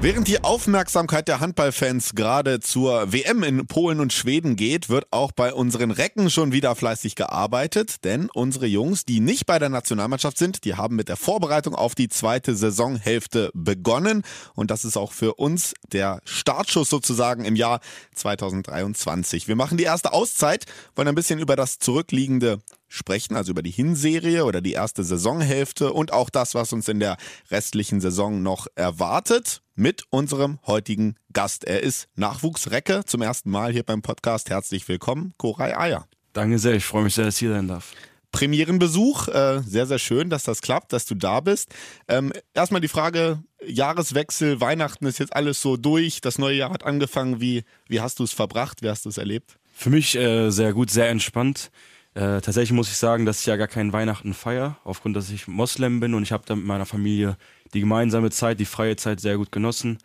Während 0.00 0.28
die 0.28 0.44
Aufmerksamkeit 0.44 1.26
der 1.26 1.40
Handballfans 1.40 2.14
gerade 2.14 2.60
zur 2.60 3.12
WM 3.12 3.42
in 3.42 3.66
Polen 3.66 3.98
und 3.98 4.12
Schweden 4.12 4.54
geht, 4.54 4.88
wird 4.88 5.08
auch 5.10 5.32
bei 5.32 5.52
unseren 5.52 5.90
Recken 5.90 6.30
schon 6.30 6.52
wieder 6.52 6.76
fleißig 6.76 7.16
gearbeitet, 7.16 8.04
denn 8.04 8.30
unsere 8.32 8.66
Jungs, 8.66 9.04
die 9.04 9.18
nicht 9.18 9.44
bei 9.46 9.58
der 9.58 9.70
Nationalmannschaft 9.70 10.38
sind, 10.38 10.64
die 10.64 10.76
haben 10.76 10.94
mit 10.94 11.08
der 11.08 11.16
Vorbereitung 11.16 11.74
auf 11.74 11.96
die 11.96 12.08
zweite 12.08 12.54
Saisonhälfte 12.54 13.50
begonnen. 13.54 14.22
Und 14.54 14.70
das 14.70 14.84
ist 14.84 14.96
auch 14.96 15.10
für 15.10 15.34
uns 15.34 15.74
der 15.90 16.20
Startschuss 16.24 16.88
sozusagen 16.88 17.44
im 17.44 17.56
Jahr 17.56 17.80
2023. 18.14 19.48
Wir 19.48 19.56
machen 19.56 19.78
die 19.78 19.84
erste 19.84 20.12
Auszeit, 20.12 20.66
wollen 20.94 21.08
ein 21.08 21.16
bisschen 21.16 21.40
über 21.40 21.56
das 21.56 21.80
zurückliegende 21.80 22.60
sprechen, 22.86 23.34
also 23.34 23.50
über 23.50 23.62
die 23.62 23.72
Hinserie 23.72 24.44
oder 24.44 24.60
die 24.60 24.72
erste 24.74 25.02
Saisonhälfte 25.02 25.92
und 25.92 26.12
auch 26.12 26.30
das, 26.30 26.54
was 26.54 26.72
uns 26.72 26.86
in 26.86 27.00
der 27.00 27.16
restlichen 27.50 28.00
Saison 28.00 28.42
noch 28.42 28.68
erwartet, 28.76 29.60
mit 29.78 30.02
unserem 30.10 30.58
heutigen 30.66 31.14
Gast. 31.32 31.64
Er 31.64 31.82
ist 31.82 32.08
Nachwuchsrecke 32.16 33.04
zum 33.06 33.22
ersten 33.22 33.50
Mal 33.50 33.72
hier 33.72 33.84
beim 33.84 34.02
Podcast. 34.02 34.50
Herzlich 34.50 34.88
willkommen, 34.88 35.32
Koray 35.38 35.72
Ayer. 35.72 36.08
Danke 36.32 36.58
sehr, 36.58 36.74
ich 36.74 36.84
freue 36.84 37.04
mich 37.04 37.14
sehr, 37.14 37.26
dass 37.26 37.36
ich 37.36 37.40
hier 37.40 37.52
sein 37.52 37.68
darf. 37.68 37.92
Premierenbesuch, 38.32 39.28
äh, 39.28 39.62
sehr, 39.64 39.86
sehr 39.86 40.00
schön, 40.00 40.30
dass 40.30 40.42
das 40.42 40.60
klappt, 40.62 40.92
dass 40.92 41.06
du 41.06 41.14
da 41.14 41.40
bist. 41.40 41.74
Ähm, 42.08 42.32
erstmal 42.54 42.80
die 42.80 42.88
Frage, 42.88 43.42
Jahreswechsel, 43.64 44.60
Weihnachten 44.60 45.06
ist 45.06 45.18
jetzt 45.18 45.34
alles 45.34 45.62
so 45.62 45.76
durch, 45.76 46.20
das 46.20 46.38
neue 46.38 46.56
Jahr 46.56 46.70
hat 46.70 46.84
angefangen. 46.84 47.40
Wie, 47.40 47.62
wie 47.86 48.00
hast 48.00 48.18
du 48.18 48.24
es 48.24 48.32
verbracht, 48.32 48.82
wie 48.82 48.88
hast 48.88 49.04
du 49.04 49.08
es 49.08 49.16
erlebt? 49.16 49.58
Für 49.74 49.90
mich 49.90 50.16
äh, 50.16 50.50
sehr 50.50 50.72
gut, 50.72 50.90
sehr 50.90 51.08
entspannt. 51.08 51.70
Äh, 52.14 52.40
tatsächlich 52.40 52.72
muss 52.72 52.88
ich 52.88 52.96
sagen, 52.96 53.26
dass 53.26 53.40
ich 53.40 53.46
ja 53.46 53.56
gar 53.56 53.68
keinen 53.68 53.92
Weihnachten 53.92 54.34
feiere, 54.34 54.76
aufgrund, 54.84 55.16
dass 55.16 55.30
ich 55.30 55.46
Moslem 55.46 56.00
bin 56.00 56.14
und 56.14 56.22
ich 56.22 56.32
habe 56.32 56.44
da 56.46 56.56
mit 56.56 56.64
meiner 56.64 56.86
Familie 56.86 57.36
die 57.74 57.80
gemeinsame 57.80 58.30
Zeit, 58.30 58.58
die 58.60 58.64
freie 58.64 58.96
Zeit 58.96 59.20
sehr 59.20 59.36
gut 59.36 59.52
genossen. 59.52 59.98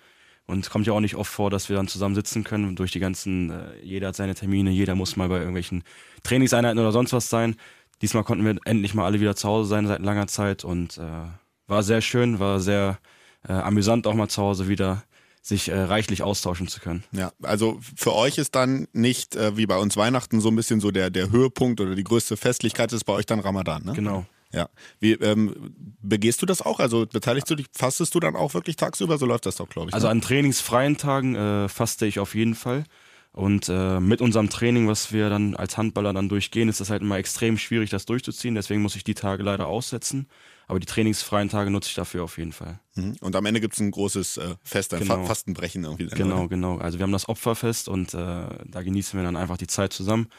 Und 0.45 0.69
kommt 0.69 0.85
ja 0.85 0.93
auch 0.93 0.99
nicht 0.99 1.15
oft 1.15 1.31
vor, 1.31 1.49
dass 1.49 1.69
wir 1.69 1.77
dann 1.77 1.87
zusammen 1.87 2.15
sitzen 2.15 2.43
können 2.43 2.75
durch 2.75 2.91
die 2.91 2.99
ganzen, 2.99 3.49
äh, 3.49 3.79
jeder 3.81 4.09
hat 4.09 4.15
seine 4.17 4.35
Termine, 4.35 4.71
jeder 4.71 4.93
muss 4.95 5.15
mal 5.15 5.29
bei 5.29 5.37
irgendwelchen 5.37 5.83
Trainingseinheiten 6.23 6.79
oder 6.79 6.91
sonst 6.91 7.13
was 7.13 7.29
sein. 7.29 7.55
Diesmal 8.01 8.25
konnten 8.25 8.43
wir 8.45 8.57
endlich 8.65 8.93
mal 8.93 9.05
alle 9.05 9.21
wieder 9.21 9.35
zu 9.37 9.47
Hause 9.47 9.69
sein 9.69 9.87
seit 9.87 10.01
langer 10.01 10.27
Zeit 10.27 10.65
und 10.65 10.97
äh, 10.97 11.27
war 11.67 11.83
sehr 11.83 12.01
schön, 12.01 12.39
war 12.39 12.59
sehr 12.59 12.99
äh, 13.47 13.53
amüsant 13.53 14.05
auch 14.05 14.15
mal 14.15 14.27
zu 14.27 14.41
Hause 14.41 14.67
wieder 14.67 15.03
sich 15.43 15.67
äh, 15.67 15.77
reichlich 15.77 16.23
austauschen 16.23 16.67
zu 16.69 16.79
können. 16.79 17.03
Ja, 17.11 17.33
also 17.41 17.79
für 17.95 18.15
euch 18.15 18.37
ist 18.37 18.55
dann 18.55 18.87
nicht 18.93 19.35
äh, 19.35 19.57
wie 19.57 19.65
bei 19.65 19.77
uns 19.77 19.97
Weihnachten 19.97 20.39
so 20.39 20.49
ein 20.49 20.55
bisschen 20.55 20.79
so 20.79 20.89
der, 20.89 21.09
der 21.09 21.29
Höhepunkt 21.31 21.81
oder 21.81 21.95
die 21.95 22.03
größte 22.03 22.37
Festlichkeit 22.37 22.93
ist 22.93 23.03
bei 23.03 23.13
euch 23.13 23.25
dann 23.25 23.41
Ramadan, 23.41 23.83
ne? 23.83 23.93
Genau. 23.93 24.25
Ja. 24.53 24.69
Wie 24.99 25.13
ähm, 25.13 25.73
begehst 26.01 26.41
du 26.41 26.45
das 26.45 26.61
auch? 26.61 26.79
Also 26.79 27.05
beteiligst 27.05 27.49
du 27.49 27.55
dich, 27.55 27.65
fastest 27.73 28.15
du 28.15 28.19
dann 28.19 28.35
auch 28.35 28.53
wirklich 28.53 28.75
tagsüber? 28.77 29.17
So 29.17 29.25
läuft 29.25 29.45
das 29.45 29.55
doch, 29.55 29.67
glaube 29.67 29.89
ich. 29.89 29.95
Also 29.95 30.07
ne? 30.07 30.11
an 30.11 30.21
trainingsfreien 30.21 30.95
Tagen 30.97 31.35
äh, 31.35 31.67
faste 31.67 32.05
ich 32.05 32.19
auf 32.19 32.35
jeden 32.35 32.55
Fall. 32.55 32.85
Und 33.33 33.67
äh, 33.67 33.99
mit 33.99 34.21
unserem 34.21 34.49
Training, 34.49 34.87
was 34.87 35.11
wir 35.11 35.29
dann 35.29 35.55
als 35.55 35.75
Handballer 35.75 36.13
dann 36.13 36.29
durchgehen, 36.29 36.69
ist 36.69 36.79
das 36.79 36.91
halt 36.91 37.01
immer 37.01 37.17
extrem 37.17 37.57
schwierig, 37.57 37.89
das 37.89 38.05
durchzuziehen. 38.05 38.53
Deswegen 38.53 38.83
muss 38.83 38.95
ich 38.95 39.03
die 39.03 39.15
Tage 39.15 39.41
leider 39.41 39.67
aussetzen. 39.67 40.27
Aber 40.67 40.79
die 40.79 40.85
trainingsfreien 40.85 41.49
Tage 41.49 41.69
nutze 41.69 41.89
ich 41.89 41.95
dafür 41.95 42.23
auf 42.23 42.37
jeden 42.37 42.53
Fall. 42.53 42.79
Mhm. 42.95 43.15
Und 43.21 43.35
am 43.35 43.45
Ende 43.45 43.59
gibt 43.61 43.73
es 43.73 43.79
ein 43.79 43.91
großes 43.91 44.37
äh, 44.37 44.55
Fest, 44.63 44.93
ein 44.93 45.01
Genau. 45.01 45.25
Fastenbrechen 45.25 45.83
irgendwie. 45.83 46.07
dann, 46.07 46.17
Genau, 46.17 46.39
oder? 46.39 46.47
genau. 46.49 46.77
Also 46.77 46.99
wir 46.99 47.03
haben 47.03 47.11
das 47.11 47.27
Opferfest 47.27 47.87
und 47.89 48.13
äh, 48.13 48.17
da 48.17 48.81
genießen 48.81 49.19
wir 49.19 49.23
dann 49.23 49.35
einfach 49.35 49.57
die 49.57 49.67
Zeit 49.67 49.93
zusammen. 49.93 50.29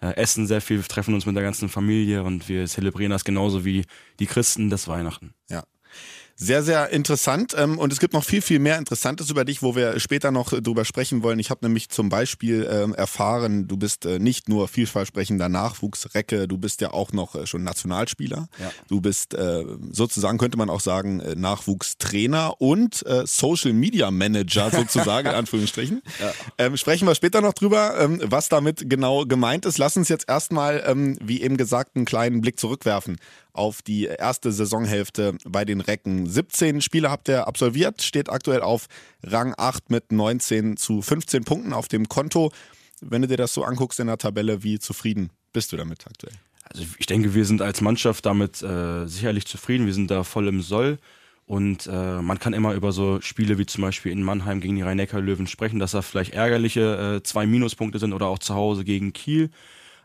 Äh, 0.00 0.16
essen 0.16 0.46
sehr 0.46 0.60
viel, 0.60 0.82
treffen 0.82 1.14
uns 1.14 1.26
mit 1.26 1.36
der 1.36 1.42
ganzen 1.42 1.68
Familie 1.68 2.24
und 2.24 2.48
wir 2.48 2.66
zelebrieren 2.66 3.10
das 3.10 3.24
genauso 3.24 3.64
wie 3.64 3.84
die 4.18 4.26
Christen 4.26 4.70
das 4.70 4.88
Weihnachten. 4.88 5.34
Ja. 5.48 5.64
Sehr, 6.36 6.62
sehr 6.64 6.90
interessant. 6.90 7.54
Ähm, 7.56 7.78
Und 7.78 7.92
es 7.92 8.00
gibt 8.00 8.12
noch 8.12 8.24
viel, 8.24 8.42
viel 8.42 8.58
mehr 8.58 8.78
Interessantes 8.78 9.30
über 9.30 9.44
dich, 9.44 9.62
wo 9.62 9.76
wir 9.76 10.00
später 10.00 10.32
noch 10.32 10.52
äh, 10.52 10.60
drüber 10.60 10.84
sprechen 10.84 11.22
wollen. 11.22 11.38
Ich 11.38 11.50
habe 11.50 11.64
nämlich 11.64 11.90
zum 11.90 12.08
Beispiel 12.08 12.68
ähm, 12.70 12.94
erfahren, 12.94 13.68
du 13.68 13.76
bist 13.76 14.04
äh, 14.04 14.18
nicht 14.18 14.48
nur 14.48 14.66
vielversprechender 14.66 15.48
Nachwuchsrecke, 15.48 16.48
du 16.48 16.58
bist 16.58 16.80
ja 16.80 16.92
auch 16.92 17.12
noch 17.12 17.36
äh, 17.36 17.46
schon 17.46 17.62
Nationalspieler. 17.62 18.48
Ja. 18.58 18.72
Du 18.88 19.00
bist 19.00 19.36
sozusagen, 19.90 20.38
könnte 20.38 20.56
man 20.58 20.70
auch 20.70 20.80
sagen, 20.80 21.22
Nachwuchstrainer 21.36 22.60
und 22.60 23.04
Social 23.24 23.72
Media 23.72 24.10
Manager 24.10 24.70
sozusagen, 24.72 25.28
in 25.28 25.34
Anführungsstrichen. 25.34 26.02
Ähm, 26.58 26.76
sprechen 26.76 27.06
wir 27.06 27.14
später 27.14 27.40
noch 27.40 27.52
drüber, 27.52 28.08
was 28.22 28.48
damit 28.48 28.88
genau 28.88 29.24
gemeint 29.24 29.66
ist. 29.66 29.78
Lass 29.78 29.96
uns 29.96 30.08
jetzt 30.08 30.28
erstmal, 30.28 31.16
wie 31.20 31.42
eben 31.42 31.56
gesagt, 31.56 31.96
einen 31.96 32.04
kleinen 32.04 32.40
Blick 32.40 32.58
zurückwerfen 32.58 33.16
auf 33.54 33.82
die 33.82 34.04
erste 34.04 34.52
Saisonhälfte 34.52 35.36
bei 35.46 35.64
den 35.64 35.80
Recken. 35.80 36.23
17 36.26 36.80
Spiele 36.80 37.10
habt 37.10 37.28
ihr 37.28 37.46
absolviert, 37.46 38.02
steht 38.02 38.30
aktuell 38.30 38.62
auf 38.62 38.86
Rang 39.22 39.54
8 39.56 39.90
mit 39.90 40.12
19 40.12 40.76
zu 40.76 41.02
15 41.02 41.44
Punkten 41.44 41.72
auf 41.72 41.88
dem 41.88 42.08
Konto. 42.08 42.52
Wenn 43.00 43.22
du 43.22 43.28
dir 43.28 43.36
das 43.36 43.54
so 43.54 43.64
anguckst 43.64 44.00
in 44.00 44.06
der 44.06 44.18
Tabelle, 44.18 44.62
wie 44.62 44.78
zufrieden 44.78 45.30
bist 45.52 45.72
du 45.72 45.76
damit 45.76 46.06
aktuell? 46.06 46.34
Also 46.64 46.84
ich 46.98 47.06
denke, 47.06 47.34
wir 47.34 47.44
sind 47.44 47.60
als 47.62 47.80
Mannschaft 47.80 48.24
damit 48.26 48.62
äh, 48.62 49.06
sicherlich 49.06 49.46
zufrieden. 49.46 49.86
Wir 49.86 49.94
sind 49.94 50.10
da 50.10 50.24
voll 50.24 50.48
im 50.48 50.62
Soll. 50.62 50.98
Und 51.46 51.86
äh, 51.86 52.22
man 52.22 52.38
kann 52.38 52.54
immer 52.54 52.72
über 52.72 52.92
so 52.92 53.20
Spiele 53.20 53.58
wie 53.58 53.66
zum 53.66 53.82
Beispiel 53.82 54.12
in 54.12 54.22
Mannheim 54.22 54.60
gegen 54.60 54.76
die 54.76 54.82
Rhein-Neckar-Löwen 54.82 55.46
sprechen, 55.46 55.78
dass 55.78 55.90
da 55.90 56.00
vielleicht 56.00 56.32
ärgerliche 56.32 57.16
äh, 57.16 57.22
zwei 57.22 57.46
Minuspunkte 57.46 57.98
sind 57.98 58.14
oder 58.14 58.26
auch 58.26 58.38
zu 58.38 58.54
Hause 58.54 58.84
gegen 58.84 59.12
Kiel. 59.12 59.50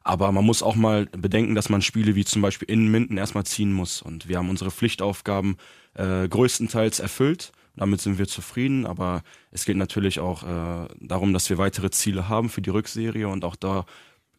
Aber 0.04 0.32
man 0.32 0.46
muss 0.46 0.64
auch 0.64 0.76
mal 0.76 1.06
bedenken, 1.06 1.56
dass 1.56 1.70
man 1.70 1.82
Spiele 1.82 2.16
wie 2.16 2.26
zum 2.26 2.42
Beispiel 2.42 2.70
in 2.70 2.90
Minden 2.90 3.18
erstmal 3.18 3.46
ziehen 3.46 3.72
muss. 3.72 4.02
Und 4.02 4.28
wir 4.28 4.38
haben 4.38 4.50
unsere 4.50 4.72
Pflichtaufgaben 4.72 5.58
äh, 6.00 6.28
größtenteils 6.28 7.00
erfüllt. 7.00 7.52
Damit 7.76 8.02
sind 8.02 8.18
wir 8.18 8.28
zufrieden. 8.28 8.86
Aber 8.86 9.22
es 9.52 9.66
geht 9.66 9.78
natürlich 9.78 10.20
auch 10.20 10.44
äh, 10.44 10.88
darum, 11.00 11.34
dass 11.34 11.50
wir 11.50 11.58
weitere 11.58 11.92
Ziele 11.92 12.30
haben 12.30 12.50
für 12.50 12.62
die 12.62 12.70
Rückserie 12.70 13.28
und 13.28 13.46
auch 13.46 13.56
da 13.56 13.86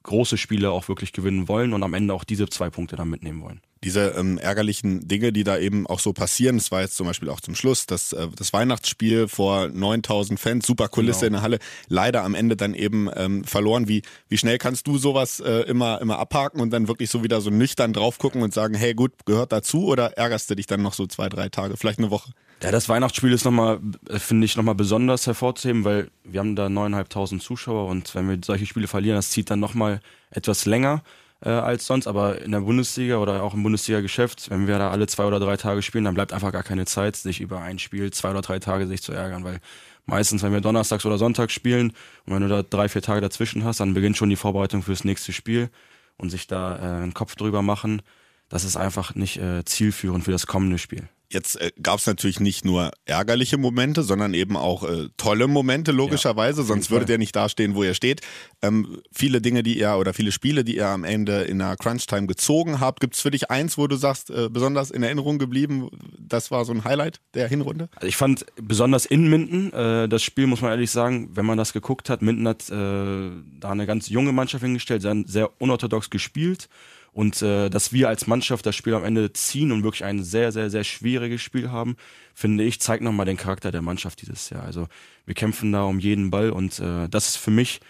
große 0.03 0.38
Spiele 0.38 0.71
auch 0.71 0.88
wirklich 0.88 1.12
gewinnen 1.12 1.49
wollen 1.49 1.72
und 1.72 1.83
am 1.83 1.94
Ende 1.94 2.15
auch 2.15 2.25
diese 2.25 2.49
zwei 2.49 2.71
Punkte 2.71 2.97
dann 2.97 3.09
mitnehmen 3.11 3.43
wollen. 3.43 3.61
Diese 3.83 4.09
ähm, 4.11 4.37
ärgerlichen 4.37 5.09
Dinge, 5.09 5.33
die 5.33 5.43
da 5.43 5.56
eben 5.59 5.87
auch 5.87 6.00
so 6.00 6.12
passieren, 6.12 6.59
das 6.59 6.71
war 6.71 6.83
jetzt 6.83 6.97
zum 6.97 7.06
Beispiel 7.06 7.31
auch 7.31 7.41
zum 7.41 7.55
Schluss, 7.55 7.87
das, 7.87 8.12
äh, 8.12 8.28
das 8.37 8.53
Weihnachtsspiel 8.53 9.27
vor 9.28 9.69
9000 9.69 10.38
Fans, 10.38 10.66
super 10.66 10.88
Kulisse 10.88 11.21
Genau. 11.21 11.27
in 11.27 11.33
der 11.34 11.43
Halle, 11.43 11.59
leider 11.88 12.22
am 12.25 12.34
Ende 12.34 12.56
dann 12.56 12.75
eben 12.75 13.09
ähm, 13.15 13.44
verloren. 13.44 13.88
Wie, 13.88 14.03
wie 14.28 14.37
schnell 14.37 14.59
kannst 14.59 14.87
du 14.87 14.99
sowas 14.99 15.41
äh, 15.41 15.62
immer, 15.62 16.00
immer 16.03 16.19
abhaken 16.19 16.61
und 16.61 16.71
dann 16.71 16.88
wirklich 16.88 17.09
so 17.09 17.22
wieder 17.25 17.41
so 17.41 17.49
nüchtern 17.50 17.94
drauf 17.94 18.19
gucken 18.19 18.43
und 18.43 18.53
sagen, 18.53 18.75
hey 18.75 18.93
gut, 18.93 19.12
gehört 19.25 19.53
dazu 19.53 19.87
oder 19.87 20.17
ärgerst 20.19 20.50
du 20.50 20.55
dich 20.56 20.67
dann 20.67 20.82
noch 20.82 20.93
so 20.93 21.06
zwei, 21.06 21.28
drei 21.31 21.49
Tage, 21.49 21.77
vielleicht 21.78 21.99
eine 21.99 22.11
Woche? 22.11 22.32
Ja, 22.62 22.71
das 22.71 22.91
Weihnachtsspiel 22.91 23.32
ist 23.32 23.44
nochmal, 23.44 23.81
äh, 24.09 24.19
finde 24.19 24.44
ich, 24.44 24.54
nochmal 24.56 24.75
besonders 24.75 25.26
hervorzuheben, 25.26 25.84
weil 25.84 26.10
wir 26.25 26.41
haben 26.41 26.56
da 26.56 26.69
neuneinhalbtausend 26.69 27.43
Zuschauer 27.43 27.88
und 27.88 28.15
wenn 28.15 28.28
wir 28.28 28.38
solche 28.44 28.66
Spiele 28.66 28.87
verlieren, 28.87 29.16
das 29.16 29.31
zieht 29.31 29.50
dann 29.50 29.60
nochmal 29.60 30.00
etwas 30.31 30.66
länger 30.66 31.03
äh, 31.43 31.49
als 31.49 31.87
sonst. 31.87 32.06
Aber 32.06 32.43
in 32.43 32.53
der 32.53 32.60
Bundesliga 32.60 33.16
oder 33.16 33.43
auch 33.43 33.54
im 33.54 33.62
Bundesliga-Geschäft, 33.62 34.50
wenn 34.50 34.66
wir 34.66 34.78
da 34.78 34.91
alle 34.91 35.06
zwei 35.06 35.25
oder 35.25 35.41
drei 35.41 35.56
Tage 35.56 35.81
spielen, 35.81 36.04
dann 36.04 36.15
bleibt 36.15 36.34
einfach 36.34 36.53
gar 36.53 36.62
keine 36.62 36.84
Zeit, 36.84 37.16
sich 37.16 37.41
über 37.41 37.60
ein 37.60 37.78
Spiel 37.78 38.10
zwei 38.12 38.31
oder 38.31 38.43
drei 38.43 38.59
Tage 38.59 38.87
sich 38.87 39.03
zu 39.03 39.12
ärgern, 39.12 39.43
weil 39.43 39.60
meistens, 40.04 40.43
wenn 40.43 40.53
wir 40.53 40.60
donnerstags 40.60 41.06
oder 41.06 41.16
sonntags 41.16 41.54
spielen 41.54 41.93
und 42.26 42.34
wenn 42.34 42.43
du 42.43 42.49
da 42.49 42.62
drei, 42.62 42.91
vier 42.91 43.03
Tage 43.03 43.22
dazwischen 43.22 43.65
hast, 43.65 43.81
dann 43.81 43.94
beginnt 43.94 44.19
schon 44.19 44.28
die 44.28 44.37
Vorbereitung 44.37 44.82
fürs 44.82 45.04
nächste 45.04 45.32
Spiel 45.32 45.70
und 46.19 46.28
sich 46.28 46.47
da 46.47 46.76
äh, 46.76 47.03
einen 47.03 47.15
Kopf 47.15 47.37
drüber 47.37 47.62
machen. 47.62 48.03
Das 48.50 48.65
ist 48.65 48.76
einfach 48.76 49.15
nicht 49.15 49.38
äh, 49.38 49.65
zielführend 49.65 50.25
für 50.25 50.32
das 50.32 50.47
kommende 50.47 50.76
Spiel. 50.76 51.09
Jetzt 51.32 51.60
äh, 51.60 51.70
gab 51.80 52.00
es 52.00 52.06
natürlich 52.06 52.41
nicht 52.41 52.64
nur 52.64 52.91
ärgerliche 53.04 53.56
Momente, 53.56 54.02
sondern 54.02 54.34
eben 54.34 54.56
auch 54.56 54.82
äh, 54.82 55.08
tolle 55.16 55.46
Momente, 55.46 55.92
logischerweise, 55.92 56.64
sonst 56.64 56.88
Fall. 56.88 56.96
würdet 56.96 57.10
ihr 57.10 57.18
nicht 57.18 57.36
dastehen, 57.36 57.76
wo 57.76 57.84
ihr 57.84 57.94
steht. 57.94 58.20
Ähm, 58.62 59.00
viele 59.12 59.40
Dinge, 59.40 59.62
die 59.62 59.78
ihr 59.78 59.94
oder 59.94 60.12
viele 60.12 60.32
Spiele, 60.32 60.64
die 60.64 60.76
ihr 60.76 60.88
am 60.88 61.05
Ende 61.05 61.43
in 61.43 61.60
der 61.60 61.76
Crunch-Time 61.76 62.26
gezogen 62.26 62.81
habt, 62.81 62.99
gibt 62.99 63.14
es 63.14 63.20
für 63.20 63.31
dich 63.31 63.49
eins, 63.49 63.78
wo 63.78 63.87
du 63.87 63.94
sagst, 63.94 64.31
äh, 64.31 64.49
besonders 64.50 64.90
in 64.90 65.05
Erinnerung 65.05 65.38
geblieben, 65.38 65.88
das 66.19 66.50
war 66.50 66.64
so 66.64 66.72
ein 66.72 66.82
Highlight 66.82 67.20
der 67.34 67.46
Hinrunde? 67.46 67.88
Also 67.94 68.08
ich 68.08 68.16
fand 68.16 68.44
besonders 68.60 69.06
in 69.06 69.28
Minden, 69.31 69.72
äh, 69.72 70.08
das 70.08 70.25
Spiel 70.25 70.49
muss 70.49 70.62
man 70.62 70.72
ehrlich 70.72 70.90
sagen, 70.90 71.31
wenn 71.34 71.46
man 71.46 71.58
das 71.58 71.72
geguckt 71.72 72.10
hat, 72.10 72.22
Minden 72.22 72.49
hat 72.49 72.69
äh, 72.70 73.31
da 73.60 73.70
eine 73.70 73.87
ganz 73.87 74.08
junge 74.08 74.32
Mannschaft 74.32 74.64
hingestellt, 74.64 75.02
sehr, 75.02 75.22
sehr 75.26 75.50
unorthodox 75.60 76.10
gespielt 76.10 76.69
und 77.12 77.42
äh, 77.42 77.68
dass 77.70 77.92
wir 77.92 78.08
als 78.08 78.26
Mannschaft 78.26 78.66
das 78.66 78.76
Spiel 78.76 78.94
am 78.94 79.04
Ende 79.04 79.32
ziehen 79.32 79.72
und 79.72 79.82
wirklich 79.82 80.04
ein 80.04 80.22
sehr, 80.22 80.52
sehr, 80.52 80.70
sehr 80.70 80.84
schwieriges 80.84 81.42
Spiel 81.42 81.70
haben, 81.70 81.96
finde 82.34 82.64
ich, 82.64 82.80
zeigt 82.80 83.02
nochmal 83.02 83.26
den 83.26 83.36
Charakter 83.36 83.72
der 83.72 83.82
Mannschaft 83.82 84.22
dieses 84.22 84.50
Jahr. 84.50 84.64
Also 84.64 84.86
wir 85.26 85.34
kämpfen 85.34 85.72
da 85.72 85.82
um 85.84 85.98
jeden 85.98 86.30
Ball 86.30 86.50
und 86.50 86.78
äh, 86.78 87.08
das 87.08 87.28
ist 87.28 87.36
für 87.36 87.50
mich 87.50 87.80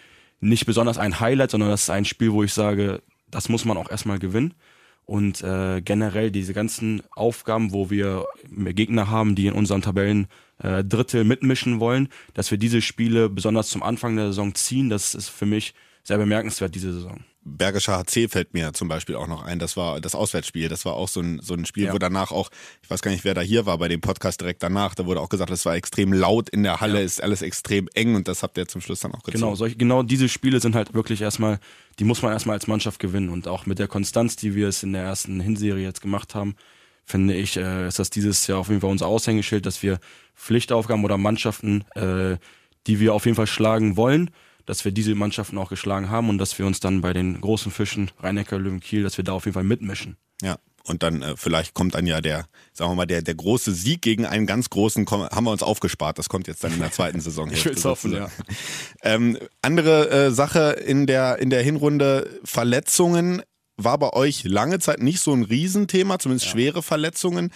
nicht 0.41 0.67
besonders 0.67 0.99
ein 0.99 1.21
Highlight, 1.21 1.51
sondern 1.51 1.71
das 1.71 1.83
ist 1.83 1.91
ein 1.91 2.05
Spiel, 2.05 2.33
wo 2.33 2.43
ich 2.43 2.55
sage, 2.55 3.03
das 3.31 3.49
muss 3.49 3.65
man 3.65 3.77
auch 3.77 3.91
erstmal 3.91 4.19
gewinnen. 4.19 4.55
Und 5.05 5.43
äh, 5.43 5.83
generell 5.83 6.31
diese 6.31 6.55
ganzen 6.55 7.03
Aufgaben, 7.11 7.73
wo 7.73 7.91
wir 7.91 8.27
Gegner 8.49 9.11
haben, 9.11 9.35
die 9.35 9.49
in 9.49 9.55
unseren 9.55 9.83
Tabellen 9.83 10.29
äh, 10.63 10.85
Drittel 10.85 11.25
mitmischen 11.25 11.81
wollen, 11.81 12.09
dass 12.33 12.51
wir 12.51 12.59
diese 12.59 12.81
Spiele 12.81 13.29
besonders 13.29 13.69
zum 13.69 13.83
Anfang 13.83 14.15
der 14.17 14.27
Saison 14.27 14.55
ziehen, 14.55 14.89
das 14.89 15.15
ist 15.15 15.29
für 15.29 15.47
mich 15.47 15.75
sehr 16.05 16.19
bemerkenswert 16.19 16.75
diese 16.75 16.93
Saison. 16.93 17.25
Bergischer 17.43 17.97
HC 17.99 18.29
fällt 18.29 18.53
mir 18.53 18.73
zum 18.75 18.89
Beispiel 18.89 19.17
auch 19.17 19.27
noch 19.27 19.43
ein. 19.43 19.59
Das 19.59 19.77
war 19.77 20.01
das 20.01 20.15
Auswärtsspiel. 20.15 20.69
Das 20.69 20.85
war 20.85 20.93
auch 20.93 21.09
so 21.09 21.21
ein, 21.21 21.41
so 21.43 21.55
ein 21.55 21.65
Spiel, 21.65 21.87
Ja. 21.87 21.93
wo 21.95 21.99
danach 21.99 22.33
auch, 22.33 22.51
ich 22.83 22.91
weiß 22.91 23.01
gar 23.01 23.11
nicht, 23.11 23.25
wer 23.25 23.33
da 23.33 23.41
hier 23.41 23.65
war 23.65 23.79
bei 23.79 23.89
dem 23.89 24.03
Podcast 24.03 24.43
direkt 24.43 24.63
danach, 24.63 24.95
da 24.95 25.07
wurde 25.07 25.21
auch 25.21 25.31
gesagt, 25.31 25.51
es 25.51 25.65
war 25.65 25.75
extrem 25.75 26.13
laut 26.13 26.51
in 26.51 26.63
der 26.63 26.81
Halle, 26.83 27.03
ist 27.03 27.23
alles 27.23 27.41
extrem 27.41 27.89
eng 27.95 28.15
und 28.15 28.29
das 28.29 28.43
habt 28.43 28.59
ihr 28.59 28.69
zum 28.69 28.83
Schluss 28.83 29.01
dann 29.01 29.13
auch 29.13 29.23
gezogen. 29.23 29.41
Genau, 29.41 29.55
solche, 29.55 29.77
genau 29.77 30.03
diese 30.03 30.29
Spiele 30.29 30.61
sind 30.61 30.75
halt 30.75 30.93
wirklich 30.93 31.23
erstmal, 31.23 31.61
die 31.99 32.05
muss 32.05 32.21
man 32.21 32.33
erstmal 32.33 32.55
als 32.55 32.67
Mannschaft 32.67 32.99
gewinnen. 33.01 33.31
Und 33.31 33.49
auch 33.49 33.65
mit 33.65 33.79
der 33.79 33.89
Konstanz, 33.89 34.37
die 34.37 34.55
wir 34.55 34.69
es 34.69 34.83
in 34.83 34.93
der 34.93 35.03
ersten 35.05 35.41
Hinserie 35.41 35.83
jetzt 35.83 36.03
gemacht 36.03 36.35
haben, 36.35 36.57
finde 37.07 37.35
ich, 37.35 37.57
äh, 37.57 37.89
ist 37.89 37.99
das 37.99 38.11
dieses 38.11 38.47
Jahr 38.49 38.59
auf 38.59 38.69
jeden 38.69 38.83
Fall 38.83 38.91
unser 38.91 39.07
Aushängeschild, 39.07 39.65
dass 39.65 39.83
wir 39.83 39.99
Pflichtaufgaben 40.37 41.05
oder 41.05 41.17
Mannschaften, 41.17 41.85
äh, 41.95 42.37
die 42.87 43.01
wir 43.01 43.15
auf 43.15 43.25
jeden 43.25 43.35
Fall 43.37 43.47
schlagen 43.47 43.97
wollen, 43.97 44.31
dass 44.67 44.85
wir 44.85 44.93
diese 44.93 45.15
Mannschaften 45.15 45.59
auch 45.59 45.71
geschlagen 45.71 46.11
haben 46.11 46.29
und 46.29 46.39
dass 46.39 46.59
wir 46.59 46.67
uns 46.67 46.81
dann 46.81 47.01
bei 47.01 47.13
den 47.13 47.41
großen 47.41 47.73
Fischen, 47.73 48.11
Rhein-Neckar, 48.21 48.59
Löwen, 48.59 48.81
Kiel, 48.81 49.03
dass 49.03 49.17
wir 49.17 49.25
da 49.25 49.33
auf 49.33 49.45
jeden 49.45 49.55
Fall 49.55 49.65
mitmischen. 49.65 50.17
Ja. 50.43 50.57
Und 50.85 51.03
dann 51.03 51.23
äh, 51.23 51.35
vielleicht 51.37 51.75
kommt 51.75 51.95
dann 51.95 52.07
ja 52.07 52.21
der, 52.21 52.47
sagen 52.73 52.91
wir 52.91 52.95
mal, 52.95 53.07
der, 53.07 53.23
der 53.23 53.35
große 53.35 53.73
Sieg 53.73 54.01
gegen 54.01 54.25
einen 54.25 54.47
ganz 54.47 54.71
großen, 54.71 55.07
haben 55.07 55.45
wir 55.45 55.51
uns 55.51 55.63
aufgespart. 55.63 56.19
Das 56.19 56.29
kommt 56.29 56.49
jetzt 56.49 56.65
dann 56.65 56.73
in 56.73 56.81
der 56.81 56.91
zweiten 56.91 57.21
Saison. 57.21 57.51
Ich 57.53 57.65
will's 57.65 57.85
hoffen, 57.85 58.13
ja. 58.13 58.31
Ähm, 59.03 59.39
andere 59.63 60.11
äh, 60.11 60.31
Sache 60.31 60.71
in 60.71 61.07
der, 61.07 61.39
in 61.39 61.51
der 61.51 61.63
Hinrunde, 61.63 62.41
Verletzungen 62.45 63.43
war 63.77 63.99
bei 63.99 64.13
euch 64.13 64.45
lange 64.45 64.79
Zeit 64.79 65.01
nicht 65.01 65.21
so 65.21 65.33
ein 65.33 65.43
Riesenthema, 65.43 66.19
zumindest 66.19 66.49
schwere 66.49 66.83
Verletzungen. 66.83 67.51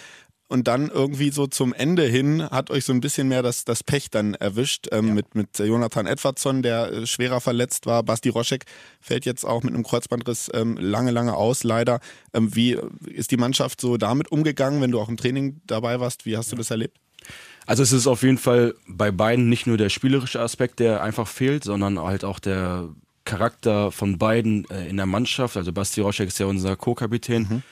Und 0.47 0.67
dann 0.67 0.89
irgendwie 0.89 1.31
so 1.31 1.47
zum 1.47 1.73
Ende 1.73 2.03
hin 2.03 2.47
hat 2.51 2.69
euch 2.69 2.85
so 2.85 2.93
ein 2.93 3.01
bisschen 3.01 3.27
mehr 3.27 3.41
das, 3.41 3.65
das 3.65 3.83
Pech 3.83 4.11
dann 4.11 4.35
erwischt 4.35 4.87
ähm, 4.91 5.15
mit, 5.15 5.33
mit 5.33 5.57
Jonathan 5.57 6.05
Edwardson, 6.05 6.61
der 6.61 6.91
äh, 6.91 7.07
schwerer 7.07 7.41
verletzt 7.41 7.87
war. 7.87 8.03
Basti 8.03 8.29
Roschek 8.29 8.65
fällt 9.01 9.25
jetzt 9.25 9.43
auch 9.43 9.63
mit 9.63 9.73
einem 9.73 9.83
Kreuzbandriss 9.83 10.51
ähm, 10.53 10.77
lange, 10.77 11.09
lange 11.09 11.35
aus, 11.35 11.63
leider. 11.63 11.99
Ähm, 12.33 12.55
wie 12.55 12.77
ist 13.07 13.31
die 13.31 13.37
Mannschaft 13.37 13.81
so 13.81 13.97
damit 13.97 14.31
umgegangen, 14.31 14.81
wenn 14.81 14.91
du 14.91 14.99
auch 14.99 15.09
im 15.09 15.17
Training 15.17 15.61
dabei 15.65 15.99
warst? 15.99 16.27
Wie 16.27 16.37
hast 16.37 16.51
du 16.51 16.55
das 16.55 16.69
erlebt? 16.69 16.99
Also 17.65 17.81
es 17.81 17.91
ist 17.91 18.05
auf 18.05 18.21
jeden 18.21 18.37
Fall 18.37 18.75
bei 18.87 19.09
beiden 19.09 19.49
nicht 19.49 19.65
nur 19.65 19.77
der 19.77 19.89
spielerische 19.89 20.39
Aspekt, 20.39 20.79
der 20.79 21.01
einfach 21.01 21.27
fehlt, 21.27 21.63
sondern 21.63 21.97
halt 21.99 22.23
auch 22.23 22.37
der 22.37 22.89
Charakter 23.23 23.91
von 23.91 24.19
beiden 24.19 24.69
äh, 24.69 24.87
in 24.87 24.97
der 24.97 25.07
Mannschaft. 25.07 25.57
Also 25.57 25.73
Basti 25.73 26.01
Roschek 26.01 26.27
ist 26.27 26.37
ja 26.37 26.45
unser 26.45 26.75
Co-Kapitän, 26.75 27.63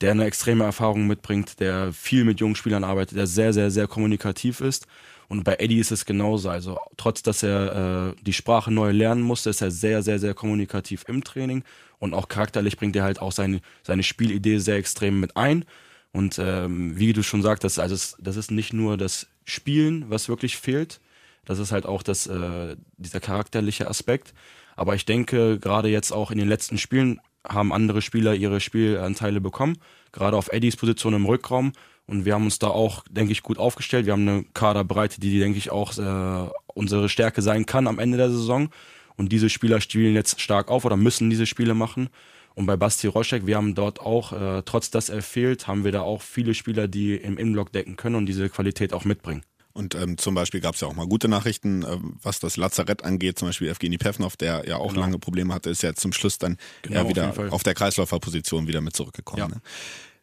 der 0.00 0.12
eine 0.12 0.24
extreme 0.24 0.64
Erfahrung 0.64 1.06
mitbringt, 1.06 1.60
der 1.60 1.92
viel 1.92 2.24
mit 2.24 2.40
jungen 2.40 2.56
Spielern 2.56 2.84
arbeitet, 2.84 3.18
der 3.18 3.26
sehr, 3.26 3.52
sehr, 3.52 3.70
sehr 3.70 3.86
kommunikativ 3.86 4.60
ist. 4.60 4.86
Und 5.28 5.44
bei 5.44 5.56
Eddie 5.60 5.78
ist 5.78 5.92
es 5.92 6.06
genauso. 6.06 6.50
Also 6.50 6.78
trotz, 6.96 7.22
dass 7.22 7.42
er 7.42 8.14
äh, 8.16 8.22
die 8.22 8.32
Sprache 8.32 8.72
neu 8.72 8.90
lernen 8.90 9.22
musste, 9.22 9.50
ist 9.50 9.60
er 9.60 9.70
sehr, 9.70 10.02
sehr, 10.02 10.18
sehr 10.18 10.34
kommunikativ 10.34 11.04
im 11.06 11.22
Training. 11.22 11.62
Und 11.98 12.14
auch 12.14 12.28
charakterlich 12.28 12.76
bringt 12.76 12.96
er 12.96 13.04
halt 13.04 13.20
auch 13.20 13.30
seine, 13.30 13.60
seine 13.82 14.02
Spielidee 14.02 14.58
sehr 14.58 14.76
extrem 14.76 15.20
mit 15.20 15.36
ein. 15.36 15.64
Und 16.12 16.40
ähm, 16.40 16.98
wie 16.98 17.12
du 17.12 17.22
schon 17.22 17.42
sagtest, 17.42 17.78
also 17.78 17.94
es, 17.94 18.16
das 18.18 18.36
ist 18.36 18.50
nicht 18.50 18.72
nur 18.72 18.96
das 18.96 19.28
Spielen, 19.44 20.06
was 20.08 20.28
wirklich 20.28 20.56
fehlt. 20.56 21.00
Das 21.44 21.58
ist 21.58 21.70
halt 21.70 21.86
auch 21.86 22.02
das, 22.02 22.26
äh, 22.26 22.74
dieser 22.96 23.20
charakterliche 23.20 23.88
Aspekt. 23.88 24.34
Aber 24.74 24.94
ich 24.94 25.04
denke, 25.04 25.58
gerade 25.60 25.88
jetzt 25.88 26.10
auch 26.10 26.30
in 26.30 26.38
den 26.38 26.48
letzten 26.48 26.78
Spielen 26.78 27.20
haben 27.46 27.72
andere 27.72 28.02
Spieler 28.02 28.34
ihre 28.34 28.60
Spielanteile 28.60 29.40
bekommen. 29.40 29.78
Gerade 30.12 30.36
auf 30.36 30.52
Eddies 30.52 30.76
Position 30.76 31.14
im 31.14 31.26
Rückraum. 31.26 31.72
Und 32.06 32.24
wir 32.24 32.34
haben 32.34 32.44
uns 32.44 32.58
da 32.58 32.68
auch, 32.68 33.04
denke 33.08 33.32
ich, 33.32 33.42
gut 33.42 33.58
aufgestellt. 33.58 34.06
Wir 34.06 34.12
haben 34.12 34.28
eine 34.28 34.44
Kaderbreite, 34.52 35.20
die, 35.20 35.38
denke 35.38 35.58
ich, 35.58 35.70
auch 35.70 35.96
äh, 35.96 36.50
unsere 36.74 37.08
Stärke 37.08 37.40
sein 37.40 37.66
kann 37.66 37.86
am 37.86 37.98
Ende 37.98 38.16
der 38.18 38.30
Saison. 38.30 38.68
Und 39.16 39.30
diese 39.30 39.48
Spieler 39.48 39.80
spielen 39.80 40.14
jetzt 40.14 40.40
stark 40.40 40.70
auf 40.70 40.84
oder 40.84 40.96
müssen 40.96 41.30
diese 41.30 41.46
Spiele 41.46 41.74
machen. 41.74 42.08
Und 42.54 42.66
bei 42.66 42.76
Basti 42.76 43.06
Roschek, 43.06 43.46
wir 43.46 43.56
haben 43.56 43.74
dort 43.74 44.00
auch, 44.00 44.32
äh, 44.32 44.62
trotz 44.64 44.90
dass 44.90 45.08
er 45.08 45.22
fehlt, 45.22 45.66
haben 45.66 45.84
wir 45.84 45.92
da 45.92 46.02
auch 46.02 46.22
viele 46.22 46.54
Spieler, 46.54 46.88
die 46.88 47.14
im 47.14 47.38
Innenblock 47.38 47.72
decken 47.72 47.96
können 47.96 48.16
und 48.16 48.26
diese 48.26 48.48
Qualität 48.48 48.92
auch 48.92 49.04
mitbringen. 49.04 49.42
Und 49.72 49.94
ähm, 49.94 50.18
zum 50.18 50.34
Beispiel 50.34 50.60
gab 50.60 50.74
es 50.74 50.80
ja 50.80 50.88
auch 50.88 50.94
mal 50.94 51.06
gute 51.06 51.28
Nachrichten, 51.28 51.84
ähm, 51.88 52.16
was 52.22 52.40
das 52.40 52.56
Lazarett 52.56 53.04
angeht. 53.04 53.38
Zum 53.38 53.48
Beispiel 53.48 53.68
Evgeny 53.68 53.98
Pevnov, 53.98 54.36
der 54.36 54.66
ja 54.68 54.76
auch 54.76 54.94
lange 54.94 55.18
Probleme 55.18 55.54
hatte, 55.54 55.70
ist 55.70 55.82
ja 55.82 55.94
zum 55.94 56.12
Schluss 56.12 56.38
dann 56.38 56.56
Genau, 56.82 56.96
ja 56.96 57.02
auf 57.02 57.08
wieder 57.08 57.32
Fall. 57.32 57.50
auf 57.50 57.62
der 57.62 57.74
Kreisläuferposition 57.74 58.66
wieder 58.66 58.80
mit 58.80 58.96
zurückgekommen. 58.96 59.38
Ja. 59.40 59.48
Ne? 59.48 59.60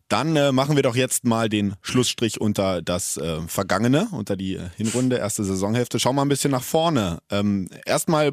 Dann 0.09 0.37
äh, 0.37 0.53
machen 0.53 0.77
wir 0.77 0.83
doch 0.83 0.95
jetzt 0.95 1.25
mal 1.25 1.49
den 1.49 1.75
Schlussstrich 1.81 2.39
unter 2.39 2.81
das 2.81 3.17
äh, 3.17 3.41
Vergangene, 3.47 4.07
unter 4.13 4.37
die 4.37 4.55
äh, 4.55 4.69
Hinrunde, 4.77 5.17
erste 5.17 5.43
Saisonhälfte. 5.43 5.99
Schauen 5.99 6.15
wir 6.15 6.21
ein 6.21 6.29
bisschen 6.29 6.51
nach 6.51 6.63
vorne. 6.63 7.19
Ähm, 7.29 7.67
erstmal 7.85 8.31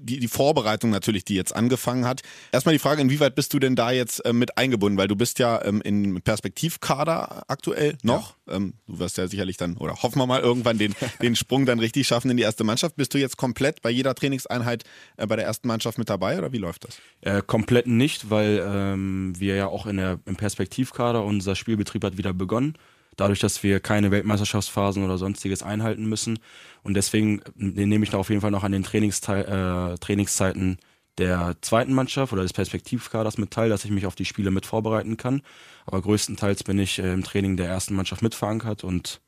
die, 0.00 0.18
die 0.18 0.26
Vorbereitung 0.26 0.90
natürlich, 0.90 1.24
die 1.24 1.36
jetzt 1.36 1.54
angefangen 1.54 2.06
hat. 2.06 2.22
Erstmal 2.50 2.72
die 2.72 2.80
Frage, 2.80 3.02
inwieweit 3.02 3.36
bist 3.36 3.54
du 3.54 3.60
denn 3.60 3.76
da 3.76 3.92
jetzt 3.92 4.18
äh, 4.24 4.32
mit 4.32 4.58
eingebunden? 4.58 4.98
Weil 4.98 5.06
du 5.06 5.14
bist 5.14 5.38
ja 5.38 5.64
ähm, 5.64 5.80
im 5.82 6.20
Perspektivkader 6.22 7.44
aktuell 7.46 7.96
noch. 8.02 8.34
Ähm, 8.52 8.74
du 8.86 8.98
wirst 8.98 9.18
ja 9.18 9.26
sicherlich 9.26 9.56
dann, 9.56 9.76
oder 9.76 9.94
hoffen 10.02 10.18
wir 10.18 10.26
mal, 10.26 10.40
irgendwann 10.40 10.78
den, 10.78 10.94
den 11.22 11.36
Sprung 11.36 11.66
dann 11.66 11.78
richtig 11.78 12.06
schaffen 12.06 12.30
in 12.30 12.36
die 12.36 12.42
erste 12.42 12.64
Mannschaft. 12.64 12.96
Bist 12.96 13.14
du 13.14 13.18
jetzt 13.18 13.36
komplett 13.36 13.82
bei 13.82 13.90
jeder 13.90 14.14
Trainingseinheit 14.14 14.84
äh, 15.16 15.26
bei 15.26 15.36
der 15.36 15.44
ersten 15.44 15.68
Mannschaft 15.68 15.98
mit 15.98 16.08
dabei 16.10 16.38
oder 16.38 16.52
wie 16.52 16.58
läuft 16.58 16.84
das? 16.84 16.98
Äh, 17.20 17.42
komplett 17.46 17.86
nicht, 17.86 18.30
weil 18.30 18.62
ähm, 18.64 19.32
wir 19.38 19.56
ja 19.56 19.66
auch 19.66 19.86
in 19.86 19.96
der, 19.96 20.20
im 20.26 20.36
Perspektivkader, 20.36 21.24
unser 21.24 21.54
Spielbetrieb 21.54 22.04
hat 22.04 22.18
wieder 22.18 22.32
begonnen. 22.32 22.76
Dadurch, 23.16 23.40
dass 23.40 23.62
wir 23.62 23.80
keine 23.80 24.10
Weltmeisterschaftsphasen 24.10 25.04
oder 25.04 25.18
sonstiges 25.18 25.62
einhalten 25.62 26.06
müssen. 26.06 26.38
Und 26.82 26.94
deswegen 26.94 27.40
äh, 27.58 27.86
nehme 27.86 28.04
ich 28.04 28.10
da 28.10 28.18
auf 28.18 28.30
jeden 28.30 28.40
Fall 28.40 28.50
noch 28.50 28.64
an 28.64 28.72
den 28.72 28.82
Trainingsteil, 28.82 29.94
äh, 29.94 29.98
Trainingszeiten 29.98 30.78
der 31.18 31.56
zweiten 31.60 31.92
Mannschaft 31.92 32.32
oder 32.32 32.42
des 32.42 32.52
Perspektivkaders 32.52 33.38
mit 33.38 33.50
teil, 33.50 33.68
dass 33.68 33.84
ich 33.84 33.90
mich 33.90 34.06
auf 34.06 34.14
die 34.14 34.24
Spiele 34.24 34.50
mit 34.50 34.66
vorbereiten 34.66 35.16
kann. 35.16 35.42
Aber 35.86 36.00
größtenteils 36.00 36.64
bin 36.64 36.78
ich 36.78 36.98
äh, 36.98 37.12
im 37.12 37.22
Training 37.24 37.56
der 37.56 37.66
ersten 37.68 37.94
Mannschaft 37.94 38.22
mit 38.22 38.34
verankert 38.34 38.82
und 38.84 39.20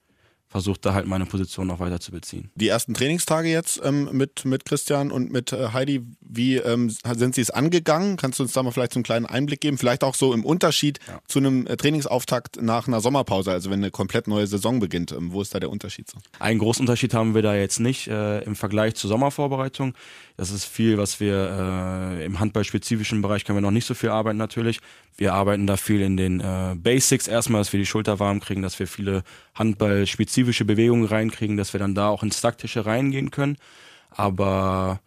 versuche 0.46 0.78
da 0.80 0.94
halt 0.94 1.06
meine 1.08 1.26
Position 1.26 1.66
noch 1.66 1.80
weiter 1.80 1.98
zu 1.98 2.12
beziehen. 2.12 2.48
Die 2.54 2.68
ersten 2.68 2.94
Trainingstage 2.94 3.48
jetzt 3.48 3.80
ähm, 3.82 4.08
mit, 4.12 4.44
mit 4.44 4.64
Christian 4.64 5.10
und 5.10 5.32
mit 5.32 5.52
äh, 5.52 5.70
Heidi, 5.72 6.02
wie 6.20 6.58
ähm, 6.58 6.90
sind 6.90 7.34
sie 7.34 7.40
es 7.40 7.50
angegangen? 7.50 8.16
Kannst 8.16 8.38
du 8.38 8.44
uns 8.44 8.52
da 8.52 8.62
mal 8.62 8.70
vielleicht 8.70 8.92
so 8.92 8.98
einen 8.98 9.04
kleinen 9.04 9.26
Einblick 9.26 9.60
geben? 9.60 9.78
Vielleicht 9.78 10.04
auch 10.04 10.14
so 10.14 10.32
im 10.32 10.44
Unterschied 10.44 11.00
Ja. 11.08 11.18
zu 11.26 11.40
einem 11.40 11.66
äh, 11.66 11.76
Trainingsauftakt 11.76 12.62
nach 12.62 12.86
einer 12.86 13.00
Sommerpause, 13.00 13.50
also 13.50 13.68
wenn 13.70 13.80
eine 13.80 13.90
komplett 13.90 14.28
neue 14.28 14.46
Saison 14.46 14.78
beginnt. 14.78 15.10
Ähm, 15.10 15.32
wo 15.32 15.42
ist 15.42 15.52
da 15.56 15.58
der 15.58 15.70
Unterschied 15.70 16.08
so? 16.08 16.18
Einen 16.38 16.60
großen 16.60 16.82
Unterschied 16.82 17.14
haben 17.14 17.34
wir 17.34 17.42
da 17.42 17.56
jetzt 17.56 17.80
nicht 17.80 18.06
äh, 18.06 18.38
im 18.44 18.54
Vergleich 18.54 18.94
zur 18.94 19.08
Sommervorbereitung. 19.08 19.94
Das 20.36 20.50
ist 20.50 20.64
viel, 20.64 20.98
was 20.98 21.20
wir 21.20 22.16
äh, 22.18 22.24
im 22.24 22.40
handballspezifischen 22.40 23.22
Bereich 23.22 23.44
können 23.44 23.56
wir 23.56 23.62
noch 23.62 23.70
nicht 23.70 23.86
so 23.86 23.94
viel 23.94 24.08
arbeiten 24.08 24.38
natürlich. 24.38 24.80
Wir 25.16 25.32
arbeiten 25.32 25.66
da 25.66 25.76
viel 25.76 26.00
in 26.00 26.16
den 26.16 26.40
äh, 26.40 26.74
Basics 26.76 27.28
erstmal, 27.28 27.60
dass 27.60 27.72
wir 27.72 27.78
die 27.78 27.86
Schulter 27.86 28.18
warm 28.18 28.40
kriegen, 28.40 28.60
dass 28.60 28.78
wir 28.80 28.88
viele 28.88 29.22
handballspezifische 29.54 30.64
Bewegungen 30.64 31.04
reinkriegen, 31.04 31.56
dass 31.56 31.72
wir 31.72 31.78
dann 31.78 31.94
da 31.94 32.08
auch 32.08 32.24
ins 32.24 32.40
Taktische 32.40 32.84
reingehen 32.84 33.30
können. 33.30 33.58
Aber 34.10 35.00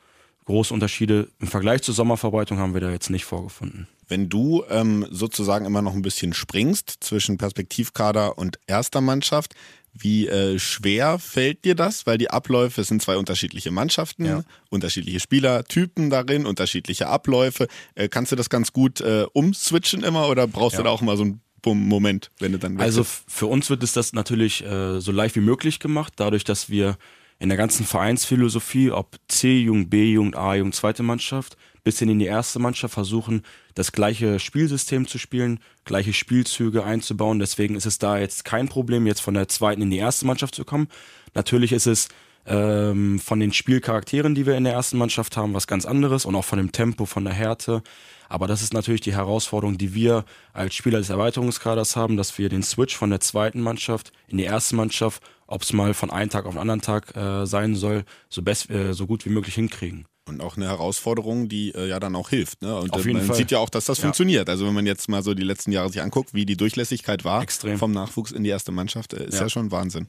große 0.45 0.73
Unterschiede 0.73 1.27
im 1.39 1.47
Vergleich 1.47 1.81
zur 1.81 1.93
Sommervorbereitung 1.93 2.57
haben 2.57 2.73
wir 2.73 2.81
da 2.81 2.89
jetzt 2.89 3.09
nicht 3.09 3.25
vorgefunden. 3.25 3.87
Wenn 4.07 4.29
du 4.29 4.63
ähm, 4.69 5.05
sozusagen 5.11 5.65
immer 5.65 5.81
noch 5.81 5.93
ein 5.93 6.01
bisschen 6.01 6.33
springst 6.33 6.97
zwischen 7.01 7.37
Perspektivkader 7.37 8.37
und 8.37 8.59
erster 8.65 9.01
Mannschaft, 9.01 9.55
wie 9.99 10.27
äh, 10.27 10.59
schwer 10.59 11.19
fällt 11.19 11.65
dir 11.65 11.75
das? 11.75 12.05
Weil 12.05 12.17
die 12.17 12.29
Abläufe 12.29 12.83
sind 12.83 13.01
zwei 13.01 13.17
unterschiedliche 13.17 13.71
Mannschaften, 13.71 14.25
Ja. 14.25 14.43
unterschiedliche 14.69 15.19
Spielertypen 15.19 16.09
darin, 16.09 16.45
unterschiedliche 16.45 17.07
Abläufe. 17.07 17.67
Äh, 17.95 18.07
kannst 18.09 18.31
du 18.31 18.35
das 18.35 18.49
ganz 18.49 18.73
gut 18.73 19.01
äh, 19.01 19.25
umswitchen 19.33 20.03
immer 20.03 20.27
oder 20.29 20.47
brauchst 20.47 20.77
du 20.77 20.81
Ja. 20.81 20.85
da 20.85 20.89
auch 20.91 21.01
mal 21.01 21.17
so 21.17 21.23
einen 21.23 21.41
Moment, 21.65 22.31
wenn 22.39 22.53
du 22.53 22.59
dann 22.59 22.79
Also 22.79 23.03
für 23.03 23.47
uns 23.47 23.69
wird 23.69 23.83
es 23.83 23.91
das 23.91 24.13
natürlich 24.13 24.63
äh, 24.63 25.01
so 25.01 25.11
leicht 25.11 25.35
wie 25.35 25.41
möglich 25.41 25.79
gemacht, 25.79 26.13
dadurch, 26.15 26.45
dass 26.45 26.69
wir 26.69 26.97
in 27.39 27.49
der 27.49 27.57
ganzen 27.57 27.85
Vereinsphilosophie, 27.85 28.91
ob 28.91 29.17
C-Jugend, 29.27 29.89
B-Jugend, 29.89 30.35
A-Jugend, 30.35 30.75
zweite 30.75 31.03
Mannschaft, 31.03 31.57
bis 31.83 31.99
hin 31.99 32.09
in 32.09 32.19
die 32.19 32.25
erste 32.25 32.59
Mannschaft 32.59 32.93
versuchen, 32.93 33.43
das 33.75 33.91
gleiche 33.91 34.39
Spielsystem 34.39 35.07
zu 35.07 35.17
spielen, 35.17 35.59
gleiche 35.85 36.13
Spielzüge 36.13 36.83
einzubauen. 36.83 37.39
Deswegen 37.39 37.75
ist 37.75 37.85
es 37.85 37.99
da 37.99 38.17
jetzt 38.17 38.45
kein 38.45 38.67
Problem, 38.67 39.07
jetzt 39.07 39.21
von 39.21 39.33
der 39.33 39.47
zweiten 39.47 39.81
in 39.81 39.91
die 39.91 39.97
erste 39.97 40.25
Mannschaft 40.25 40.55
zu 40.55 40.65
kommen. 40.65 40.87
Natürlich 41.33 41.71
ist 41.71 41.87
es 41.87 42.09
ähm, 42.47 43.19
von 43.19 43.39
den 43.39 43.53
Spielcharakteren, 43.53 44.33
die 44.33 44.45
wir 44.45 44.55
in 44.55 44.63
der 44.63 44.73
ersten 44.73 44.97
Mannschaft 44.97 45.37
haben, 45.37 45.53
was 45.53 45.67
ganz 45.67 45.85
anderes 45.85 46.25
und 46.25 46.35
auch 46.35 46.45
von 46.45 46.57
dem 46.57 46.71
Tempo, 46.71 47.05
von 47.05 47.25
der 47.25 47.33
Härte. 47.33 47.83
Aber 48.29 48.47
das 48.47 48.61
ist 48.61 48.73
natürlich 48.73 49.01
die 49.01 49.13
Herausforderung, 49.13 49.77
die 49.77 49.93
wir 49.93 50.25
als 50.53 50.75
Spieler 50.75 50.97
des 50.99 51.09
Erweiterungskaders 51.09 51.95
haben, 51.95 52.17
dass 52.17 52.37
wir 52.37 52.49
den 52.49 52.63
Switch 52.63 52.95
von 52.95 53.09
der 53.09 53.19
zweiten 53.19 53.61
Mannschaft 53.61 54.11
in 54.27 54.37
die 54.37 54.43
erste 54.43 54.75
Mannschaft, 54.75 55.21
ob 55.45 55.61
es 55.61 55.73
mal 55.73 55.93
von 55.93 56.09
einem 56.09 56.29
Tag 56.29 56.45
auf 56.45 56.53
den 56.53 56.59
anderen 56.59 56.81
Tag 56.81 57.15
äh, 57.15 57.45
sein 57.45 57.75
soll, 57.75 58.03
so, 58.29 58.41
best, 58.41 58.69
äh, 58.69 58.93
so 58.93 59.07
gut 59.07 59.25
wie 59.25 59.29
möglich 59.29 59.55
hinkriegen. 59.55 60.05
Und 60.27 60.41
auch 60.41 60.57
eine 60.57 60.65
Herausforderung, 60.67 61.47
die 61.49 61.73
äh, 61.73 61.87
ja 61.87 61.99
dann 61.99 62.15
auch 62.15 62.29
hilft. 62.29 62.61
Ne? 62.61 62.75
Und 62.77 62.91
Auf 62.93 63.03
äh, 63.05 63.07
jeden 63.07 63.19
man 63.19 63.27
Fall. 63.27 63.35
sieht 63.37 63.51
ja 63.51 63.59
auch, 63.59 63.69
dass 63.69 63.85
das 63.85 63.97
Ja. 63.99 64.03
funktioniert. 64.03 64.49
Also 64.49 64.65
wenn 64.67 64.73
man 64.73 64.85
jetzt 64.85 65.07
mal 65.09 65.23
so 65.23 65.33
die 65.33 65.43
letzten 65.43 65.71
Jahre 65.71 65.89
sich 65.89 66.01
anguckt, 66.01 66.33
wie 66.33 66.45
die 66.45 66.57
Durchlässigkeit 66.57 67.23
war 67.23 67.41
Extrem. 67.41 67.77
vom 67.77 67.91
Nachwuchs 67.91 68.31
in 68.31 68.43
die 68.43 68.49
erste 68.49 68.71
Mannschaft, 68.71 69.13
äh, 69.13 69.25
ist 69.27 69.35
ja. 69.35 69.41
Ja. 69.43 69.49
schon 69.49 69.71
Wahnsinn. 69.71 70.07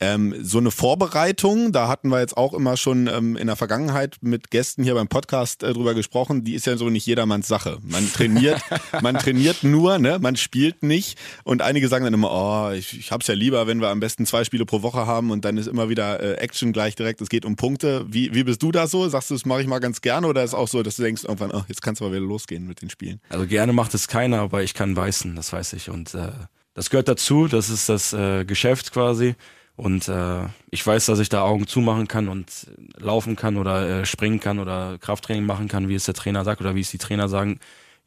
Ähm, 0.00 0.34
so 0.40 0.58
eine 0.58 0.70
Vorbereitung, 0.70 1.72
da 1.72 1.88
hatten 1.88 2.08
wir 2.08 2.20
jetzt 2.20 2.36
auch 2.36 2.54
immer 2.54 2.76
schon 2.76 3.08
ähm, 3.08 3.36
in 3.36 3.48
der 3.48 3.56
Vergangenheit 3.56 4.18
mit 4.20 4.50
Gästen 4.50 4.84
hier 4.84 4.94
beim 4.94 5.08
Podcast 5.08 5.64
äh, 5.64 5.72
drüber 5.72 5.94
gesprochen, 5.94 6.44
die 6.44 6.54
ist 6.54 6.66
ja 6.66 6.76
so 6.76 6.88
nicht 6.88 7.04
jedermanns 7.04 7.48
Sache. 7.48 7.78
Man 7.82 8.08
trainiert, 8.12 8.60
man 9.02 9.18
trainiert 9.18 9.64
nur, 9.64 9.98
ne? 9.98 10.18
man 10.20 10.36
spielt 10.36 10.84
nicht 10.84 11.18
und 11.42 11.62
einige 11.62 11.88
sagen 11.88 12.04
dann 12.04 12.14
immer, 12.14 12.30
oh, 12.30 12.72
ich, 12.72 12.96
ich 12.96 13.10
hab's 13.10 13.26
ja 13.26 13.34
lieber, 13.34 13.66
wenn 13.66 13.80
wir 13.80 13.88
am 13.88 13.98
besten 13.98 14.24
zwei 14.24 14.44
Spiele 14.44 14.64
pro 14.64 14.82
Woche 14.82 15.04
haben 15.06 15.32
und 15.32 15.44
dann 15.44 15.56
ist 15.56 15.66
immer 15.66 15.88
wieder 15.88 16.20
äh, 16.20 16.34
Action 16.34 16.72
gleich 16.72 16.94
direkt, 16.94 17.20
es 17.20 17.28
geht 17.28 17.44
um 17.44 17.56
Punkte. 17.56 18.06
Wie, 18.08 18.32
wie 18.34 18.44
bist 18.44 18.62
du 18.62 18.70
da 18.70 18.86
so? 18.86 19.08
Sagst 19.08 19.30
du, 19.30 19.34
das 19.34 19.46
mache 19.46 19.62
ich 19.62 19.66
mal 19.66 19.80
ganz 19.80 20.00
gerne 20.00 20.28
oder 20.28 20.44
ist 20.44 20.54
auch 20.54 20.68
so, 20.68 20.84
dass 20.84 20.94
du 20.94 21.02
denkst 21.02 21.24
irgendwann, 21.24 21.50
oh, 21.50 21.64
jetzt 21.66 21.82
kannst 21.82 22.00
du 22.00 22.04
mal 22.04 22.12
wieder 22.12 22.24
losgehen 22.24 22.68
mit 22.68 22.82
den 22.82 22.90
Spielen? 22.90 23.20
Also 23.30 23.46
gerne 23.48 23.72
macht 23.72 23.94
es 23.94 24.06
keiner, 24.06 24.38
aber 24.42 24.62
ich 24.62 24.74
kann 24.74 24.94
beißen, 24.94 25.34
das 25.34 25.52
weiß 25.52 25.72
ich 25.72 25.90
und 25.90 26.14
äh, 26.14 26.28
das 26.74 26.90
gehört 26.90 27.08
dazu, 27.08 27.48
das 27.48 27.70
ist 27.70 27.88
das 27.88 28.12
äh, 28.12 28.44
Geschäft 28.44 28.92
quasi. 28.92 29.34
Und 29.78 30.08
äh, 30.08 30.40
ich 30.70 30.84
weiß, 30.84 31.06
dass 31.06 31.20
ich 31.20 31.28
da 31.28 31.42
Augen 31.42 31.68
zumachen 31.68 32.08
kann 32.08 32.28
und 32.28 32.66
laufen 32.96 33.36
kann 33.36 33.56
oder 33.56 34.00
äh, 34.00 34.06
springen 34.06 34.40
kann 34.40 34.58
oder 34.58 34.98
Krafttraining 34.98 35.46
machen 35.46 35.68
kann, 35.68 35.88
wie 35.88 35.94
es 35.94 36.04
der 36.04 36.14
Trainer 36.14 36.44
sagt 36.44 36.60
oder 36.60 36.74
wie 36.74 36.80
es 36.80 36.90
die 36.90 36.98
Trainer 36.98 37.28
sagen 37.28 37.60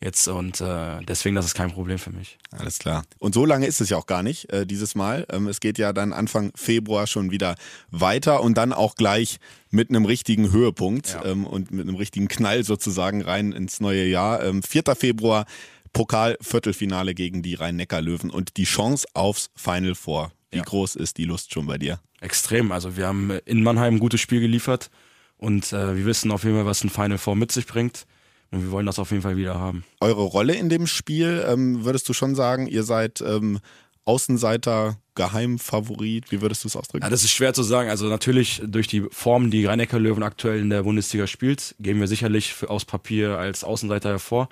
jetzt. 0.04 0.28
Und 0.28 0.60
äh, 0.60 1.00
deswegen, 1.08 1.34
das 1.34 1.46
ist 1.46 1.54
kein 1.54 1.72
Problem 1.72 1.98
für 1.98 2.10
mich. 2.10 2.38
Alles 2.52 2.78
klar. 2.78 3.04
Und 3.20 3.34
so 3.34 3.46
lange 3.46 3.68
ist 3.68 3.80
es 3.80 3.90
ja 3.90 3.96
auch 3.96 4.06
gar 4.06 4.22
nicht 4.22 4.52
äh, 4.52 4.66
dieses 4.66 4.96
Mal. 4.96 5.26
Ähm, 5.32 5.48
es 5.48 5.62
geht 5.62 5.78
ja 5.78 5.94
dann 5.94 6.12
Anfang 6.12 6.52
Februar 6.56 7.08
schon 7.08 7.32
wieder 7.32 7.56
weiter 7.90 8.44
und 8.44 8.58
dann 8.58 8.74
auch 8.74 8.96
gleich 8.96 9.38
mit 9.70 9.90
einem 9.90 10.04
richtigen 10.04 10.52
Höhepunkt 10.52 11.14
ja. 11.14 11.24
ähm, 11.24 11.46
und 11.46 11.72
mit 11.72 11.88
einem 11.88 11.96
richtigen 11.96 12.28
Knall 12.28 12.66
sozusagen 12.66 13.22
rein 13.22 13.54
ins 13.54 13.80
neue 13.80 14.06
Jahr. 14.06 14.44
Ähm, 14.44 14.62
4. 14.62 14.84
Februar 14.94 15.46
Pokal-Viertelfinale 15.94 17.14
gegen 17.14 17.44
die 17.44 17.56
Rhein-Neckar-Löwen 17.56 18.30
und 18.30 18.58
die 18.58 18.66
Chance 18.66 19.08
aufs 19.14 19.50
Final 19.56 19.96
Four. 19.96 20.34
Wie 20.52 20.58
ja. 20.58 20.64
groß 20.64 20.96
ist 20.96 21.18
die 21.18 21.26
Lust 21.26 21.54
schon 21.54 21.66
bei 21.66 21.78
dir? 21.78 22.00
Extrem. 22.20 22.72
Also 22.72 22.98
wir 22.98 23.08
haben 23.08 23.32
in 23.46 23.64
Mannheim 23.64 23.96
ein 23.96 24.00
gutes 24.00 24.22
Spiel 24.22 24.42
geliefert 24.42 24.90
und 25.38 25.74
äh, 25.74 25.96
wir 25.96 26.06
wissen 26.06 26.32
auf 26.32 26.44
jeden 26.44 26.56
Fall, 26.56 26.66
was 26.66 26.84
ein 26.84 26.90
Final 26.90 27.18
Four 27.18 27.36
mit 27.36 27.52
sich 27.52 27.66
bringt. 27.66 28.06
Und 28.52 28.64
wir 28.64 28.72
wollen 28.72 28.86
das 28.86 29.00
auf 29.00 29.12
jeden 29.12 29.24
Fall 29.24 29.38
wieder 29.38 29.56
haben. 29.56 29.86
Eure 30.02 30.24
Rolle 30.24 30.54
in 30.56 30.68
dem 30.68 30.86
Spiel, 30.86 31.44
ähm, 31.48 31.86
würdest 31.86 32.10
du 32.10 32.14
schon 32.14 32.36
sagen, 32.36 32.68
ihr 32.68 32.84
seid 32.84 33.22
ähm, 33.22 33.60
Außenseiter, 34.04 34.98
Geheimfavorit? 35.16 36.32
Wie 36.32 36.42
würdest 36.42 36.64
du 36.64 36.68
es 36.68 36.76
ausdrücken? 36.76 37.04
Ja, 37.04 37.10
das 37.10 37.24
ist 37.24 37.32
schwer 37.32 37.54
zu 37.54 37.64
sagen. 37.64 37.90
Also 37.90 38.08
natürlich 38.08 38.62
durch 38.66 38.88
die 38.88 39.06
Form, 39.12 39.52
die 39.52 39.66
rhein 39.66 39.80
löwen 39.80 40.24
aktuell 40.24 40.60
in 40.60 40.70
der 40.70 40.84
Bundesliga 40.84 41.28
spielt, 41.28 41.76
gehen 41.80 42.00
wir 42.00 42.08
sicherlich 42.08 42.54
für, 42.54 42.70
aus 42.70 42.84
Papier 42.84 43.38
als 43.38 43.64
Außenseiter 43.64 44.10
hervor. 44.10 44.50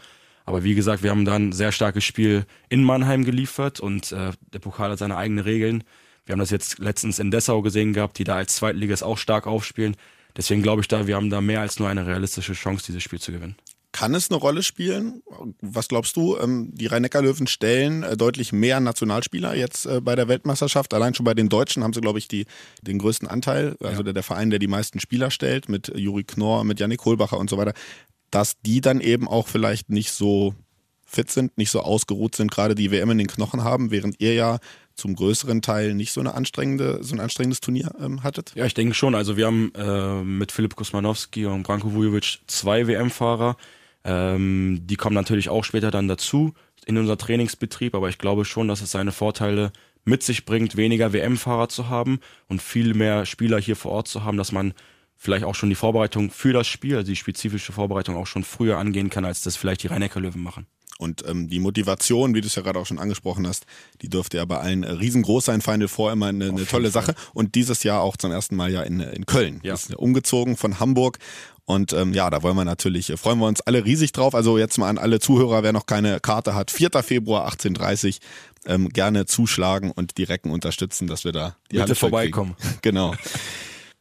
Aber 0.49 0.63
wie 0.63 0.73
gesagt, 0.73 1.03
wir 1.03 1.11
haben 1.11 1.25
da 1.25 1.35
ein 1.35 1.51
sehr 1.51 1.71
starkes 1.71 2.03
Spiel 2.03 2.43
in 2.69 2.83
Mannheim 2.83 3.23
geliefert 3.23 3.79
und 3.79 4.11
äh, 4.11 4.31
der 4.51 4.57
Pokal 4.57 4.89
hat 4.89 4.97
seine 4.97 5.15
eigenen 5.15 5.43
Regeln. 5.43 5.83
Wir 6.25 6.33
haben 6.33 6.39
das 6.39 6.49
jetzt 6.49 6.79
letztens 6.79 7.19
in 7.19 7.29
Dessau 7.29 7.61
gesehen 7.61 7.93
gehabt, 7.93 8.17
die 8.17 8.23
da 8.23 8.37
als 8.37 8.55
Zweitligas 8.55 9.03
auch 9.03 9.19
stark 9.19 9.45
aufspielen. 9.45 9.95
Deswegen 10.35 10.63
glaube 10.63 10.81
ich 10.81 10.87
da, 10.87 11.05
wir 11.05 11.17
haben 11.17 11.29
da 11.29 11.39
mehr 11.39 11.61
als 11.61 11.77
nur 11.77 11.87
eine 11.87 12.07
realistische 12.07 12.53
Chance, 12.53 12.83
dieses 12.87 13.03
Spiel 13.03 13.19
zu 13.19 13.31
gewinnen. 13.31 13.57
Kann 13.91 14.15
es 14.15 14.31
eine 14.31 14.39
Rolle 14.39 14.63
spielen? 14.63 15.21
Was 15.61 15.87
glaubst 15.87 16.15
du? 16.15 16.35
Ähm, 16.39 16.71
die 16.73 16.87
Rhein-Neckar-Löwen 16.87 17.45
stellen 17.45 18.01
äh, 18.01 18.17
deutlich 18.17 18.51
mehr 18.51 18.79
Nationalspieler 18.79 19.55
jetzt 19.55 19.85
äh, 19.85 20.01
bei 20.01 20.15
der 20.15 20.27
Weltmeisterschaft. 20.27 20.95
Allein 20.95 21.13
schon 21.13 21.25
bei 21.25 21.35
den 21.35 21.49
Deutschen 21.49 21.83
haben 21.83 21.93
sie, 21.93 22.01
glaube 22.01 22.17
ich, 22.17 22.27
die, 22.27 22.47
den 22.81 22.97
größten 22.97 23.27
Anteil. 23.27 23.75
Also 23.81 23.97
ja. 23.97 24.03
der, 24.03 24.13
der, 24.13 24.23
Verein, 24.23 24.49
der 24.49 24.57
die 24.57 24.67
meisten 24.67 24.99
Spieler 24.99 25.29
stellt, 25.29 25.69
mit 25.69 25.91
Juri 25.95 26.23
Knorr, 26.23 26.63
mit 26.63 26.79
Yannick 26.79 27.01
Kohlbacher 27.01 27.37
und 27.37 27.51
so 27.51 27.57
weiter 27.57 27.73
dass 28.31 28.59
die 28.61 28.81
dann 28.81 29.01
eben 29.01 29.27
auch 29.27 29.47
vielleicht 29.47 29.89
nicht 29.89 30.11
so 30.11 30.53
fit 31.05 31.31
sind, 31.31 31.57
nicht 31.57 31.71
so 31.71 31.81
ausgeruht 31.81 32.35
sind, 32.35 32.51
gerade 32.51 32.75
die 32.75 32.91
WM 32.91 33.09
in 33.11 33.17
den 33.17 33.27
Knochen 33.27 33.63
haben, 33.63 33.91
während 33.91 34.21
ihr 34.21 34.33
ja 34.33 34.59
zum 34.95 35.15
größeren 35.15 35.61
Teil 35.61 35.95
nicht 35.95 36.11
so 36.11 36.19
eine 36.19 36.35
anstrengende, 36.35 37.03
so 37.03 37.15
ein 37.15 37.19
anstrengendes 37.19 37.61
Turnier 37.61 37.91
ähm, 37.99 38.23
hattet? 38.23 38.51
Ja, 38.55 38.65
ich 38.65 38.73
denke 38.73 38.93
schon. 38.93 39.15
Also 39.15 39.37
wir 39.37 39.47
haben 39.47 39.71
äh, 39.75 40.23
mit 40.23 40.51
Filip 40.51 40.75
Kosmanowski 40.75 41.45
und 41.45 41.63
Branko 41.63 41.93
Vujovic 41.93 42.39
zwei 42.47 42.85
WM-Fahrer. 42.85 43.55
Ähm, 44.03 44.81
die 44.83 44.95
kommen 44.95 45.15
natürlich 45.15 45.49
auch 45.49 45.63
später 45.63 45.89
dann 45.89 46.07
dazu 46.07 46.53
in 46.85 46.97
unser 46.97 47.17
Trainingsbetrieb, 47.17 47.95
aber 47.95 48.09
ich 48.09 48.17
glaube 48.17 48.45
schon, 48.45 48.67
dass 48.67 48.81
es 48.81 48.91
seine 48.91 49.11
Vorteile 49.11 49.71
mit 50.05 50.23
sich 50.23 50.45
bringt, 50.45 50.75
weniger 50.75 51.13
WM-Fahrer 51.13 51.69
zu 51.69 51.89
haben 51.89 52.19
und 52.47 52.61
viel 52.61 52.93
mehr 52.93 53.25
Spieler 53.25 53.59
hier 53.59 53.75
vor 53.75 53.91
Ort 53.91 54.07
zu 54.07 54.23
haben, 54.23 54.37
dass 54.37 54.51
man 54.51 54.73
vielleicht 55.19 55.43
auch 55.43 55.53
schon 55.53 55.69
die 55.69 55.75
Vorbereitung 55.75 56.31
für 56.31 56.53
das 56.53 56.67
Spiel, 56.67 56.95
also 56.95 57.07
die 57.07 57.15
spezifische 57.15 57.73
Vorbereitung 57.73 58.15
auch 58.15 58.25
schon 58.25 58.43
früher 58.43 58.77
angehen 58.77 59.09
kann, 59.09 59.25
als 59.25 59.43
das 59.43 59.57
vielleicht 59.57 59.83
die 59.83 59.87
rhein 59.87 60.09
löwen 60.15 60.41
machen. 60.41 60.65
Und 60.97 61.23
ähm, 61.29 61.47
die 61.47 61.59
Motivation, 61.59 62.33
wie 62.33 62.41
du 62.41 62.47
es 62.47 62.55
ja 62.55 62.61
gerade 62.61 62.79
auch 62.79 62.85
schon 62.85 62.99
angesprochen 62.99 63.47
hast, 63.47 63.65
die 64.01 64.09
dürfte 64.09 64.37
ja 64.37 64.45
bei 64.45 64.57
allen 64.57 64.83
äh, 64.83 64.91
riesengroß 64.91 65.45
sein. 65.45 65.61
Final 65.61 65.87
Four 65.87 66.11
immer 66.11 66.27
eine, 66.27 66.49
eine 66.49 66.65
tolle 66.65 66.89
Sache. 66.91 67.15
Und 67.33 67.55
dieses 67.55 67.83
Jahr 67.83 68.01
auch 68.01 68.17
zum 68.17 68.33
ersten 68.33 68.57
Mal 68.57 68.69
ja 68.69 68.81
in, 68.81 68.99
in 68.99 69.25
Köln. 69.25 69.61
Ja. 69.63 69.75
Ist 69.75 69.95
umgezogen 69.95 70.57
von 70.57 70.81
Hamburg. 70.81 71.17
Und 71.63 71.93
ähm, 71.93 72.13
ja, 72.13 72.29
da 72.29 72.43
wollen 72.43 72.57
wir 72.57 72.65
natürlich, 72.65 73.09
äh, 73.11 73.17
freuen 73.17 73.39
wir 73.39 73.47
uns 73.47 73.61
alle 73.61 73.85
riesig 73.85 74.11
drauf. 74.11 74.35
Also 74.35 74.57
jetzt 74.57 74.77
mal 74.77 74.89
an 74.89 74.97
alle 74.97 75.21
Zuhörer, 75.21 75.63
wer 75.63 75.71
noch 75.71 75.85
keine 75.85 76.19
Karte 76.19 76.53
hat, 76.53 76.69
4. 76.69 76.89
Februar 77.01 77.49
18.30 77.49 78.19
ähm, 78.65 78.89
gerne 78.89 79.25
zuschlagen 79.25 79.91
und 79.91 80.17
die 80.17 80.23
Recken 80.23 80.51
unterstützen, 80.51 81.07
dass 81.07 81.23
wir 81.23 81.31
da 81.31 81.55
die 81.71 81.77
Bitte 81.77 81.95
vorbeikommen. 81.95 82.55
genau. 82.81 83.15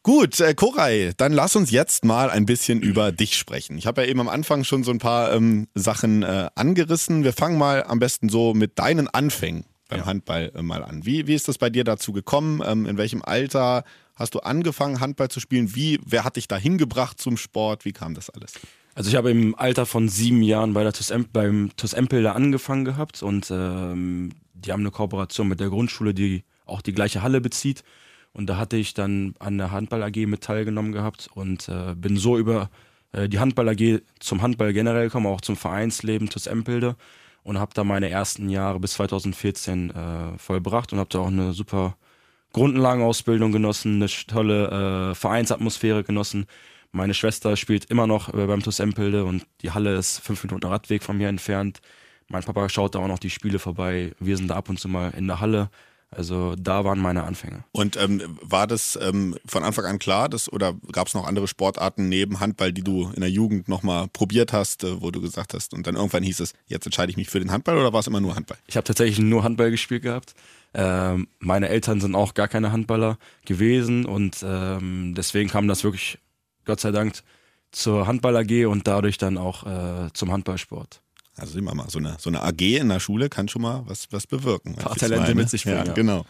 Gut, 0.01 0.39
äh, 0.39 0.53
Koray, 0.53 1.11
dann 1.17 1.33
lass 1.33 1.57
uns 1.57 1.71
jetzt 1.71 2.05
mal 2.05 2.29
ein 2.29 2.45
bisschen 2.45 2.81
über 2.81 3.11
dich 3.11 3.37
sprechen. 3.37 3.77
Ich 3.77 3.85
habe 3.85 4.01
ja 4.01 4.07
eben 4.07 4.21
am 4.21 4.29
Anfang 4.29 4.63
schon 4.63 4.83
so 4.85 4.91
ein 4.91 4.99
paar 4.99 5.33
ähm, 5.33 5.67
Sachen 5.75 6.23
äh, 6.23 6.49
angerissen. 6.55 7.25
Wir 7.25 7.33
fangen 7.33 7.57
mal 7.57 7.83
am 7.83 7.99
besten 7.99 8.29
so 8.29 8.53
mit 8.53 8.79
deinen 8.79 9.09
Anfängen 9.09 9.65
beim 9.89 9.99
ja. 9.99 10.05
Handball 10.05 10.53
äh, 10.55 10.61
mal 10.61 10.85
an. 10.85 11.05
Wie, 11.05 11.27
wie 11.27 11.33
ist 11.33 11.49
das 11.49 11.57
bei 11.57 11.69
dir 11.69 11.83
dazu 11.83 12.13
gekommen? 12.13 12.61
Ähm, 12.65 12.85
in 12.85 12.97
welchem 12.97 13.21
Alter 13.21 13.83
hast 14.15 14.35
du 14.35 14.39
angefangen, 14.39 15.01
Handball 15.01 15.27
zu 15.27 15.41
spielen? 15.41 15.75
Wie, 15.75 15.99
wer 16.05 16.23
hat 16.23 16.37
dich 16.37 16.47
da 16.47 16.55
hingebracht 16.55 17.19
zum 17.19 17.35
Sport? 17.35 17.83
Wie 17.83 17.91
kam 17.91 18.13
das 18.13 18.29
alles? 18.29 18.53
Also 18.95 19.09
ich 19.09 19.17
habe 19.17 19.31
im 19.31 19.53
Alter 19.55 19.85
von 19.85 20.07
sieben 20.07 20.41
Jahren 20.41 20.73
bei 20.73 20.83
der 20.83 20.93
TUS 20.93 21.13
beim 21.33 21.71
TUS 21.75 21.93
Empel 21.93 22.23
da 22.23 22.33
angefangen 22.33 22.85
gehabt 22.85 23.21
und 23.21 23.51
ähm, 23.51 24.31
die 24.53 24.71
haben 24.71 24.81
eine 24.81 24.91
Kooperation 24.91 25.47
mit 25.47 25.59
der 25.59 25.69
Grundschule, 25.69 26.13
die 26.13 26.43
auch 26.65 26.81
die 26.81 26.93
gleiche 26.93 27.21
Halle 27.21 27.41
bezieht. 27.41 27.83
Und 28.33 28.47
da 28.47 28.57
hatte 28.57 28.77
ich 28.77 28.93
dann 28.93 29.35
an 29.39 29.57
der 29.57 29.71
Handball 29.71 30.03
AG 30.03 30.25
mit 30.27 30.41
teilgenommen 30.41 30.91
gehabt 30.91 31.29
und 31.33 31.67
äh, 31.67 31.95
bin 31.95 32.17
so 32.17 32.37
über 32.37 32.69
äh, 33.11 33.27
die 33.27 33.39
Handball 33.39 33.69
AG 33.69 34.01
zum 34.19 34.41
Handball 34.41 34.73
generell 34.73 35.05
gekommen, 35.05 35.27
auch 35.27 35.41
zum 35.41 35.55
Vereinsleben 35.55 36.29
TuS 36.29 36.47
Empilde 36.47 36.95
und 37.43 37.59
habe 37.59 37.73
da 37.73 37.83
meine 37.83 38.09
ersten 38.09 38.49
Jahre 38.49 38.79
bis 38.79 38.93
2014 38.93 39.89
äh, 39.89 40.37
vollbracht 40.37 40.93
und 40.93 40.99
habe 40.99 41.09
da 41.09 41.19
auch 41.19 41.27
eine 41.27 41.53
super 41.53 41.97
Grundlagenausbildung 42.53 43.51
genossen, 43.51 43.95
eine 43.95 44.07
tolle 44.07 45.11
äh, 45.11 45.15
Vereinsatmosphäre 45.15 46.03
genossen. 46.03 46.45
Meine 46.91 47.13
Schwester 47.13 47.55
spielt 47.55 47.85
immer 47.85 48.07
noch 48.07 48.33
äh, 48.33 48.45
beim 48.47 48.61
TuS 48.63 48.79
Empilde 48.79 49.25
und 49.25 49.45
die 49.61 49.71
Halle 49.71 49.95
ist 49.95 50.19
fünf 50.19 50.43
Minuten 50.43 50.65
Radweg 50.65 51.03
von 51.03 51.17
mir 51.17 51.29
entfernt. 51.29 51.81
Mein 52.27 52.43
Papa 52.43 52.69
schaut 52.69 52.95
da 52.95 52.99
auch 52.99 53.07
noch 53.07 53.19
die 53.19 53.29
Spiele 53.29 53.59
vorbei. 53.59 54.13
Wir 54.19 54.37
sind 54.37 54.49
da 54.49 54.55
ab 54.55 54.69
und 54.69 54.79
zu 54.79 54.87
mal 54.87 55.11
in 55.15 55.27
der 55.27 55.39
Halle. 55.39 55.69
Also 56.11 56.55
da 56.55 56.83
waren 56.85 56.99
meine 56.99 57.23
Anfänge. 57.23 57.63
Und 57.71 57.95
ähm, 57.95 58.21
war 58.41 58.65
das 58.65 58.97
ähm, 58.99 59.37
von 59.45 59.63
Anfang 59.63 59.85
an 59.85 59.99
klar, 59.99 60.27
dass, 60.27 60.51
oder 60.51 60.73
gab 60.91 61.07
es 61.07 61.13
noch 61.13 61.27
andere 61.27 61.47
Sportarten 61.47 62.09
neben 62.09 62.39
Handball, 62.39 62.73
die 62.73 62.81
du 62.81 63.11
in 63.13 63.21
der 63.21 63.29
Jugend 63.29 63.67
nochmal 63.67 64.07
probiert 64.07 64.51
hast, 64.51 64.83
äh, 64.83 65.01
wo 65.01 65.11
du 65.11 65.21
gesagt 65.21 65.53
hast, 65.53 65.73
und 65.73 65.85
dann 65.85 65.95
irgendwann 65.95 66.23
hieß 66.23 66.39
es, 66.39 66.53
jetzt 66.65 66.87
entscheide 66.87 67.11
ich 67.11 67.17
mich 67.17 67.29
für 67.29 67.39
den 67.39 67.51
Handball 67.51 67.77
oder 67.77 67.93
war 67.93 67.99
es 67.99 68.07
immer 68.07 68.21
nur 68.21 68.35
Handball? 68.35 68.57
Ich 68.65 68.75
habe 68.75 68.85
tatsächlich 68.85 69.19
nur 69.19 69.43
Handball 69.43 69.69
gespielt 69.69 70.01
gehabt. 70.01 70.33
Ähm, 70.73 71.27
meine 71.39 71.69
Eltern 71.69 72.01
sind 72.01 72.15
auch 72.15 72.33
gar 72.33 72.47
keine 72.47 72.71
Handballer 72.71 73.19
gewesen 73.45 74.05
und 74.05 74.43
ähm, 74.43 75.13
deswegen 75.15 75.49
kam 75.49 75.67
das 75.67 75.83
wirklich, 75.83 76.17
Gott 76.65 76.79
sei 76.79 76.91
Dank, 76.91 77.13
zur 77.71 78.07
Handball 78.07 78.35
AG 78.35 78.65
und 78.65 78.87
dadurch 78.87 79.19
dann 79.19 79.37
auch 79.37 79.65
äh, 79.65 80.11
zum 80.13 80.31
Handballsport. 80.31 81.01
Also 81.39 81.53
sehen 81.53 81.63
wir 81.63 81.75
mal, 81.75 81.89
so 81.89 81.99
eine, 81.99 82.17
so 82.19 82.29
eine 82.29 82.41
AG 82.41 82.61
in 82.61 82.89
der 82.89 82.99
Schule 82.99 83.29
kann 83.29 83.47
schon 83.47 83.61
mal 83.61 83.83
was, 83.85 84.07
was 84.11 84.27
bewirken. 84.27 84.75
Ein 84.75 84.75
paar 84.75 84.95
Talente 84.95 85.35
mit 85.35 85.49
sich 85.49 85.63
bringen. 85.63 85.85
Ja, 85.85 85.93
genau. 85.93 86.25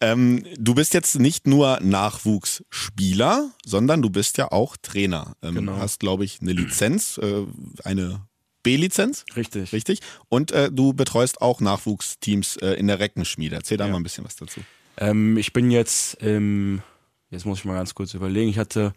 Ähm, 0.00 0.44
du 0.58 0.74
bist 0.74 0.94
jetzt 0.94 1.18
nicht 1.18 1.46
nur 1.46 1.78
Nachwuchsspieler, 1.80 3.50
sondern 3.64 4.02
du 4.02 4.10
bist 4.10 4.38
ja 4.38 4.52
auch 4.52 4.76
Trainer. 4.76 5.36
Ähm, 5.42 5.54
genau. 5.54 5.76
hast, 5.76 6.00
glaube 6.00 6.24
ich, 6.24 6.40
eine 6.40 6.52
Lizenz, 6.52 7.18
äh, 7.18 7.44
eine 7.84 8.20
B-Lizenz. 8.62 9.24
Richtig. 9.36 9.72
Richtig. 9.72 10.00
Und 10.28 10.50
äh, 10.50 10.72
du 10.72 10.92
betreust 10.92 11.40
auch 11.40 11.60
Nachwuchsteams 11.60 12.56
äh, 12.56 12.72
in 12.72 12.88
der 12.88 12.98
Reckenschmiede. 12.98 13.54
Erzähl 13.54 13.76
da 13.76 13.86
ja. 13.86 13.92
mal 13.92 13.98
ein 13.98 14.02
bisschen 14.02 14.24
was 14.24 14.34
dazu. 14.34 14.60
Ähm, 14.96 15.36
ich 15.36 15.52
bin 15.52 15.70
jetzt, 15.70 16.18
ähm, 16.20 16.82
jetzt 17.30 17.46
muss 17.46 17.60
ich 17.60 17.64
mal 17.64 17.74
ganz 17.74 17.94
kurz 17.94 18.14
überlegen, 18.14 18.50
ich 18.50 18.58
hatte 18.58 18.92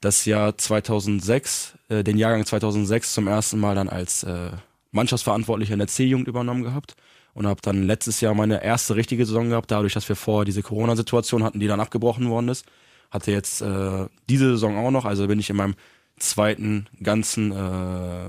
das 0.00 0.24
Jahr 0.24 0.56
2006, 0.56 1.74
äh, 1.88 2.04
den 2.04 2.16
Jahrgang 2.16 2.44
2006 2.44 3.14
zum 3.14 3.26
ersten 3.26 3.58
Mal 3.58 3.74
dann 3.74 3.88
als 3.88 4.22
äh, 4.22 4.50
Mannschaftsverantwortlicher 4.92 5.72
in 5.72 5.78
der 5.78 5.88
C-Jugend 5.88 6.28
übernommen 6.28 6.62
gehabt 6.62 6.94
und 7.34 7.46
habe 7.46 7.60
dann 7.62 7.84
letztes 7.84 8.20
Jahr 8.20 8.34
meine 8.34 8.62
erste 8.62 8.96
richtige 8.96 9.24
Saison 9.24 9.50
gehabt, 9.50 9.70
dadurch, 9.70 9.94
dass 9.94 10.08
wir 10.08 10.16
vorher 10.16 10.44
diese 10.44 10.62
Corona-Situation 10.62 11.44
hatten, 11.44 11.60
die 11.60 11.66
dann 11.66 11.80
abgebrochen 11.80 12.28
worden 12.28 12.48
ist. 12.48 12.66
Hatte 13.10 13.32
jetzt 13.32 13.60
äh, 13.60 14.06
diese 14.28 14.50
Saison 14.50 14.76
auch 14.76 14.90
noch, 14.90 15.04
also 15.04 15.26
bin 15.26 15.40
ich 15.40 15.50
in 15.50 15.56
meinem 15.56 15.74
zweiten 16.18 16.86
ganzen 17.02 17.52
äh, 17.52 18.28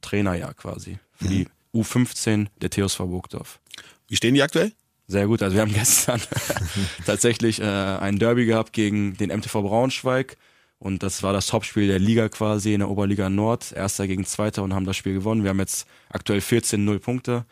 Trainerjahr 0.00 0.54
quasi 0.54 0.98
für 1.14 1.26
mhm. 1.26 1.30
die 1.30 1.48
U15 1.74 2.46
der 2.60 2.70
TSV 2.70 2.98
Burgdorf. 2.98 3.60
Wie 4.08 4.16
stehen 4.16 4.34
die 4.34 4.42
aktuell? 4.42 4.72
Sehr 5.06 5.26
gut. 5.26 5.42
Also 5.42 5.54
wir 5.54 5.62
haben 5.62 5.72
gestern 5.72 6.20
tatsächlich 7.06 7.60
äh, 7.60 7.64
ein 7.64 8.18
Derby 8.18 8.46
gehabt 8.46 8.72
gegen 8.72 9.16
den 9.16 9.30
MTV 9.30 9.62
Braunschweig. 9.62 10.36
Und 10.78 11.02
das 11.02 11.22
war 11.22 11.32
das 11.32 11.46
Topspiel 11.46 11.88
der 11.88 11.98
Liga 11.98 12.28
quasi 12.28 12.72
in 12.72 12.80
der 12.80 12.88
Oberliga 12.88 13.28
Nord. 13.28 13.72
Erster 13.72 14.06
gegen 14.06 14.24
Zweiter 14.24 14.62
und 14.62 14.74
haben 14.74 14.84
das 14.84 14.96
Spiel 14.96 15.14
gewonnen. 15.14 15.42
Wir 15.42 15.50
haben 15.50 15.58
jetzt 15.58 15.86
aktuell 16.08 16.38
14-0 16.38 16.98
Punkte 17.00 17.44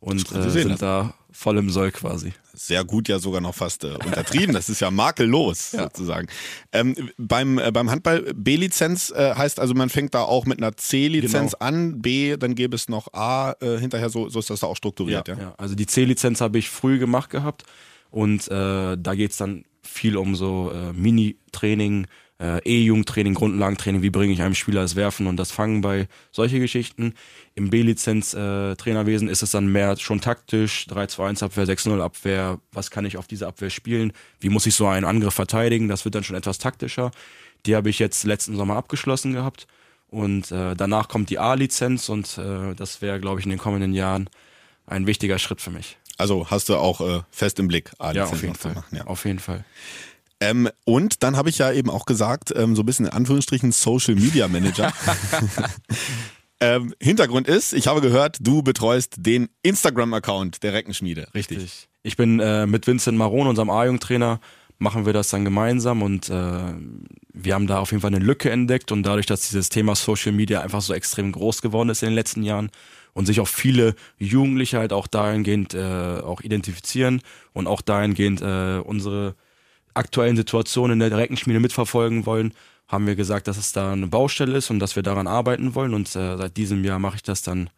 und 0.00 0.32
äh, 0.34 0.50
sind 0.50 0.80
da 0.80 1.14
voll 1.30 1.58
im 1.58 1.70
Soll 1.70 1.92
quasi. 1.92 2.32
Sehr 2.54 2.84
gut, 2.84 3.08
ja 3.08 3.18
sogar 3.18 3.40
noch 3.40 3.54
fast 3.54 3.84
äh, 3.84 3.88
untertrieben. 4.04 4.54
Das 4.54 4.68
ist 4.68 4.80
ja 4.80 4.90
makellos 4.90 5.70
sozusagen. 5.72 6.28
Ähm, 6.72 7.10
beim, 7.18 7.58
äh, 7.58 7.70
beim 7.70 7.90
Handball 7.90 8.32
B-Lizenz 8.34 9.10
äh, 9.10 9.34
heißt 9.34 9.60
also, 9.60 9.74
man 9.74 9.88
fängt 9.90 10.14
da 10.14 10.22
auch 10.22 10.44
mit 10.46 10.58
einer 10.58 10.76
C-Lizenz 10.76 11.52
Genau. 11.52 11.64
an, 11.64 12.00
B, 12.02 12.36
dann 12.36 12.54
gäbe 12.54 12.74
es 12.74 12.88
noch 12.88 13.12
A 13.12 13.54
äh, 13.60 13.78
hinterher, 13.78 14.08
so, 14.10 14.28
so 14.28 14.38
ist 14.40 14.50
das 14.50 14.60
da 14.60 14.66
auch 14.66 14.76
strukturiert, 14.76 15.28
ja? 15.28 15.36
ja. 15.38 15.54
Also 15.58 15.74
die 15.74 15.86
C-Lizenz 15.86 16.40
habe 16.40 16.58
ich 16.58 16.68
früh 16.68 16.98
gemacht 16.98 17.30
gehabt 17.30 17.64
und 18.10 18.48
äh, 18.48 18.96
da 18.98 19.14
geht's 19.14 19.36
dann 19.36 19.64
viel 19.82 20.16
um 20.16 20.34
so 20.34 20.72
äh, 20.74 20.92
Mini-Training, 20.92 22.06
äh, 22.42 22.58
E-Jugendtraining, 22.64 23.34
Grundlagentraining, 23.34 24.02
wie 24.02 24.10
bringe 24.10 24.32
ich 24.32 24.42
einem 24.42 24.54
Spieler 24.56 24.82
das 24.82 24.96
Werfen 24.96 25.26
und 25.28 25.36
das 25.36 25.52
Fangen 25.52 25.80
bei, 25.80 26.08
solche 26.32 26.58
Geschichten. 26.58 27.14
Im 27.54 27.70
B-Lizenz-Trainerwesen 27.70 29.28
ist 29.28 29.42
es 29.42 29.52
dann 29.52 29.66
mehr 29.68 29.96
schon 29.96 30.20
taktisch, 30.20 30.86
3-2-1 30.90 31.44
Abwehr, 31.44 31.66
6-0 31.66 32.00
Abwehr, 32.00 32.58
was 32.72 32.90
kann 32.90 33.04
ich 33.04 33.16
auf 33.16 33.26
diese 33.26 33.46
Abwehr 33.46 33.70
spielen, 33.70 34.12
wie 34.40 34.48
muss 34.48 34.66
ich 34.66 34.74
so 34.74 34.86
einen 34.86 35.04
Angriff 35.06 35.34
verteidigen, 35.34 35.88
das 35.88 36.04
wird 36.04 36.14
dann 36.14 36.24
schon 36.24 36.36
etwas 36.36 36.58
taktischer. 36.58 37.10
Die 37.66 37.76
habe 37.76 37.90
ich 37.90 37.98
jetzt 38.00 38.24
letzten 38.24 38.56
Sommer 38.56 38.76
abgeschlossen 38.76 39.32
gehabt 39.32 39.68
und 40.08 40.50
äh, 40.50 40.74
danach 40.74 41.08
kommt 41.08 41.30
die 41.30 41.38
A-Lizenz 41.38 42.08
und 42.08 42.38
äh, 42.38 42.74
das 42.74 43.00
wäre, 43.02 43.20
glaube 43.20 43.38
ich, 43.38 43.46
in 43.46 43.50
den 43.50 43.58
kommenden 43.60 43.94
Jahren 43.94 44.28
ein 44.86 45.06
wichtiger 45.06 45.38
Schritt 45.38 45.60
für 45.60 45.70
mich. 45.70 45.96
Also 46.18 46.50
hast 46.50 46.68
du 46.68 46.76
auch 46.76 47.00
äh, 47.00 47.22
fest 47.30 47.58
im 47.60 47.68
Blick, 47.68 47.92
Ja, 48.00 48.06
A-Lizenz 48.06 48.32
auf 48.32 48.42
jeden 48.42 48.54
Fall. 48.56 48.74
machen, 48.74 48.96
ja. 48.96 49.04
Auf 49.06 49.24
jeden 49.24 49.38
Fall. 49.38 49.64
Ähm, 50.42 50.68
und 50.84 51.22
dann 51.22 51.36
habe 51.36 51.50
ich 51.50 51.58
ja 51.58 51.70
eben 51.70 51.88
auch 51.88 52.04
gesagt, 52.04 52.52
ähm, 52.56 52.74
so 52.74 52.82
ein 52.82 52.86
bisschen 52.86 53.06
in 53.06 53.12
Anführungsstrichen 53.12 53.70
Social 53.70 54.16
Media 54.16 54.48
Manager. 54.48 54.92
ähm, 56.60 56.92
Hintergrund 57.00 57.46
ist, 57.46 57.72
ich 57.72 57.86
habe 57.86 58.00
gehört, 58.00 58.38
du 58.40 58.62
betreust 58.62 59.14
den 59.18 59.50
Instagram-Account 59.62 60.64
der 60.64 60.72
Reckenschmiede. 60.72 61.28
Richtig. 61.32 61.88
Ich 62.02 62.16
bin 62.16 62.40
äh, 62.40 62.66
mit 62.66 62.88
Vincent 62.88 63.16
Maron, 63.16 63.46
unserem 63.46 63.70
A-Jung-Trainer, 63.70 64.40
machen 64.78 65.06
wir 65.06 65.12
das 65.12 65.28
dann 65.28 65.44
gemeinsam 65.44 66.02
und 66.02 66.28
äh, 66.28 66.74
wir 67.32 67.54
haben 67.54 67.68
da 67.68 67.78
auf 67.78 67.92
jeden 67.92 68.00
Fall 68.00 68.12
eine 68.12 68.24
Lücke 68.24 68.50
entdeckt 68.50 68.90
und 68.90 69.04
dadurch, 69.04 69.26
dass 69.26 69.42
dieses 69.48 69.68
Thema 69.68 69.94
Social 69.94 70.32
Media 70.32 70.60
einfach 70.60 70.80
so 70.80 70.92
extrem 70.92 71.30
groß 71.30 71.62
geworden 71.62 71.88
ist 71.88 72.02
in 72.02 72.08
den 72.08 72.16
letzten 72.16 72.42
Jahren 72.42 72.68
und 73.12 73.26
sich 73.26 73.38
auch 73.38 73.46
viele 73.46 73.94
Jugendliche 74.18 74.78
halt 74.78 74.92
auch 74.92 75.06
dahingehend 75.06 75.74
äh, 75.74 76.18
auch 76.20 76.40
identifizieren 76.40 77.22
und 77.52 77.68
auch 77.68 77.80
dahingehend 77.80 78.42
äh, 78.42 78.80
unsere 78.82 79.36
aktuellen 79.94 80.36
Situationen 80.36 81.00
in 81.00 81.10
der 81.10 81.18
Reckenschmiede 81.18 81.60
mitverfolgen 81.60 82.26
wollen, 82.26 82.52
haben 82.88 83.06
wir 83.06 83.14
gesagt, 83.14 83.48
dass 83.48 83.56
es 83.56 83.72
da 83.72 83.92
eine 83.92 84.06
Baustelle 84.06 84.56
ist 84.56 84.70
und 84.70 84.78
dass 84.78 84.96
wir 84.96 85.02
daran 85.02 85.26
arbeiten 85.26 85.74
wollen. 85.74 85.94
Und 85.94 86.08
äh, 86.14 86.36
seit 86.36 86.56
diesem 86.56 86.84
Jahr 86.84 86.98
mache 86.98 87.16
ich 87.16 87.22
das 87.22 87.42
dann 87.42 87.70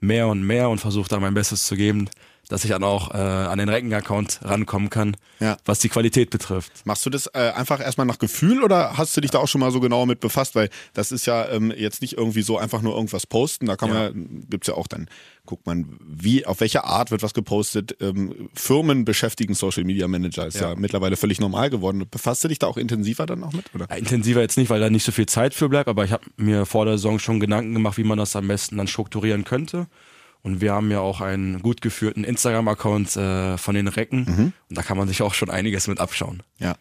mehr 0.00 0.28
und 0.28 0.42
mehr 0.42 0.68
und 0.68 0.78
versuche 0.78 1.08
da 1.08 1.18
mein 1.18 1.34
Bestes 1.34 1.66
zu 1.66 1.76
geben, 1.76 2.08
dass 2.48 2.64
ich 2.64 2.70
dann 2.70 2.84
auch 2.84 3.12
äh, 3.12 3.16
an 3.16 3.58
den 3.58 3.68
Recken-Account 3.68 4.40
rankommen 4.42 4.90
kann, 4.90 5.16
Ja. 5.40 5.56
was 5.64 5.78
die 5.78 5.88
Qualität 5.88 6.30
betrifft. 6.30 6.72
Machst 6.84 7.04
du 7.06 7.10
das 7.10 7.26
äh, 7.28 7.52
einfach 7.54 7.80
erstmal 7.80 8.06
nach 8.06 8.18
Gefühl 8.18 8.62
oder 8.62 8.96
hast 8.98 9.16
du 9.16 9.20
dich 9.20 9.30
da 9.30 9.38
auch 9.38 9.48
schon 9.48 9.60
mal 9.60 9.70
so 9.70 9.80
genau 9.80 10.06
mit 10.06 10.20
befasst? 10.20 10.54
Weil 10.54 10.68
das 10.92 11.12
ist 11.12 11.26
ja 11.26 11.48
ähm, 11.50 11.72
jetzt 11.76 12.02
nicht 12.02 12.14
irgendwie 12.18 12.42
so 12.42 12.58
einfach 12.58 12.82
nur 12.82 12.94
irgendwas 12.94 13.26
posten. 13.26 13.66
Da 13.66 13.76
kann 13.76 13.88
Ja. 13.88 13.94
man, 14.10 14.46
gibt's 14.50 14.66
ja 14.68 14.74
auch 14.74 14.86
dann, 14.86 15.08
guckt 15.46 15.66
man, 15.66 15.96
wie, 16.04 16.44
auf 16.46 16.60
welche 16.60 16.84
Art 16.84 17.10
wird 17.10 17.22
was 17.22 17.34
gepostet. 17.34 17.96
Ähm, 18.00 18.48
Firmen 18.54 19.04
beschäftigen 19.04 19.54
Social 19.54 19.84
Media 19.84 20.06
Manager, 20.08 20.46
ist 20.46 20.60
ja. 20.60 20.70
Ja. 20.70 20.74
mittlerweile 20.76 21.16
völlig 21.16 21.40
normal 21.40 21.70
geworden. 21.70 22.04
Befasst 22.10 22.44
du 22.44 22.48
dich 22.48 22.58
da 22.58 22.66
auch 22.66 22.76
intensiver 22.76 23.26
dann 23.26 23.42
auch 23.44 23.52
mit? 23.52 23.64
Oder? 23.74 23.86
Ja, 23.90 23.96
intensiver 23.96 24.40
jetzt 24.40 24.56
nicht, 24.58 24.70
weil 24.70 24.80
da 24.80 24.90
nicht 24.90 25.04
so 25.04 25.12
viel 25.12 25.26
Zeit 25.26 25.54
für 25.54 25.68
bleibt, 25.68 25.88
aber 25.88 26.04
ich 26.04 26.12
habe 26.12 26.24
mir 26.36 26.66
vor 26.66 26.84
der 26.84 26.94
Saison 26.98 27.18
schon 27.18 27.40
Gedanken 27.40 27.72
gemacht, 27.74 27.96
wie 27.98 28.04
man 28.04 28.18
das 28.18 28.36
am 28.36 28.48
besten 28.48 28.76
dann 28.76 28.86
strukturieren 28.86 29.44
könnte. 29.44 29.86
Und 30.44 30.60
wir 30.60 30.74
haben 30.74 30.90
ja 30.90 31.00
auch 31.00 31.22
einen 31.22 31.62
gut 31.62 31.80
geführten 31.80 32.22
Instagram-Account 32.22 33.16
äh, 33.16 33.56
von 33.56 33.74
den 33.74 33.88
Recken 33.88 34.52
und 34.68 34.78
da 34.78 34.82
kann 34.82 34.98
man 34.98 35.08
sich 35.08 35.22
auch 35.22 35.32
schon 35.32 35.48
einiges 35.48 35.88
mit 35.88 35.98
abschauen. 35.98 36.42
Ja. 36.58 36.76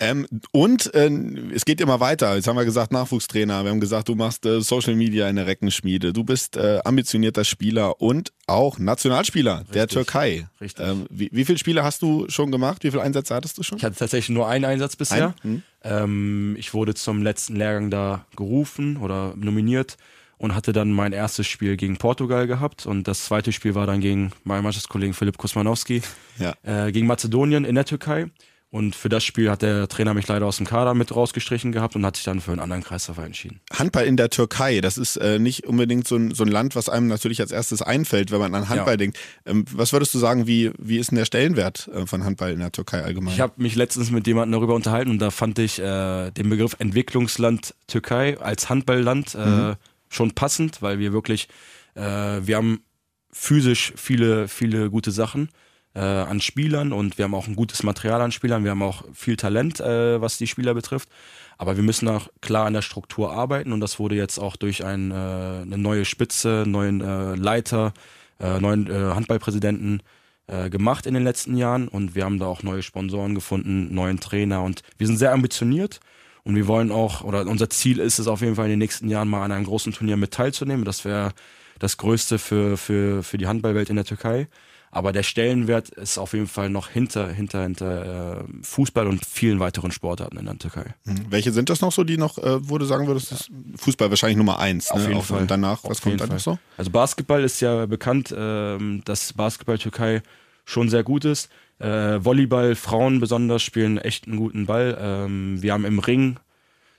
Ähm, 0.00 0.26
und 0.50 0.92
äh, 0.92 1.08
es 1.54 1.64
geht 1.64 1.80
immer 1.80 2.00
weiter. 2.00 2.34
Jetzt 2.34 2.46
haben 2.46 2.56
wir 2.56 2.64
gesagt, 2.64 2.92
Nachwuchstrainer. 2.92 3.64
Wir 3.64 3.70
haben 3.70 3.80
gesagt, 3.80 4.08
du 4.08 4.16
machst 4.16 4.44
äh, 4.44 4.60
Social 4.60 4.96
Media 4.96 5.28
in 5.30 5.36
der 5.36 5.46
Reckenschmiede. 5.46 6.12
Du 6.12 6.24
bist 6.24 6.56
äh, 6.56 6.80
ambitionierter 6.84 7.44
Spieler 7.44 8.02
und 8.02 8.32
auch 8.46 8.78
Nationalspieler 8.78 9.64
der 9.72 9.86
Türkei. 9.86 10.48
Richtig. 10.60 10.84
Ähm, 10.84 11.06
wie, 11.10 11.30
wie 11.32 11.44
viele 11.44 11.58
Spiele 11.58 11.84
hast 11.84 12.02
du 12.02 12.26
schon 12.28 12.50
gemacht? 12.50 12.84
Wie 12.84 12.90
viele 12.90 13.02
Einsätze 13.02 13.34
hattest 13.34 13.56
du 13.56 13.62
schon? 13.62 13.78
Ich 13.78 13.84
hatte 13.84 13.96
tatsächlich 13.96 14.34
nur 14.34 14.48
einen 14.48 14.64
Einsatz 14.64 14.96
bisher. 14.96 15.34
Ähm, 15.82 16.56
ich 16.58 16.74
wurde 16.74 16.94
zum 16.94 17.22
letzten 17.22 17.56
Lehrgang 17.56 17.90
da 17.90 18.26
gerufen 18.36 18.96
oder 18.96 19.32
nominiert 19.36 19.96
und 20.38 20.54
hatte 20.54 20.72
dann 20.72 20.92
mein 20.92 21.12
erstes 21.12 21.46
Spiel 21.46 21.76
gegen 21.76 21.96
Portugal 21.96 22.46
gehabt 22.46 22.86
und 22.86 23.06
das 23.08 23.24
zweite 23.24 23.52
Spiel 23.52 23.74
war 23.74 23.86
dann 23.86 24.00
gegen 24.00 24.32
meinen 24.44 24.62
Mannschaftskollegen 24.62 25.14
Philipp 25.14 25.38
Kusmanowski 25.38 26.02
Ja. 26.38 26.54
äh, 26.62 26.92
gegen 26.92 27.06
Mazedonien 27.06 27.64
in 27.64 27.74
der 27.74 27.84
Türkei. 27.84 28.26
Und 28.70 28.96
für 28.96 29.08
das 29.08 29.22
Spiel 29.22 29.52
hat 29.52 29.62
der 29.62 29.86
Trainer 29.86 30.14
mich 30.14 30.26
leider 30.26 30.46
aus 30.46 30.56
dem 30.56 30.66
Kader 30.66 30.94
mit 30.94 31.14
rausgestrichen 31.14 31.70
gehabt 31.70 31.94
und 31.94 32.04
hat 32.04 32.16
sich 32.16 32.24
dann 32.24 32.40
für 32.40 32.50
einen 32.50 32.58
anderen 32.58 32.82
Kreisverein 32.82 33.26
entschieden. 33.26 33.60
Handball 33.72 34.04
in 34.04 34.16
der 34.16 34.30
Türkei, 34.30 34.80
das 34.80 34.98
ist 34.98 35.14
äh, 35.16 35.38
nicht 35.38 35.64
unbedingt 35.64 36.08
so 36.08 36.16
ein, 36.16 36.34
so 36.34 36.42
ein 36.42 36.48
Land, 36.50 36.74
was 36.74 36.88
einem 36.88 37.06
natürlich 37.06 37.40
als 37.40 37.52
erstes 37.52 37.82
einfällt, 37.82 38.32
wenn 38.32 38.40
man 38.40 38.52
an 38.52 38.68
Handball 38.68 38.94
Ja. 38.94 38.96
denkt. 38.96 39.16
Ähm, 39.46 39.64
was 39.70 39.92
würdest 39.92 40.12
du 40.12 40.18
sagen, 40.18 40.48
wie, 40.48 40.72
wie 40.76 40.98
ist 40.98 41.12
denn 41.12 41.18
der 41.18 41.24
Stellenwert 41.24 41.86
äh, 41.94 42.04
von 42.06 42.24
Handball 42.24 42.50
in 42.50 42.58
der 42.58 42.72
Türkei 42.72 43.00
allgemein? 43.04 43.32
Ich 43.32 43.40
habe 43.40 43.52
mich 43.58 43.76
letztens 43.76 44.10
mit 44.10 44.26
jemandem 44.26 44.58
darüber 44.58 44.74
unterhalten 44.74 45.12
und 45.12 45.20
da 45.20 45.30
fand 45.30 45.60
ich 45.60 45.78
äh, 45.78 46.32
den 46.32 46.48
Begriff 46.50 46.74
Entwicklungsland 46.80 47.76
Türkei 47.86 48.40
als 48.40 48.68
Handballland 48.70 49.36
äh, 49.36 49.76
schon 50.14 50.32
passend, 50.32 50.82
weil 50.82 50.98
wir 50.98 51.12
wirklich, 51.12 51.48
äh, 51.94 52.00
wir 52.00 52.56
haben 52.56 52.82
physisch 53.30 53.92
viele, 53.96 54.48
viele 54.48 54.90
gute 54.90 55.10
Sachen 55.10 55.48
äh, 55.94 56.00
an 56.00 56.40
Spielern 56.40 56.92
und 56.92 57.18
wir 57.18 57.24
haben 57.24 57.34
auch 57.34 57.46
ein 57.46 57.56
gutes 57.56 57.82
Material 57.82 58.20
an 58.20 58.32
Spielern, 58.32 58.64
wir 58.64 58.70
haben 58.70 58.82
auch 58.82 59.04
viel 59.12 59.36
Talent, 59.36 59.80
äh, 59.80 60.20
was 60.20 60.38
die 60.38 60.46
Spieler 60.46 60.74
betrifft. 60.74 61.08
Aber 61.56 61.76
wir 61.76 61.84
müssen 61.84 62.08
auch 62.08 62.28
klar 62.40 62.66
an 62.66 62.72
der 62.72 62.82
Struktur 62.82 63.32
arbeiten 63.32 63.72
und 63.72 63.80
das 63.80 63.98
wurde 63.98 64.16
jetzt 64.16 64.38
auch 64.38 64.56
durch 64.56 64.84
ein, 64.84 65.10
äh, 65.10 65.14
eine 65.14 65.78
neue 65.78 66.04
Spitze, 66.04 66.64
neuen 66.66 67.00
äh, 67.00 67.36
Leiter, 67.36 67.92
äh, 68.40 68.60
neuen 68.60 68.90
äh, 68.90 69.14
Handballpräsidenten 69.14 70.02
äh, 70.46 70.68
gemacht 70.68 71.06
in 71.06 71.14
den 71.14 71.22
letzten 71.22 71.56
Jahren. 71.56 71.86
Und 71.86 72.14
wir 72.14 72.24
haben 72.24 72.38
da 72.38 72.46
auch 72.46 72.62
neue 72.62 72.82
Sponsoren 72.82 73.34
gefunden, 73.34 73.94
neuen 73.94 74.18
Trainer. 74.18 74.62
Und 74.62 74.82
wir 74.98 75.06
sind 75.06 75.16
sehr 75.16 75.32
ambitioniert 75.32 76.00
und 76.44 76.54
wir 76.56 76.66
wollen 76.66 76.92
auch, 76.92 77.24
oder 77.24 77.46
unser 77.46 77.70
Ziel 77.70 77.98
ist 77.98 78.18
es 78.18 78.26
auf 78.26 78.42
jeden 78.42 78.56
Fall 78.56 78.66
in 78.66 78.72
den 78.72 78.78
nächsten 78.78 79.08
Jahren 79.08 79.28
mal 79.28 79.42
an 79.44 79.52
einem 79.52 79.64
großen 79.64 79.92
Turnier 79.92 80.16
mit 80.16 80.32
teilzunehmen. 80.32 80.84
Das 80.84 81.04
wäre 81.04 81.32
das 81.78 81.96
Größte 81.96 82.38
für, 82.38 82.76
für, 82.76 83.22
für 83.22 83.38
die 83.38 83.46
Handballwelt 83.46 83.88
in 83.88 83.96
der 83.96 84.04
Türkei. 84.04 84.48
Aber 84.90 85.12
der 85.12 85.24
Stellenwert 85.24 85.88
ist 85.88 86.18
auf 86.18 86.34
jeden 86.34 86.46
Fall 86.46 86.70
noch 86.70 86.88
hinter, 86.88 87.28
hinter, 87.28 87.64
hinter 87.64 88.42
äh, 88.42 88.44
Fußball 88.62 89.08
und 89.08 89.26
vielen 89.26 89.58
weiteren 89.58 89.90
Sportarten 89.90 90.36
in 90.36 90.44
der 90.44 90.56
Türkei. 90.56 90.94
Hm. 91.06 91.16
Welche 91.30 91.50
sind 91.50 91.68
das 91.68 91.80
noch 91.80 91.90
so, 91.90 92.04
die 92.04 92.16
noch, 92.16 92.38
äh, 92.38 92.68
wo 92.68 92.78
du 92.78 92.84
sagen 92.84 93.08
würdest, 93.08 93.32
ist 93.32 93.50
Fußball 93.76 94.10
wahrscheinlich 94.10 94.36
Nummer 94.36 94.60
eins. 94.60 94.92
Auf 94.92 95.00
ne? 95.00 95.08
jeden 95.08 95.18
Auch- 95.18 95.24
Fall. 95.24 95.40
Und 95.40 95.50
danach, 95.50 95.82
was 95.82 95.98
Auf 95.98 96.02
kommt 96.02 96.20
dann 96.20 96.28
noch 96.28 96.38
so? 96.38 96.58
Also 96.76 96.92
Basketball 96.92 97.42
ist 97.42 97.60
ja 97.60 97.86
bekannt, 97.86 98.32
ähm, 98.36 99.02
dass 99.04 99.32
Basketball 99.32 99.78
Türkei 99.78 100.22
schon 100.64 100.88
sehr 100.88 101.02
gut 101.02 101.24
ist. 101.24 101.48
Äh, 101.78 102.24
Volleyball, 102.24 102.74
Frauen 102.74 103.20
besonders 103.20 103.62
spielen 103.62 103.98
echt 103.98 104.26
einen 104.26 104.36
guten 104.36 104.66
Ball. 104.66 104.96
Ähm, 105.00 105.62
wir 105.62 105.72
haben 105.72 105.84
im 105.84 105.98
Ring 105.98 106.38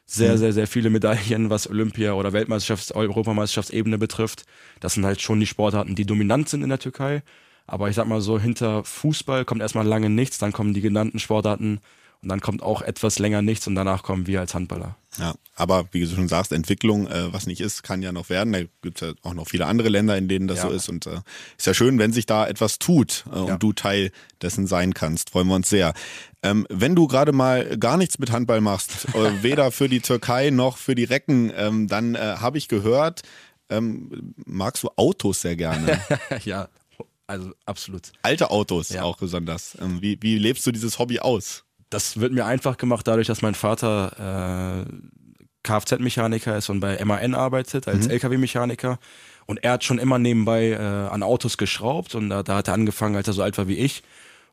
sehr, 0.05 0.37
sehr, 0.37 0.53
sehr 0.53 0.67
viele 0.67 0.89
Medaillen, 0.89 1.49
was 1.49 1.69
Olympia- 1.69 2.13
oder 2.13 2.31
Weltmeisterschafts-, 2.31 2.93
Europameisterschaftsebene 2.93 3.97
betrifft. 3.97 4.45
Das 4.79 4.93
sind 4.93 5.05
halt 5.05 5.21
schon 5.21 5.39
die 5.39 5.47
Sportarten, 5.47 5.95
die 5.95 6.05
dominant 6.05 6.47
sind 6.49 6.61
in 6.61 6.69
der 6.69 6.79
Türkei. 6.79 7.23
Aber 7.67 7.89
ich 7.89 7.95
sag 7.95 8.07
mal 8.07 8.21
so, 8.21 8.39
hinter 8.39 8.83
Fußball 8.83 9.45
kommt 9.45 9.61
erstmal 9.61 9.87
lange 9.87 10.09
nichts, 10.09 10.37
dann 10.37 10.51
kommen 10.53 10.75
die 10.75 10.81
genannten 10.81 11.17
Sportarten 11.17 11.79
und 12.21 12.29
dann 12.29 12.41
kommt 12.41 12.61
auch 12.63 12.81
etwas 12.81 13.19
länger 13.19 13.41
nichts 13.41 13.67
und 13.67 13.75
danach 13.75 14.03
kommen 14.03 14.27
wir 14.27 14.39
als 14.39 14.53
Handballer. 14.53 14.95
Ja, 15.17 15.33
aber 15.55 15.87
wie 15.91 16.01
du 16.01 16.07
schon 16.13 16.27
sagst, 16.27 16.51
Entwicklung, 16.51 17.07
äh, 17.07 17.31
was 17.31 17.47
nicht 17.47 17.61
ist, 17.61 17.83
kann 17.83 18.01
ja 18.01 18.11
noch 18.11 18.29
werden. 18.29 18.51
Da 18.51 18.59
gibt 18.81 19.01
es 19.01 19.07
ja 19.07 19.13
auch 19.23 19.33
noch 19.33 19.47
viele 19.47 19.65
andere 19.65 19.87
Länder, 19.87 20.17
in 20.17 20.27
denen 20.27 20.47
das 20.49 20.57
Ja. 20.57 20.63
so 20.67 20.71
ist. 20.71 20.89
Und 20.89 21.05
äh, 21.07 21.21
ist 21.57 21.67
ja 21.67 21.73
schön, 21.73 21.97
wenn 21.99 22.11
sich 22.11 22.25
da 22.25 22.45
etwas 22.47 22.79
tut 22.79 23.23
äh, 23.31 23.35
und 23.37 23.47
Ja. 23.47 23.57
du 23.57 23.71
Teil 23.71 24.11
dessen 24.41 24.67
sein 24.67 24.93
kannst. 24.93 25.29
Freuen 25.29 25.47
wir 25.47 25.55
uns 25.55 25.69
sehr. 25.69 25.93
Ähm, 26.43 26.67
wenn 26.69 26.95
du 26.95 27.07
gerade 27.07 27.31
mal 27.31 27.77
gar 27.77 27.95
nichts 27.95 28.19
mit 28.19 28.31
Handball 28.31 28.59
machst, 28.59 29.07
äh, 29.15 29.15
weder 29.43 29.71
für 29.71 29.87
die 29.87 30.01
Türkei 30.01 30.49
noch 30.49 30.75
für 30.77 30.95
die 30.95 31.05
Recken, 31.05 31.49
ähm, 31.55 31.87
dann 31.87 32.15
äh, 32.15 32.19
habe 32.39 32.57
ich 32.57 32.67
gehört, 32.67 33.21
ähm, 33.69 34.33
magst 34.45 34.83
du 34.83 34.89
Autos 34.97 35.41
sehr 35.41 35.55
gerne. 35.55 36.01
ja, 36.43 36.67
also 37.25 37.51
absolut. 37.65 38.11
Alte 38.21 38.51
Autos 38.51 38.89
Ja. 38.89 39.03
auch 39.03 39.17
besonders. 39.17 39.77
Ähm, 39.81 40.01
wie, 40.01 40.17
wie 40.21 40.37
lebst 40.37 40.67
du 40.67 40.71
dieses 40.73 40.99
Hobby 40.99 41.19
aus? 41.19 41.63
Das 41.89 42.19
wird 42.19 42.33
mir 42.33 42.45
einfach 42.45 42.77
gemacht 42.77 43.07
dadurch, 43.07 43.27
dass 43.27 43.41
mein 43.41 43.55
Vater 43.55 44.85
äh, 44.87 44.91
Kfz-Mechaniker 45.63 46.57
ist 46.57 46.69
und 46.69 46.79
bei 46.79 47.03
MAN 47.03 47.33
arbeitet 47.33 47.87
als 47.87 48.05
Mhm. 48.05 48.11
LKW-Mechaniker. 48.11 48.99
Und 49.47 49.63
er 49.63 49.73
hat 49.73 49.83
schon 49.83 49.99
immer 49.99 50.17
nebenbei 50.17 50.71
äh, 50.71 50.77
an 50.77 51.21
Autos 51.23 51.57
geschraubt 51.57 52.15
und 52.15 52.29
da, 52.29 52.43
da 52.43 52.55
hat 52.57 52.67
er 52.67 52.73
angefangen, 52.73 53.15
als 53.15 53.27
er 53.27 53.33
so 53.33 53.43
alt 53.43 53.57
war 53.57 53.67
wie 53.67 53.77
ich. 53.77 54.03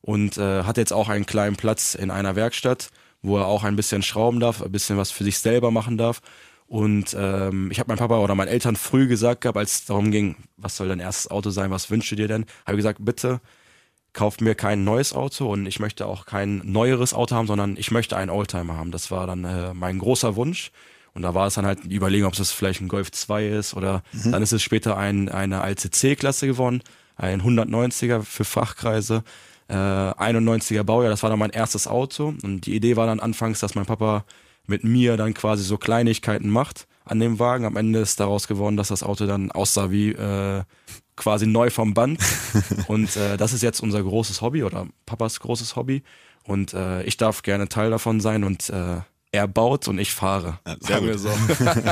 Und 0.03 0.37
äh, 0.37 0.65
hat 0.65 0.77
jetzt 0.77 0.93
auch 0.93 1.09
einen 1.09 1.27
kleinen 1.27 1.57
Platz 1.57 1.95
in 1.95 2.11
einer 2.11 2.35
Werkstatt, 2.37 2.91
wo 3.23 3.39
er 3.39 3.47
auch 3.47 3.65
ein 3.65 3.77
bisschen 3.77 4.03
schrauben 4.03 4.41
darf, 4.41 4.63
ein 4.63 4.73
bisschen 4.73 4.97
was 4.99 5.11
für 5.11 5.25
sich 5.25 5.39
selber 5.39 5.71
machen 5.71 5.97
darf. 5.97 6.21
Und 6.67 7.15
ähm, 7.19 7.71
ich 7.71 7.79
habe 7.79 7.89
meinem 7.89 7.99
Papa 7.99 8.19
oder 8.19 8.35
meinen 8.35 8.49
Eltern 8.49 8.77
früh 8.77 9.07
gesagt 9.07 9.43
gehabt, 9.43 9.59
als 9.59 9.73
es 9.73 9.85
darum 9.85 10.11
ging, 10.11 10.37
was 10.57 10.77
soll 10.77 10.89
dein 10.89 11.01
erstes 11.01 11.31
Auto 11.31 11.51
sein, 11.51 11.71
was 11.71 11.91
wünschst 11.91 12.13
du 12.13 12.17
dir 12.17 12.29
denn? 12.29 12.47
Habe 12.67 12.73
ich 12.73 12.79
gesagt, 12.79 12.99
bitte 13.03 13.41
kauft 14.13 14.41
mir 14.41 14.55
kein 14.55 14.85
neues 14.85 15.13
Auto 15.13 15.51
und 15.51 15.67
ich 15.67 15.81
möchte 15.81 16.07
auch 16.07 16.27
kein 16.27 16.61
neueres 16.65 17.15
Auto 17.15 17.35
haben, 17.35 17.47
sondern 17.47 17.77
ich 17.77 17.91
möchte 17.91 18.17
einen 18.17 18.31
Oldtimer 18.31 18.77
haben. 18.77 18.91
Das 18.91 19.11
war 19.11 19.27
dann 19.27 19.45
äh, 19.45 19.75
mein 19.75 19.99
großer 19.99 20.37
Wunsch. 20.37 20.71
Und 21.15 21.23
da 21.23 21.35
war 21.35 21.47
es 21.47 21.55
dann 21.55 21.67
halt 21.67 21.81
die 21.85 21.97
Überlegung, 21.97 22.29
ob 22.29 22.39
es 22.39 22.53
vielleicht 22.53 22.81
ein 22.81 22.89
Golf 22.89 23.11
2 23.11 23.47
ist 23.49 23.75
oder 23.75 24.03
dann 24.25 24.43
ist 24.43 24.53
es 24.53 24.63
später 24.63 24.97
ein, 24.97 25.29
eine 25.29 25.61
alte 25.61 25.91
C-Klasse 25.91 26.47
geworden, 26.47 26.83
ein 27.17 27.43
190er 27.43 28.23
für 28.23 28.45
Fachkreise, 28.45 29.23
äh, 29.69 29.75
91er 29.75 30.85
Baujahr, 30.85 31.11
das 31.11 31.23
war 31.23 31.29
dann 31.29 31.39
mein 31.39 31.51
erstes 31.51 31.87
Auto. 31.87 32.35
Und 32.43 32.63
die 32.65 32.75
Idee 32.75 32.97
war 32.97 33.07
dann 33.07 33.21
anfangs, 33.21 33.61
dass 33.61 33.75
mein 33.75 33.85
Papa 33.85 34.25
mit 34.67 34.85
mir 34.85 35.19
dann 35.19 35.35
quasi 35.35 35.65
so 35.65 35.77
Kleinigkeiten 35.77 36.49
macht 36.49 36.87
an 37.05 37.21
dem 37.21 37.39
Wagen. 37.39 37.65
Am 37.65 37.77
Ende 37.77 37.99
ist 37.99 38.21
daraus 38.21 38.49
geworden, 38.49 38.77
dass 38.77 38.89
das 38.89 39.03
Auto 39.03 39.27
dann 39.27 39.51
aussah 39.51 39.91
wie 39.91 40.13
äh, 40.13 40.63
quasi 41.17 41.47
neu 41.47 41.71
vom 41.71 41.95
Band. 41.95 42.21
Und 42.89 43.17
äh, 43.17 43.37
das 43.37 43.53
ist 43.53 43.63
jetzt 43.63 43.81
unser 43.81 44.03
großes 44.03 44.41
Hobby 44.41 44.63
oder 44.65 44.87
Papas 45.07 45.41
großes 45.41 45.77
Hobby. 45.77 46.03
Und 46.45 46.75
äh, 46.75 47.03
ich 47.05 47.17
darf 47.17 47.43
gerne 47.43 47.69
Teil 47.69 47.91
davon 47.91 48.21
sein 48.21 48.43
und 48.43 48.69
äh, 48.69 48.97
er 49.35 49.49
baut 49.49 49.89
und 49.89 49.99
ich 49.99 50.13
fahre. 50.13 50.59
Ja, 50.67 50.77
Sagen 50.81 51.07
wir 51.07 51.19
so. 51.19 51.31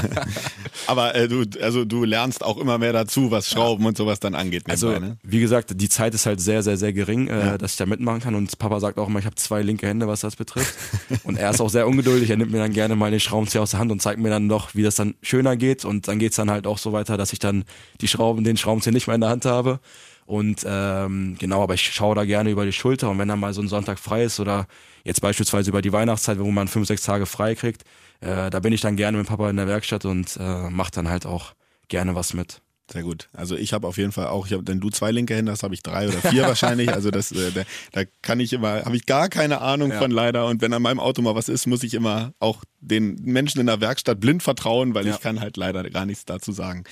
Aber 0.87 1.15
äh, 1.15 1.27
du, 1.27 1.45
also 1.63 1.87
du 1.87 2.05
lernst 2.05 2.45
auch 2.45 2.59
immer 2.59 2.77
mehr 2.77 2.93
dazu, 2.93 3.31
was 3.31 3.49
Schrauben 3.49 3.87
und 3.87 3.97
sowas 3.97 4.21
dann 4.21 4.35
angeht. 4.35 4.65
Also, 4.69 4.89
nebenbei, 4.89 5.09
ne? 5.09 5.19
wie 5.23 5.41
gesagt, 5.41 5.73
die 5.75 5.89
Zeit 5.89 6.15
ist 6.15 6.27
halt 6.27 6.41
sehr, 6.43 6.63
sehr, 6.63 6.77
sehr 6.77 6.93
gering, 6.93 7.29
äh, 7.29 7.57
dass 7.57 7.73
ich 7.73 7.77
da 7.79 7.87
mitmachen 7.87 8.21
kann. 8.21 8.35
Und 8.35 8.59
Papa 8.59 8.79
sagt 8.79 8.99
auch 8.99 9.09
immer, 9.09 9.21
ich 9.21 9.25
habe 9.25 9.37
zwei 9.37 9.63
linke 9.63 9.87
Hände, 9.87 10.07
was 10.07 10.21
das 10.21 10.37
betrifft. 10.37 10.75
und 11.25 11.39
er 11.39 11.51
ist 11.51 11.63
auch 11.63 11.71
sehr 11.71 11.89
ungeduldig. 11.89 12.29
Er 12.29 12.37
nimmt 12.37 12.53
mir 12.53 12.59
dann 12.59 12.75
gerne 12.75 12.95
mal 12.95 13.11
den 13.11 13.21
Schraubenzieher 13.21 13.63
aus 13.63 13.71
der 13.71 13.81
Hand 13.81 13.91
und 13.91 14.03
zeigt 14.03 14.21
mir 14.21 14.29
dann 14.29 14.47
doch, 14.51 14.75
wie 14.75 14.83
das 14.83 14.97
dann 14.97 15.15
schöner 15.23 15.57
geht. 15.57 15.87
Und 15.87 16.09
dann 16.09 16.19
geht's 16.19 16.37
dann 16.37 16.51
halt 16.51 16.67
auch 16.67 16.79
so 16.79 16.93
weiter, 16.93 17.17
dass 17.17 17.33
ich 17.33 17.39
dann 17.39 17.65
die 18.03 18.09
Schrauben, 18.09 18.45
den 18.45 18.59
Schraubenzieher 18.59 18.93
nicht 18.93 19.07
mehr 19.07 19.15
in 19.15 19.23
der 19.23 19.31
Hand 19.31 19.47
habe. 19.47 19.81
Und 20.31 20.65
ähm, 20.65 21.35
genau, 21.41 21.61
aber 21.61 21.75
ich 21.75 21.83
schaue 21.83 22.15
da 22.15 22.25
gerne 22.25 22.51
über 22.51 22.65
die 22.65 22.73
Schulter. 22.73 23.11
Und 23.11 23.19
wenn 23.19 23.27
dann 23.27 23.41
mal 23.41 23.53
so 23.53 23.61
ein 23.63 23.67
Sonntag 23.67 23.99
frei 23.99 24.23
ist 24.23 24.39
oder 24.39 24.69
jetzt 25.03 25.21
beispielsweise 25.21 25.71
über 25.71 25.83
die 25.83 25.93
Weihnachtszeit, 25.93 26.39
wo 26.39 26.49
man 26.53 26.69
fünf, 26.69 26.87
sechs 26.87 27.03
Tage 27.03 27.27
frei 27.27 27.57
kriegt, 27.57 27.83
äh, 28.21 28.49
da 28.49 28.61
bin 28.61 28.73
ich 28.73 28.81
dann 28.81 28.95
gerne 28.95 29.19
mit 29.19 29.27
Papa 29.27 29.51
in 29.51 29.57
der 29.57 29.67
Werkstatt 29.67 30.05
und 30.05 30.37
äh, 30.39 30.71
mache 30.71 30.93
dann 30.93 31.09
halt 31.09 31.27
auch 31.27 31.55
gerne 31.89 32.15
was 32.15 32.33
mit. 32.33 32.61
Sehr 32.93 33.03
gut. 33.03 33.29
Also 33.33 33.57
ich 33.57 33.73
habe 33.73 33.89
auf 33.89 33.99
jeden 33.99 34.13
Fall 34.13 34.29
auch, 34.29 34.47
ich 34.47 34.53
hab, 34.53 34.69
wenn 34.69 34.79
du 34.79 34.91
zwei 34.91 35.11
linke 35.11 35.35
Hände 35.35 35.51
hast, 35.51 35.65
habe 35.65 35.75
ich 35.75 35.83
drei 35.83 36.07
oder 36.09 36.19
vier 36.19 36.43
wahrscheinlich. 36.45 36.91
Also 36.95 37.11
das, 37.11 37.33
äh, 37.33 37.51
da, 37.53 37.63
da 37.93 38.03
kann 38.23 38.39
ich 38.39 38.53
immer, 38.53 38.85
habe 38.85 38.95
ich 38.95 39.07
gar 39.07 39.29
keine 39.29 39.61
Ahnung 39.61 39.91
von 39.93 40.13
leider. 40.13 40.47
Und 40.47 40.63
wenn 40.63 40.73
an 40.73 40.83
meinem 40.83 41.01
Auto 41.01 41.23
mal 41.23 41.35
was 41.35 41.49
ist, 41.49 41.67
muss 41.67 41.83
ich 41.83 41.95
immer 41.95 42.35
auch 42.39 42.63
den 42.81 43.17
Menschen 43.25 43.61
in 43.61 43.67
der 43.67 43.81
Werkstatt 43.81 44.21
blind 44.21 44.45
vertrauen, 44.45 44.95
weil 44.95 45.07
Ja. 45.09 45.15
ich 45.15 45.21
kann 45.21 45.41
halt 45.41 45.57
leider 45.57 45.89
gar 45.91 46.07
nichts 46.07 46.25
dazu 46.25 46.53
sagen. 46.53 46.85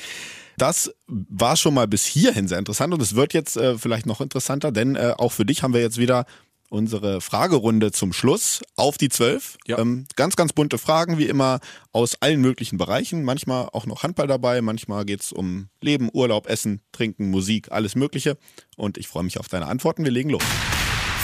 Das 0.59 0.93
war 1.07 1.57
schon 1.57 1.75
mal 1.75 1.87
bis 1.87 2.05
hierhin 2.05 2.49
sehr 2.49 2.59
interessant 2.59 2.93
und 2.93 3.01
es 3.01 3.15
wird 3.15 3.33
jetzt 3.33 3.57
äh, 3.57 3.79
vielleicht 3.79 4.07
noch 4.07 4.21
interessanter, 4.21 4.73
denn 4.73 4.97
äh, 4.97 5.15
auch 5.17 5.31
für 5.31 5.45
dich 5.45 5.63
haben 5.63 5.73
wir 5.73 5.81
jetzt 5.81 5.99
wieder 5.99 6.27
unsere 6.69 7.21
Fragerunde 7.21 7.93
zum 7.93 8.13
Schluss 8.13 8.63
auf 8.75 8.99
die 8.99 9.09
zwölf. 9.09 9.57
Ja. 9.67 9.79
Ähm, 9.79 10.07
ganz, 10.17 10.35
ganz 10.35 10.53
bunte 10.53 10.77
Fragen, 10.77 11.17
wie 11.17 11.27
immer 11.27 11.61
aus 11.93 12.21
allen 12.21 12.41
möglichen 12.41 12.77
Bereichen. 12.77 13.23
Manchmal 13.23 13.69
auch 13.73 13.87
noch 13.87 14.03
Handball 14.03 14.27
dabei, 14.27 14.61
manchmal 14.61 15.05
geht's 15.05 15.33
um 15.33 15.69
Leben, 15.81 16.11
Urlaub, 16.13 16.49
Essen, 16.49 16.83
Trinken, 16.93 17.31
Musik, 17.31 17.71
alles 17.71 17.95
Mögliche. 17.95 18.37
Und 18.77 18.99
ich 18.99 19.07
freue 19.09 19.23
mich 19.23 19.39
auf 19.39 19.49
deine 19.49 19.67
Antworten. 19.67 20.05
Wir 20.05 20.11
legen 20.11 20.31
los. 20.31 20.43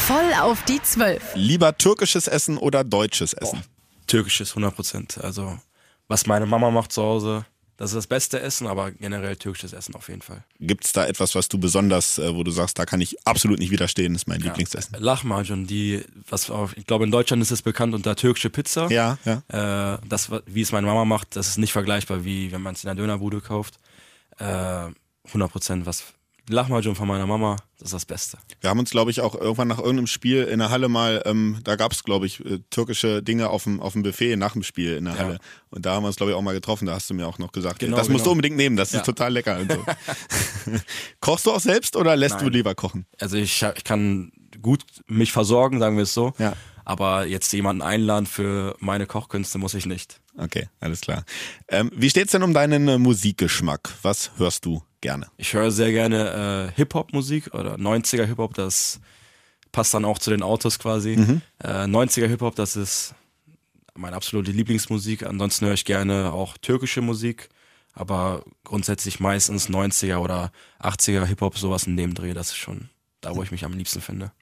Voll 0.06 0.32
auf 0.40 0.62
die 0.64 0.80
Zwölf. 0.82 1.22
Lieber 1.34 1.76
türkisches 1.76 2.28
Essen 2.28 2.56
oder 2.56 2.84
deutsches 2.84 3.32
Essen? 3.32 3.62
Türkisches 4.06 4.50
100 4.50 4.74
Prozent. 4.74 5.18
Also 5.18 5.58
was 6.08 6.26
meine 6.26 6.46
Mama 6.46 6.70
macht 6.70 6.92
zu 6.92 7.02
Hause, 7.02 7.46
das 7.76 7.90
ist 7.90 7.96
das 7.96 8.06
beste 8.06 8.40
Essen, 8.40 8.66
aber 8.66 8.92
generell 8.92 9.36
türkisches 9.36 9.72
Essen 9.72 9.94
auf 9.94 10.08
jeden 10.08 10.22
Fall. 10.22 10.44
Gibt's 10.60 10.92
da 10.92 11.06
etwas, 11.06 11.34
was 11.34 11.48
du 11.48 11.58
besonders, 11.58 12.18
äh, 12.18 12.34
wo 12.34 12.44
du 12.44 12.50
sagst, 12.50 12.78
da 12.78 12.86
kann 12.86 13.00
ich 13.00 13.26
absolut 13.26 13.58
nicht 13.58 13.70
widerstehen, 13.70 14.14
ist 14.14 14.28
mein 14.28 14.40
Lieblingsessen? 14.40 14.96
Lahmacun, 14.98 15.66
die, 15.66 16.04
was 16.28 16.50
auch, 16.50 16.72
ich 16.76 16.86
glaube 16.86 17.04
in 17.04 17.10
Deutschland 17.10 17.42
ist 17.42 17.50
es 17.50 17.62
bekannt 17.62 17.94
unter 17.94 18.14
türkische 18.16 18.50
Pizza. 18.50 18.88
Ja, 18.90 19.18
ja. 19.24 19.94
Äh, 19.94 19.98
das, 20.08 20.30
wie 20.46 20.60
es 20.60 20.72
meine 20.72 20.86
Mama 20.86 21.04
macht, 21.04 21.36
das 21.36 21.48
ist 21.48 21.58
nicht 21.58 21.72
vergleichbar, 21.72 22.24
wie 22.24 22.52
wenn 22.52 22.62
man 22.62 22.74
es 22.74 22.84
in 22.84 22.88
der 22.88 22.94
Dönerbude 22.94 23.40
kauft. 23.40 23.78
Äh, 24.38 24.90
100 25.26 25.50
Prozent 25.50 25.86
was. 25.86 26.04
Lahmacun 26.48 26.94
von 26.94 27.08
meiner 27.08 27.26
Mama, 27.26 27.56
das 27.78 27.88
ist 27.88 27.94
das 27.94 28.04
Beste. 28.06 28.38
Wir 28.60 28.68
haben 28.70 28.78
uns, 28.78 28.90
glaube 28.90 29.10
ich, 29.10 29.20
auch 29.20 29.34
irgendwann 29.34 29.68
nach 29.68 29.78
irgendeinem 29.78 30.06
Spiel 30.06 30.42
in 30.44 30.58
der 30.58 30.70
Halle 30.70 30.88
mal, 30.88 31.22
ähm, 31.24 31.60
da 31.64 31.76
gab 31.76 31.92
es, 31.92 32.04
glaube 32.04 32.26
ich, 32.26 32.44
äh, 32.44 32.58
türkische 32.70 33.22
Dinge 33.22 33.48
auf 33.48 33.64
dem, 33.64 33.80
auf 33.80 33.94
dem 33.94 34.02
Buffet 34.02 34.36
nach 34.36 34.52
dem 34.52 34.62
Spiel 34.62 34.96
in 34.96 35.06
der 35.06 35.14
Ja. 35.14 35.20
Halle. 35.20 35.38
Und 35.70 35.86
da 35.86 35.94
haben 35.94 36.02
wir 36.02 36.08
uns, 36.08 36.16
glaube 36.16 36.32
ich, 36.32 36.36
auch 36.36 36.42
mal 36.42 36.52
getroffen. 36.54 36.86
Da 36.86 36.94
hast 36.94 37.08
du 37.08 37.14
mir 37.14 37.26
auch 37.26 37.38
noch 37.38 37.52
gesagt, 37.52 37.78
Genau, 37.78 37.96
das 37.96 38.08
musst 38.08 38.20
du 38.20 38.28
genau. 38.28 38.32
unbedingt 38.32 38.56
nehmen, 38.56 38.76
das 38.76 38.92
Ja. 38.92 39.00
ist 39.00 39.06
total 39.06 39.32
lecker. 39.32 39.58
So. 39.68 39.84
Kochst 41.20 41.46
du 41.46 41.50
auch 41.52 41.60
selbst 41.60 41.96
oder 41.96 42.16
lässt 42.16 42.40
du 42.40 42.44
Nein. 42.44 42.52
lieber 42.54 42.74
kochen? 42.74 43.06
Also 43.18 43.36
ich, 43.36 43.62
ich 43.76 43.84
kann 43.84 44.32
gut 44.60 44.82
mich 45.06 45.32
versorgen, 45.32 45.78
sagen 45.80 45.96
wir 45.96 46.02
es 46.04 46.14
so. 46.14 46.32
Ja. 46.38 46.54
Aber 46.84 47.26
jetzt 47.26 47.50
jemanden 47.52 47.80
einladen 47.82 48.26
für 48.26 48.76
meine 48.78 49.06
Kochkünste 49.06 49.56
muss 49.58 49.72
ich 49.74 49.86
nicht. 49.86 50.20
Okay, 50.36 50.68
alles 50.80 51.00
klar. 51.00 51.24
Ähm, 51.68 51.90
wie 51.94 52.10
steht's 52.10 52.32
denn 52.32 52.42
um 52.42 52.54
deinen 52.54 52.88
äh, 52.88 52.98
Musikgeschmack? 52.98 53.94
Was 54.02 54.32
hörst 54.36 54.64
du 54.64 54.82
gerne? 55.00 55.28
Ich 55.36 55.52
höre 55.52 55.70
sehr 55.70 55.92
gerne 55.92 56.70
äh, 56.72 56.76
Hip-Hop-Musik 56.76 57.54
oder 57.54 57.76
90er 57.76 58.24
Hip-Hop, 58.24 58.54
das 58.54 59.00
passt 59.70 59.94
dann 59.94 60.04
auch 60.04 60.18
zu 60.18 60.30
den 60.30 60.42
Autos 60.42 60.78
quasi. 60.78 61.16
Äh, 61.62 61.84
90er 61.84 62.26
Hip-Hop, 62.26 62.56
das 62.56 62.76
ist 62.76 63.14
meine 63.94 64.16
absolute 64.16 64.50
Lieblingsmusik. 64.50 65.24
Ansonsten 65.24 65.66
höre 65.66 65.74
ich 65.74 65.84
gerne 65.84 66.32
auch 66.32 66.58
türkische 66.58 67.00
Musik, 67.00 67.48
aber 67.92 68.44
grundsätzlich 68.64 69.20
meistens 69.20 69.68
90er 69.68 70.16
oder 70.16 70.50
80er 70.80 71.26
Hip-Hop, 71.26 71.58
sowas 71.58 71.86
in 71.86 71.96
dem 71.96 72.14
Dreh, 72.14 72.34
das 72.34 72.48
ist 72.48 72.56
schon 72.56 72.88
da, 73.20 73.36
wo 73.36 73.42
ich 73.42 73.50
mich 73.52 73.64
am 73.64 73.72
liebsten 73.72 74.00
finde. 74.00 74.32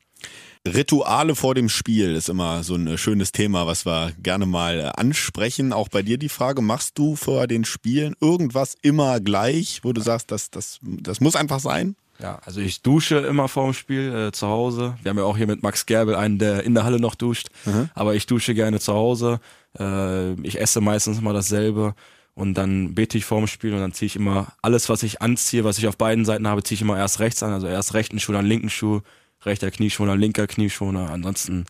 Rituale 0.67 1.35
vor 1.35 1.55
dem 1.55 1.69
Spiel 1.69 2.15
ist 2.15 2.29
immer 2.29 2.63
so 2.63 2.77
ein 2.77 2.87
äh, 2.87 2.97
schönes 2.97 3.33
Thema, 3.33 3.67
was 3.67 3.85
wir 3.85 4.13
gerne 4.23 4.47
mal 4.47 4.79
äh, 4.79 4.83
ansprechen. 5.01 5.73
Auch 5.73 5.89
bei 5.89 6.03
dir 6.03 6.19
die 6.19 6.29
Frage, 6.29 6.63
machst 6.63 6.99
du 6.99 7.17
vor 7.17 7.49
den 7.49 7.65
Spielen 7.65 8.15
irgendwas 8.21 8.77
immer 8.81 9.19
gleich, 9.21 9.81
wo 9.83 9.93
du 9.93 10.01
sagst, 10.01 10.31
das, 10.31 10.51
das, 10.51 10.79
das 10.83 11.21
muss 11.21 11.35
einfach 11.35 11.59
sein? 11.59 11.97
Ja, 12.21 12.39
also 12.45 12.61
ich 12.61 12.83
dusche 12.83 13.19
immer 13.19 13.49
vor 13.49 13.65
dem 13.65 13.75
Spiel 13.75 14.15
äh, 14.15 14.33
zu 14.33 14.47
Hause. 14.47 14.95
Wir 15.03 15.11
haben 15.11 15.19
ja 15.19 15.25
auch 15.25 15.37
hier 15.37 15.49
mit 15.49 15.65
Max 15.65 15.87
Gerbel 15.87 16.15
einen, 16.15 16.39
der 16.39 16.63
in 16.63 16.75
der 16.75 16.85
Halle 16.85 17.01
noch 17.01 17.17
duscht. 17.17 17.49
Aber 17.95 18.15
ich 18.15 18.27
dusche 18.27 18.55
gerne 18.55 18.79
zu 18.79 18.93
Hause. 18.93 19.41
Äh, 19.77 20.35
ich 20.43 20.61
esse 20.61 20.81
meistens 20.81 21.19
immer 21.19 21.33
dasselbe. 21.33 21.95
Und 22.35 22.55
dann 22.55 22.95
bete 22.95 23.19
ich 23.19 23.25
vor 23.25 23.39
dem 23.39 23.49
Spiel 23.49 23.75
und 23.75 23.81
dann 23.81 23.93
ziehe 23.93 24.07
ich 24.07 24.17
immer 24.17 24.53
alles, 24.63 24.89
was 24.89 25.03
ich 25.03 25.21
anziehe, 25.21 25.65
was 25.65 25.79
ich 25.79 25.89
auf 25.89 25.99
beiden 25.99 26.25
Seiten 26.25 26.47
habe, 26.47 26.63
ziehe 26.63 26.77
ich 26.77 26.83
immer 26.83 26.97
erst 26.97 27.19
rechts 27.19 27.43
an. 27.43 27.53
Also 27.53 27.67
erst 27.67 27.95
rechten 27.95 28.21
Schuh, 28.21 28.33
dann 28.33 28.47
linken 28.47 28.71
Schuh, 28.71 29.01
rechter 29.45 29.71
Knieschoner, 29.71 30.17
linker 30.17 30.47
Knieschoner. 30.47 31.11
Ansonsten, 31.11 31.67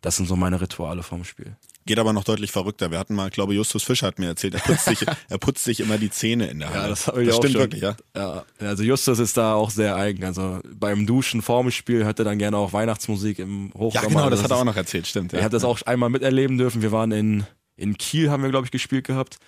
das 0.00 0.16
sind 0.16 0.26
so 0.26 0.36
meine 0.36 0.60
Rituale 0.60 1.02
vorm 1.02 1.24
Spiel. 1.24 1.56
Geht 1.84 1.98
aber 1.98 2.12
noch 2.12 2.22
deutlich 2.22 2.52
verrückter. 2.52 2.92
Wir 2.92 2.98
hatten 3.00 3.14
mal, 3.14 3.26
ich 3.26 3.32
glaube, 3.32 3.54
Justus 3.54 3.82
Fischer 3.82 4.06
hat 4.06 4.20
mir 4.20 4.26
erzählt, 4.26 4.54
er 4.54 4.60
putzt 4.60 4.84
sich, 4.84 5.04
er 5.28 5.38
putzt 5.38 5.64
sich 5.64 5.80
immer 5.80 5.98
die 5.98 6.10
Zähne 6.10 6.46
in 6.46 6.60
der 6.60 6.72
Halle. 6.72 6.90
das 6.90 7.02
stimmt 7.02 7.32
schon. 7.32 7.54
wirklich, 7.54 7.82
ja. 7.82 7.96
Ja, 8.16 8.44
also 8.60 8.84
Justus 8.84 9.18
ist 9.18 9.36
da 9.36 9.54
auch 9.54 9.70
sehr 9.70 9.96
eigen. 9.96 10.24
Also 10.24 10.60
beim 10.72 11.06
Duschen 11.06 11.42
vorm 11.42 11.72
Spiel 11.72 12.04
hört 12.04 12.20
er 12.20 12.24
dann 12.24 12.38
gerne 12.38 12.56
auch 12.56 12.72
Weihnachtsmusik 12.72 13.40
im 13.40 13.72
Hochsommer. 13.74 14.04
Ja, 14.04 14.08
genau, 14.08 14.30
das 14.30 14.40
Also 14.40 14.44
hat 14.44 14.50
er 14.52 14.56
auch 14.58 14.64
noch 14.64 14.76
erzählt, 14.76 15.08
stimmt. 15.08 15.32
Ja. 15.32 15.40
habe 15.40 15.50
das 15.50 15.64
auch 15.64 15.82
einmal 15.82 16.08
miterleben 16.08 16.56
dürfen. 16.56 16.82
Wir 16.82 16.92
waren 16.92 17.10
in, 17.10 17.46
in 17.76 17.98
Kiel, 17.98 18.30
haben 18.30 18.44
wir, 18.44 18.50
glaube 18.50 18.66
ich, 18.66 18.70
gespielt 18.70 19.04
gehabt. 19.04 19.38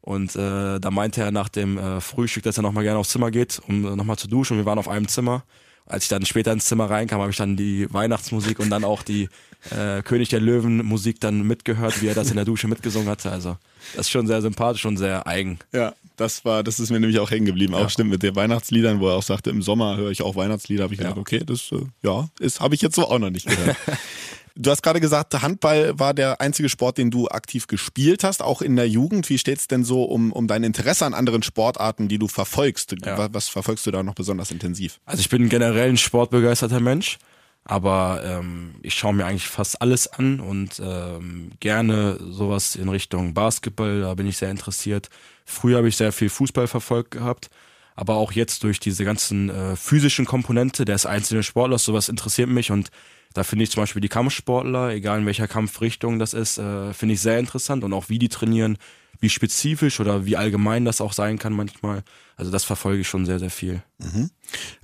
Und 0.00 0.34
äh, 0.34 0.80
da 0.80 0.90
meinte 0.90 1.22
er 1.22 1.30
nach 1.30 1.48
dem 1.48 1.78
äh, 1.78 2.00
Frühstück, 2.00 2.42
dass 2.42 2.58
er 2.58 2.62
nochmal 2.62 2.82
gerne 2.84 2.98
aufs 2.98 3.10
Zimmer 3.10 3.30
geht, 3.30 3.60
um 3.68 3.86
äh, 3.86 3.96
nochmal 3.96 4.18
zu 4.18 4.26
duschen. 4.26 4.54
Und 4.54 4.58
wir 4.58 4.66
waren 4.66 4.78
auf 4.78 4.88
einem 4.88 5.06
Zimmer. 5.08 5.44
Als 5.86 6.04
ich 6.04 6.08
dann 6.08 6.24
später 6.24 6.52
ins 6.52 6.66
Zimmer 6.66 6.88
reinkam, 6.88 7.20
habe 7.20 7.30
ich 7.30 7.36
dann 7.36 7.56
die 7.56 7.92
Weihnachtsmusik 7.92 8.58
und 8.58 8.70
dann 8.70 8.84
auch 8.84 9.02
die 9.02 9.28
äh, 9.70 10.02
König 10.02 10.30
der 10.30 10.40
Löwen 10.40 10.84
Musik 10.84 11.20
dann 11.20 11.42
mitgehört, 11.46 12.00
wie 12.00 12.08
er 12.08 12.14
das 12.14 12.30
in 12.30 12.36
der 12.36 12.46
Dusche 12.46 12.68
mitgesungen 12.68 13.08
hatte. 13.08 13.30
Also 13.30 13.58
das 13.94 14.06
ist 14.06 14.10
schon 14.10 14.26
sehr 14.26 14.40
sympathisch 14.40 14.86
und 14.86 14.96
sehr 14.96 15.26
eigen. 15.26 15.58
Ja, 15.72 15.94
das 16.16 16.44
war, 16.44 16.62
das 16.62 16.78
ist 16.78 16.90
mir 16.90 17.00
nämlich 17.00 17.18
auch 17.18 17.30
hängen 17.30 17.46
geblieben. 17.46 17.74
Auch 17.74 17.90
stimmt 17.90 18.10
mit 18.10 18.22
den 18.22 18.36
Weihnachtsliedern, 18.36 19.00
wo 19.00 19.08
er 19.08 19.14
auch 19.14 19.22
sagte, 19.22 19.50
im 19.50 19.62
Sommer 19.62 19.96
höre 19.96 20.10
ich 20.10 20.22
auch 20.22 20.36
Weihnachtslieder. 20.36 20.84
Habe 20.84 20.94
ich 20.94 21.00
gedacht, 21.00 21.16
okay, 21.16 21.42
das 21.44 21.72
äh, 21.72 21.80
ja, 22.02 22.28
ist 22.38 22.60
habe 22.60 22.74
ich 22.74 22.82
jetzt 22.82 22.96
so 22.96 23.08
auch 23.08 23.18
noch 23.18 23.30
nicht 23.30 23.46
gehört. 23.46 23.76
du 24.56 24.70
hast 24.70 24.82
gerade 24.82 25.00
gesagt, 25.00 25.40
Handball 25.42 25.98
war 25.98 26.14
der 26.14 26.40
einzige 26.40 26.68
Sport, 26.68 26.98
den 26.98 27.10
du 27.10 27.28
aktiv 27.28 27.66
gespielt 27.66 28.22
hast, 28.22 28.42
auch 28.42 28.62
in 28.62 28.76
der 28.76 28.88
Jugend. 28.88 29.28
Wie 29.28 29.38
steht's 29.38 29.66
denn 29.66 29.84
so 29.84 30.04
um, 30.04 30.32
um 30.32 30.46
dein 30.46 30.62
Interesse 30.62 31.04
an 31.04 31.14
anderen 31.14 31.42
Sportarten, 31.42 32.08
die 32.08 32.18
du 32.18 32.28
verfolgst? 32.28 32.94
Ja. 33.04 33.18
Was, 33.18 33.34
was 33.34 33.48
verfolgst 33.48 33.86
du 33.86 33.90
da 33.90 34.02
noch 34.02 34.14
besonders 34.14 34.50
intensiv? 34.50 35.00
Also 35.04 35.20
ich 35.20 35.28
bin 35.28 35.48
generell 35.48 35.90
ein 35.90 35.96
sportbegeisterter 35.96 36.80
Mensch. 36.80 37.18
Aber 37.66 38.20
ähm, 38.24 38.74
ich 38.82 38.92
schaue 38.92 39.14
mir 39.14 39.24
eigentlich 39.24 39.46
fast 39.46 39.80
alles 39.80 40.06
an 40.06 40.38
und 40.38 40.82
ähm, 40.84 41.50
gerne 41.60 42.18
sowas 42.20 42.76
in 42.76 42.90
Richtung 42.90 43.32
Basketball, 43.32 44.02
da 44.02 44.14
bin 44.14 44.26
ich 44.26 44.36
sehr 44.36 44.50
interessiert. 44.50 45.08
Früher 45.44 45.78
habe 45.78 45.88
ich 45.88 45.96
sehr 45.96 46.12
viel 46.12 46.28
Fußball 46.30 46.66
verfolgt 46.66 47.12
gehabt, 47.12 47.50
aber 47.94 48.16
auch 48.16 48.32
jetzt 48.32 48.64
durch 48.64 48.80
diese 48.80 49.04
ganzen 49.04 49.50
äh, 49.50 49.76
physischen 49.76 50.24
Komponente 50.24 50.84
des 50.84 51.06
einzelnen 51.06 51.42
Sportlers, 51.42 51.84
sowas 51.84 52.08
interessiert 52.08 52.48
mich 52.48 52.70
und 52.70 52.90
da 53.34 53.42
finde 53.42 53.64
ich 53.64 53.70
zum 53.70 53.82
Beispiel 53.82 54.00
die 54.00 54.08
Kampfsportler, 54.08 54.90
egal 54.90 55.20
in 55.20 55.26
welcher 55.26 55.48
Kampfrichtung 55.48 56.18
das 56.18 56.34
ist, 56.34 56.58
äh, 56.58 56.94
finde 56.94 57.14
ich 57.14 57.20
sehr 57.20 57.38
interessant 57.38 57.82
und 57.84 57.92
auch 57.92 58.08
wie 58.08 58.18
die 58.18 58.28
trainieren, 58.28 58.78
wie 59.20 59.28
spezifisch 59.28 60.00
oder 60.00 60.24
wie 60.24 60.36
allgemein 60.36 60.84
das 60.84 61.00
auch 61.00 61.12
sein 61.12 61.38
kann 61.38 61.52
manchmal. 61.52 62.04
Also 62.36 62.50
das 62.50 62.64
verfolge 62.64 63.00
ich 63.00 63.08
schon 63.08 63.26
sehr, 63.26 63.38
sehr 63.38 63.50
viel. 63.50 63.82
Mhm. 63.98 64.30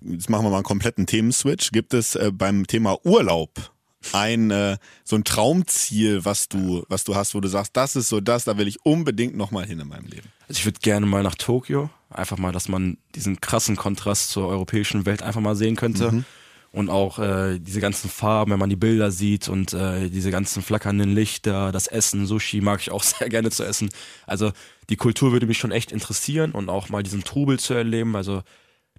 Jetzt 0.03 0.31
machen 0.31 0.45
wir 0.45 0.51
mal 0.51 0.57
einen 0.57 0.65
kompletten 0.65 1.07
Themenswitch. 1.07 1.71
Gibt 1.73 1.95
es 1.95 2.17
äh, 2.17 2.31
beim 2.33 2.67
Thema 2.67 2.99
Urlaub 3.05 3.70
ein 4.13 4.51
äh, 4.51 4.79
so 5.05 5.17
ein 5.17 5.25
Traumziel, 5.25 6.25
was 6.25 6.49
du 6.49 6.85
was 6.89 7.05
du 7.05 7.15
hast, 7.15 7.35
wo 7.35 7.41
du 7.41 7.49
sagst, 7.49 7.77
das 7.77 7.97
ist 7.97 8.09
so 8.09 8.21
das, 8.21 8.45
da 8.45 8.57
will 8.59 8.69
ich 8.69 8.85
unbedingt 8.85 9.37
noch 9.37 9.51
mal 9.51 9.67
hin 9.67 9.81
in 9.81 9.89
meinem 9.89 10.07
Leben. 10.07 10.29
Also 10.49 10.59
ich 10.59 10.65
würde 10.65 10.81
gerne 10.81 11.07
mal 11.07 11.23
nach 11.23 11.35
Tokio, 11.35 11.91
einfach 12.09 12.39
mal, 12.39 12.53
dass 12.53 12.69
man 12.69 12.99
diesen 13.15 13.41
krassen 13.41 13.77
Kontrast 13.77 14.31
zur 14.31 14.49
europäischen 14.49 15.07
Welt 15.07 15.23
einfach 15.23 15.41
mal 15.41 15.57
sehen 15.57 15.77
könnte. 15.77 16.13
Mhm 16.13 16.25
und 16.73 16.89
auch 16.89 17.19
äh, 17.19 17.59
diese 17.59 17.81
ganzen 17.81 18.09
Farben, 18.09 18.53
wenn 18.53 18.59
man 18.59 18.71
die 18.71 18.77
Bilder 18.77 19.11
sieht 19.11 19.49
und 19.49 19.73
äh, 19.73 20.09
diese 20.09 20.31
ganzen 20.31 20.63
flackernden 20.63 21.15
Lichter, 21.15 21.73
das 21.73 21.89
Essen, 21.89 22.27
Sushi 22.27 22.61
mag 22.61 22.81
ich 22.81 22.91
auch 22.91 23.03
sehr 23.03 23.29
gerne 23.29 23.51
zu 23.51 23.65
essen. 23.65 23.91
Also 24.27 24.53
die 24.89 24.97
Kultur 24.97 25.33
würde 25.33 25.47
mich 25.47 25.59
schon 25.59 25.73
echt 25.73 25.91
interessieren 25.93 26.53
und 26.53 26.69
auch 26.69 26.89
mal 26.89 27.03
diesen 27.03 27.25
Trubel 27.25 27.59
zu 27.59 27.75
erleben. 27.75 28.15
Also 28.15 28.43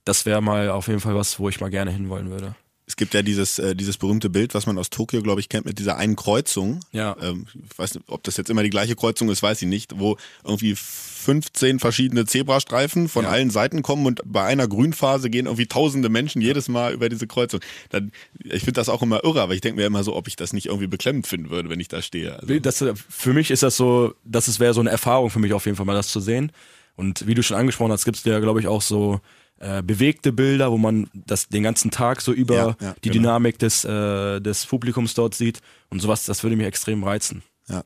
das 0.03 0.25
wäre 0.25 0.41
mal 0.41 0.69
auf 0.69 0.87
jeden 0.87 0.99
Fall 0.99 1.15
was, 1.15 1.39
wo 1.39 1.47
ich 1.47 1.61
mal 1.61 1.69
gerne 1.69 1.91
hinwollen 1.91 2.29
würde. 2.29 2.55
Es 2.91 2.97
gibt 2.97 3.13
ja 3.13 3.21
dieses, 3.21 3.58
äh, 3.58 3.73
dieses 3.73 3.95
berühmte 3.95 4.30
Bild, 4.30 4.54
was 4.54 4.65
man 4.65 4.77
aus 4.77 4.89
Tokio, 4.89 5.21
glaube 5.21 5.39
ich, 5.39 5.47
kennt, 5.47 5.65
mit 5.65 5.80
dieser 5.80 5.95
einen 5.95 6.17
Kreuzung. 6.17 6.82
Ja. 6.91 7.15
Ähm, 7.21 7.47
ich 7.54 7.80
weiß 7.80 7.95
nicht, 7.95 8.04
ob 8.10 8.21
das 8.23 8.36
jetzt 8.36 8.49
immer 8.49 8.63
die 8.63 8.69
gleiche 8.69 8.97
Kreuzung 8.97 9.30
ist, 9.30 9.41
weiß 9.41 9.62
ich 9.62 9.69
nicht, 9.69 9.97
wo 9.97 10.17
irgendwie 10.43 10.75
15 10.75 11.80
verschiedene 11.80 12.25
Zebrastreifen 12.25 13.08
von 13.08 13.23
ja. 13.23 13.30
allen 13.30 13.49
Seiten 13.49 13.82
kommen 13.82 14.06
und 14.06 14.19
bei 14.25 14.43
einer 14.43 14.67
Grünphase 14.67 15.30
gehen 15.30 15.45
irgendwie 15.45 15.67
tausende 15.67 16.10
Menschen 16.10 16.41
jedes 16.41 16.67
Mal 16.67 16.91
über 16.91 17.08
diese 17.08 17.27
Kreuzung. 17.27 17.62
Dann, 17.91 18.12
ich 18.43 18.63
finde 18.65 18.73
das 18.73 18.89
auch 18.89 19.01
immer 19.01 19.23
irre, 19.23 19.41
aber 19.41 19.54
ich 19.54 19.62
denke 19.62 19.80
mir 19.80 19.88
immer 19.88 20.04
so, 20.04 20.13
ob 20.13 20.27
ich 20.27 20.36
das 20.36 20.51
nicht 20.51 20.65
irgendwie 20.65 20.88
beklemmend 20.88 21.27
finden 21.27 21.49
würde, 21.49 21.69
wenn 21.69 21.80
ich 21.80 21.88
da 21.88 22.01
stehe. 22.01 22.38
Also. 22.41 22.60
Das, 22.60 22.84
für 23.08 23.32
mich 23.32 23.51
ist 23.51 23.63
das 23.63 23.77
so, 23.77 24.15
das 24.25 24.60
wäre 24.60 24.73
so 24.73 24.82
eine 24.82 24.89
Erfahrung 24.89 25.30
für 25.30 25.39
mich 25.39 25.54
auf 25.54 25.65
jeden 25.65 25.77
Fall 25.77 25.86
mal 25.86 25.95
das 25.95 26.10
zu 26.10 26.19
sehen. 26.19 26.51
Und 26.97 27.25
wie 27.25 27.36
du 27.36 27.41
schon 27.41 27.56
angesprochen 27.56 27.93
hast, 27.93 28.04
gibt 28.04 28.17
es 28.17 28.25
ja, 28.25 28.39
glaube 28.39 28.60
ich, 28.60 28.67
auch 28.67 28.82
so 28.82 29.21
äh, 29.62 29.84
bewegte 29.84 30.34
Bilder, 30.34 30.71
wo 30.71 30.78
man 30.78 31.08
das 31.13 31.47
den 31.47 31.63
ganzen 31.63 31.91
Tag 31.91 32.21
so 32.21 32.34
über 32.34 32.56
ja, 32.56 32.76
ja, 32.82 32.95
die 33.04 33.10
genau. 33.10 33.21
Dynamik 33.21 33.60
des, 33.60 33.86
äh, 33.86 34.39
des 34.41 34.65
Publikums 34.65 35.13
dort 35.13 35.36
sieht. 35.36 35.62
Und 35.89 36.02
sowas, 36.02 36.26
das 36.26 36.43
würde 36.43 36.56
mich 36.56 36.65
extrem 36.65 37.04
reizen. 37.04 37.43
Ja. 37.67 37.84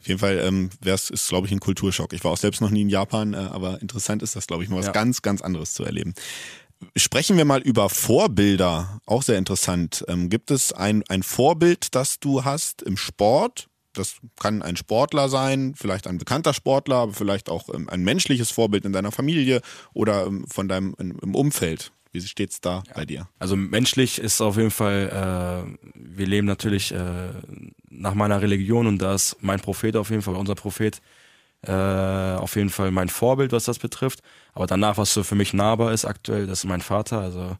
Auf 0.00 0.08
jeden 0.08 0.20
Fall 0.20 0.38
ähm, 0.38 0.70
wär's, 0.80 1.10
ist, 1.10 1.28
glaube 1.28 1.46
ich, 1.46 1.52
ein 1.52 1.60
Kulturschock. 1.60 2.12
Ich 2.12 2.24
war 2.24 2.32
auch 2.32 2.38
selbst 2.38 2.60
noch 2.60 2.70
nie 2.70 2.82
in 2.82 2.88
Japan, 2.88 3.34
äh, 3.34 3.36
aber 3.36 3.80
interessant 3.82 4.22
ist 4.22 4.36
das, 4.36 4.46
glaube 4.46 4.64
ich, 4.64 4.70
mal 4.70 4.78
was 4.78 4.86
ja. 4.86 4.92
ganz, 4.92 5.22
ganz 5.22 5.42
anderes 5.42 5.74
zu 5.74 5.84
erleben. 5.84 6.14
Sprechen 6.96 7.36
wir 7.36 7.44
mal 7.44 7.60
über 7.60 7.88
Vorbilder, 7.88 9.00
auch 9.04 9.22
sehr 9.22 9.36
interessant. 9.36 10.04
Ähm, 10.08 10.30
gibt 10.30 10.50
es 10.50 10.72
ein, 10.72 11.02
ein 11.08 11.22
Vorbild, 11.22 11.94
das 11.94 12.20
du 12.20 12.44
hast 12.44 12.82
im 12.82 12.96
Sport 12.96 13.68
das 13.98 14.16
kann 14.38 14.62
ein 14.62 14.76
Sportler 14.76 15.28
sein, 15.28 15.74
vielleicht 15.76 16.06
ein 16.06 16.18
bekannter 16.18 16.54
Sportler, 16.54 16.96
aber 16.96 17.12
vielleicht 17.12 17.48
auch 17.48 17.68
ähm, 17.72 17.88
ein 17.88 18.02
menschliches 18.02 18.50
Vorbild 18.50 18.84
in 18.84 18.92
deiner 18.92 19.12
Familie 19.12 19.60
oder 19.92 20.26
ähm, 20.26 20.46
von 20.46 20.68
deinem 20.68 20.94
im 20.98 21.34
Umfeld. 21.34 21.92
Wie 22.12 22.20
steht 22.20 22.52
es 22.52 22.60
da 22.60 22.82
ja. 22.86 22.94
bei 22.94 23.04
dir? 23.04 23.28
Also 23.38 23.56
menschlich 23.56 24.18
ist 24.18 24.40
auf 24.40 24.56
jeden 24.56 24.70
Fall, 24.70 25.10
äh, 25.76 25.88
wir 25.94 26.26
leben 26.26 26.46
natürlich 26.46 26.92
äh, 26.92 27.30
nach 27.90 28.14
meiner 28.14 28.40
Religion 28.40 28.86
und 28.86 28.98
da 28.98 29.14
ist 29.14 29.36
mein 29.40 29.60
Prophet 29.60 29.96
auf 29.96 30.10
jeden 30.10 30.22
Fall, 30.22 30.36
unser 30.36 30.54
Prophet, 30.54 31.00
äh, 31.62 31.72
auf 31.72 32.56
jeden 32.56 32.70
Fall 32.70 32.90
mein 32.90 33.08
Vorbild, 33.08 33.52
was 33.52 33.64
das 33.64 33.78
betrifft. 33.78 34.20
Aber 34.54 34.66
danach, 34.66 34.96
was 34.96 35.12
so 35.12 35.22
für 35.22 35.34
mich 35.34 35.52
nahbar 35.52 35.92
ist 35.92 36.04
aktuell, 36.04 36.46
das 36.46 36.60
ist 36.60 36.64
mein 36.64 36.80
Vater. 36.80 37.20
Also 37.20 37.56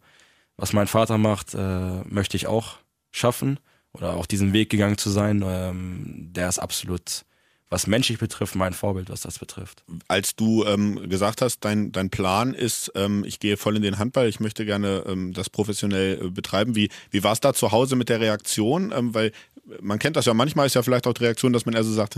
was 0.57 0.73
mein 0.73 0.87
Vater 0.87 1.19
macht, 1.19 1.55
äh, 1.55 2.03
möchte 2.05 2.37
ich 2.37 2.47
auch 2.47 2.79
schaffen 3.11 3.59
oder 3.93 4.15
auch 4.17 4.27
diesen 4.27 4.53
Weg 4.53 4.71
gegangen 4.71 4.99
zu 4.99 5.11
sein, 5.11 5.43
ähm, 5.47 6.31
der 6.33 6.49
ist 6.49 6.59
absolut, 6.59 7.25
was 7.71 7.87
menschlich 7.87 8.19
betrifft, 8.19 8.55
mein 8.55 8.73
Vorbild, 8.73 9.11
was 9.11 9.21
das 9.21 9.39
betrifft. 9.39 9.83
Als 10.09 10.35
du 10.37 10.65
ähm, 10.65 11.09
gesagt 11.09 11.43
hast, 11.43 11.65
dein, 11.65 11.93
dein 11.93 12.11
Plan 12.11 12.55
ist, 12.55 12.93
ähm, 12.95 13.25
ich 13.27 13.41
gehe 13.41 13.57
voll 13.57 13.77
in 13.77 13.83
den 13.83 13.99
Handball, 13.99 14.29
ich 14.29 14.41
möchte 14.41 14.65
gerne 14.65 15.05
ähm, 15.07 15.35
das 15.35 15.51
professionell 15.51 16.27
äh, 16.27 16.31
betreiben. 16.31 16.75
Wie, 16.75 16.89
wie 17.11 17.23
war 17.23 17.33
es 17.33 17.41
da 17.41 17.53
zu 17.53 17.73
Hause 17.73 17.97
mit 17.97 18.09
der 18.09 18.21
Reaktion? 18.21 18.93
Ähm, 18.97 19.15
weil 19.15 19.33
man 19.81 19.99
kennt 19.99 20.17
das 20.17 20.25
ja, 20.25 20.35
manchmal 20.35 20.67
ist 20.67 20.75
ja 20.75 20.83
vielleicht 20.83 21.07
auch 21.07 21.13
die 21.13 21.25
Reaktion, 21.25 21.53
dass 21.53 21.67
man 21.67 21.75
eher 21.75 21.85
so 21.85 21.93
sagt, 21.93 22.17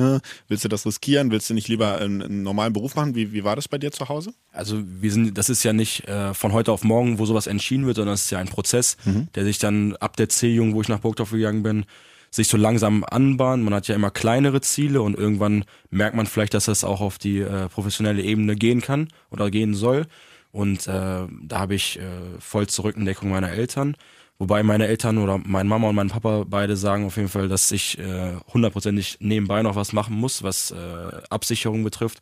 willst 0.48 0.64
du 0.64 0.68
das 0.68 0.86
riskieren, 0.86 1.32
willst 1.32 1.50
du 1.50 1.54
nicht 1.54 1.66
lieber 1.66 1.98
einen, 1.98 2.22
einen, 2.22 2.42
normalen 2.42 2.72
Beruf 2.72 2.94
machen? 2.94 3.16
Wie, 3.16 3.32
wie 3.32 3.42
war 3.42 3.56
das 3.56 3.66
bei 3.66 3.78
dir 3.78 3.90
zu 3.90 4.08
Hause? 4.08 4.32
Also 4.52 4.80
wir 4.84 5.10
sind, 5.10 5.36
das 5.36 5.48
ist 5.48 5.64
ja 5.64 5.72
nicht 5.72 6.06
äh, 6.06 6.32
von 6.32 6.52
heute 6.52 6.70
auf 6.70 6.84
morgen, 6.84 7.18
wo 7.18 7.26
sowas 7.26 7.48
entschieden 7.48 7.86
wird, 7.86 7.96
sondern 7.96 8.14
es 8.14 8.22
ist 8.22 8.30
ja 8.30 8.38
ein 8.38 8.48
Prozess, 8.48 8.96
mhm. 9.04 9.28
der 9.34 9.44
sich 9.44 9.58
dann 9.58 9.96
ab 9.96 10.16
der 10.16 10.28
C-Jung, 10.28 10.74
wo 10.74 10.80
ich 10.80 10.88
nach 10.88 11.00
Burgdorf 11.00 11.32
gegangen 11.32 11.64
bin, 11.64 11.86
sich 12.30 12.48
so 12.48 12.56
langsam 12.56 13.04
anbahnt. 13.04 13.64
Man 13.64 13.74
hat 13.74 13.88
ja 13.88 13.94
immer 13.94 14.10
kleinere 14.10 14.60
Ziele 14.60 15.02
und 15.02 15.16
irgendwann 15.16 15.64
merkt 15.90 16.16
man 16.16 16.26
vielleicht, 16.26 16.54
dass 16.54 16.66
das 16.66 16.84
auch 16.84 17.00
auf 17.00 17.18
die 17.18 17.40
äh, 17.40 17.68
professionelle 17.68 18.22
Ebene 18.22 18.54
gehen 18.56 18.80
kann 18.80 19.08
oder 19.30 19.50
gehen 19.50 19.74
soll. 19.74 20.06
Und 20.52 20.86
äh, 20.86 20.90
da 20.90 21.58
habe 21.58 21.74
ich 21.74 21.98
äh, 21.98 22.02
voll 22.38 22.66
zur 22.68 22.86
Rückendeckung 22.86 23.30
meiner 23.30 23.50
Eltern. 23.50 23.96
Wobei 24.38 24.62
meine 24.62 24.86
Eltern 24.86 25.18
oder 25.18 25.38
meine 25.38 25.68
Mama 25.68 25.88
und 25.88 25.94
mein 25.94 26.08
Papa 26.08 26.44
beide 26.48 26.76
sagen 26.76 27.04
auf 27.04 27.16
jeden 27.16 27.28
Fall, 27.28 27.48
dass 27.48 27.70
ich 27.72 27.98
äh, 27.98 28.36
hundertprozentig 28.52 29.18
nebenbei 29.20 29.62
noch 29.62 29.76
was 29.76 29.92
machen 29.92 30.16
muss, 30.16 30.42
was 30.42 30.70
äh, 30.70 30.76
Absicherung 31.28 31.84
betrifft. 31.84 32.20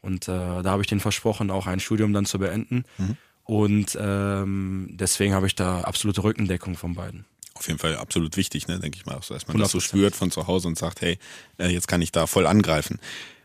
Und 0.00 0.26
äh, 0.26 0.62
da 0.62 0.64
habe 0.64 0.82
ich 0.82 0.88
denen 0.88 1.00
versprochen, 1.00 1.50
auch 1.50 1.68
ein 1.68 1.78
Studium 1.78 2.12
dann 2.12 2.24
zu 2.24 2.40
beenden. 2.40 2.84
Mhm. 2.98 3.16
Und 3.44 3.98
ähm, 4.00 4.88
deswegen 4.92 5.34
habe 5.34 5.46
ich 5.46 5.54
da 5.54 5.82
absolute 5.82 6.24
Rückendeckung 6.24 6.74
von 6.74 6.94
beiden. 6.94 7.24
Auf 7.62 7.68
jeden 7.68 7.78
Fall 7.78 7.94
absolut 7.94 8.36
wichtig, 8.36 8.66
ne, 8.66 8.80
denke 8.80 8.98
ich 8.98 9.06
mal, 9.06 9.14
dass 9.14 9.46
man 9.46 9.56
100%. 9.56 9.60
das 9.60 9.70
so 9.70 9.78
spürt 9.78 10.16
von 10.16 10.32
zu 10.32 10.48
Hause 10.48 10.66
und 10.66 10.76
sagt, 10.76 11.00
hey, 11.00 11.16
äh, 11.58 11.68
jetzt 11.68 11.86
kann 11.86 12.02
ich 12.02 12.10
da 12.10 12.26
voll 12.26 12.48
angreifen. 12.48 12.98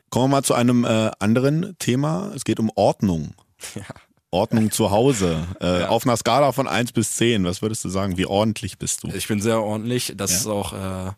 Kommen 0.10 0.32
wir 0.32 0.38
mal 0.38 0.44
zu 0.44 0.56
einem 0.56 0.86
äh, 0.86 1.12
anderen 1.20 1.76
Thema. 1.78 2.32
Es 2.36 2.44
geht 2.44 2.60
um 2.60 2.72
Ordnung. 2.74 3.36
Ja. 3.76 3.84
Ordnung 4.32 4.72
zu 4.72 4.90
Hause. 4.90 5.46
Äh, 5.62 5.82
ja. 5.82 5.90
Auf 5.90 6.04
einer 6.08 6.18
Skala 6.18 6.52
von 6.52 6.68
1 6.68 6.94
bis 6.94 7.12
10, 7.18 7.44
was 7.44 7.62
würdest 7.62 7.86
du 7.86 7.90
sagen? 7.90 8.18
Wie 8.18 8.26
ordentlich 8.26 8.80
bist 8.80 9.04
du? 9.04 9.10
Ich 9.10 9.28
bin 9.28 9.40
sehr 9.40 9.62
ordentlich. 9.62 10.14
Das 10.18 10.32
ja. 10.32 10.38
ist 10.38 10.48
auch, 10.48 10.74
äh, 10.74 11.12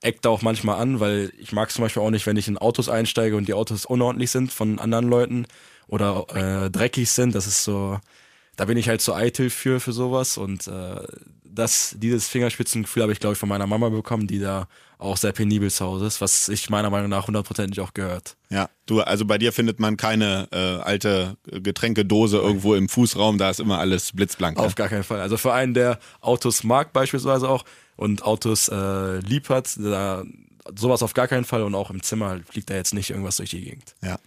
eckt 0.00 0.26
auch 0.26 0.42
manchmal 0.42 0.80
an, 0.80 0.98
weil 0.98 1.32
ich 1.38 1.52
mag 1.52 1.68
es 1.68 1.76
zum 1.76 1.84
Beispiel 1.84 2.02
auch 2.02 2.10
nicht, 2.10 2.26
wenn 2.26 2.36
ich 2.36 2.48
in 2.48 2.58
Autos 2.58 2.88
einsteige 2.88 3.36
und 3.36 3.46
die 3.46 3.54
Autos 3.54 3.86
unordentlich 3.86 4.32
sind 4.32 4.50
von 4.50 4.80
anderen 4.80 5.06
Leuten 5.06 5.46
oder 5.86 6.26
äh, 6.34 6.70
dreckig 6.70 7.08
sind. 7.08 7.36
Das 7.36 7.46
ist 7.46 7.62
so, 7.62 8.00
da 8.56 8.64
bin 8.66 8.76
ich 8.76 8.88
halt 8.88 9.00
so 9.00 9.14
eitel 9.14 9.50
für, 9.50 9.80
für 9.80 9.92
sowas 9.92 10.36
und 10.36 10.66
äh, 10.68 11.06
das, 11.44 11.94
dieses 11.98 12.28
Fingerspitzengefühl 12.28 13.02
habe 13.02 13.12
ich, 13.12 13.20
glaube 13.20 13.34
ich, 13.34 13.38
von 13.38 13.48
meiner 13.48 13.66
Mama 13.66 13.90
bekommen, 13.90 14.26
die 14.26 14.38
da 14.38 14.68
auch 14.98 15.16
sehr 15.16 15.32
penibel 15.32 15.70
zu 15.70 15.84
Hause 15.84 16.06
ist, 16.06 16.20
was 16.20 16.46
sich 16.46 16.70
meiner 16.70 16.88
Meinung 16.88 17.10
nach 17.10 17.26
hundertprozentig 17.26 17.80
auch 17.80 17.92
gehört. 17.92 18.36
Ja, 18.50 18.70
du, 18.86 19.00
also 19.00 19.24
bei 19.24 19.36
dir 19.36 19.52
findet 19.52 19.80
man 19.80 19.96
keine 19.96 20.48
äh, 20.52 20.56
alte 20.56 21.36
Getränkedose 21.44 22.38
irgendwo 22.38 22.74
im 22.74 22.88
Fußraum, 22.88 23.36
da 23.36 23.50
ist 23.50 23.60
immer 23.60 23.78
alles 23.78 24.12
blitzblank. 24.12 24.58
Auf 24.58 24.68
ne? 24.68 24.74
gar 24.76 24.88
keinen 24.88 25.04
Fall. 25.04 25.20
Also 25.20 25.36
für 25.36 25.52
einen, 25.52 25.74
der 25.74 25.98
Autos 26.20 26.62
mag 26.64 26.92
beispielsweise 26.92 27.48
auch 27.48 27.64
und 27.96 28.22
Autos 28.22 28.68
äh, 28.68 29.18
lieb 29.18 29.48
hat, 29.48 29.76
da, 29.78 30.24
sowas 30.76 31.02
auf 31.02 31.14
gar 31.14 31.28
keinen 31.28 31.44
Fall 31.44 31.62
und 31.62 31.74
auch 31.74 31.90
im 31.90 32.02
Zimmer 32.02 32.40
fliegt 32.48 32.70
da 32.70 32.74
jetzt 32.74 32.94
nicht 32.94 33.10
irgendwas 33.10 33.36
durch 33.36 33.50
die 33.50 33.62
Gegend. 33.62 33.94
Ja. 34.02 34.18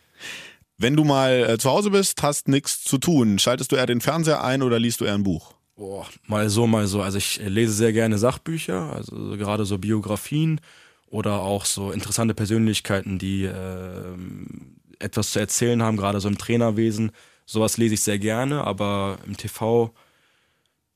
Wenn 0.77 0.95
du 0.95 1.03
mal 1.03 1.49
äh, 1.49 1.57
zu 1.57 1.69
Hause 1.69 1.89
bist, 1.89 2.21
hast 2.21 2.47
nichts 2.47 2.83
zu 2.83 2.97
tun, 2.97 3.39
schaltest 3.39 3.71
du 3.71 3.77
eher 3.77 3.85
den 3.85 4.01
Fernseher 4.01 4.43
ein 4.43 4.61
oder 4.61 4.77
liest 4.77 5.01
du 5.01 5.05
eher 5.05 5.13
ein 5.13 5.23
Buch? 5.23 5.53
Boah, 5.75 6.05
mal 6.27 6.49
so, 6.49 6.67
mal 6.67 6.87
so. 6.87 7.01
Also 7.01 7.17
ich 7.17 7.39
lese 7.45 7.73
sehr 7.73 7.93
gerne 7.93 8.17
Sachbücher, 8.17 8.93
also 8.93 9.15
gerade 9.37 9.65
so 9.65 9.77
Biografien 9.77 10.61
oder 11.07 11.41
auch 11.41 11.65
so 11.65 11.91
interessante 11.91 12.33
Persönlichkeiten, 12.33 13.19
die 13.19 13.43
äh, 13.43 14.15
etwas 14.99 15.31
zu 15.31 15.39
erzählen 15.39 15.81
haben, 15.81 15.97
gerade 15.97 16.19
so 16.19 16.27
im 16.27 16.37
Trainerwesen. 16.37 17.11
Sowas 17.45 17.77
lese 17.77 17.93
ich 17.93 18.03
sehr 18.03 18.19
gerne, 18.19 18.63
aber 18.63 19.17
im 19.25 19.37
TV 19.37 19.93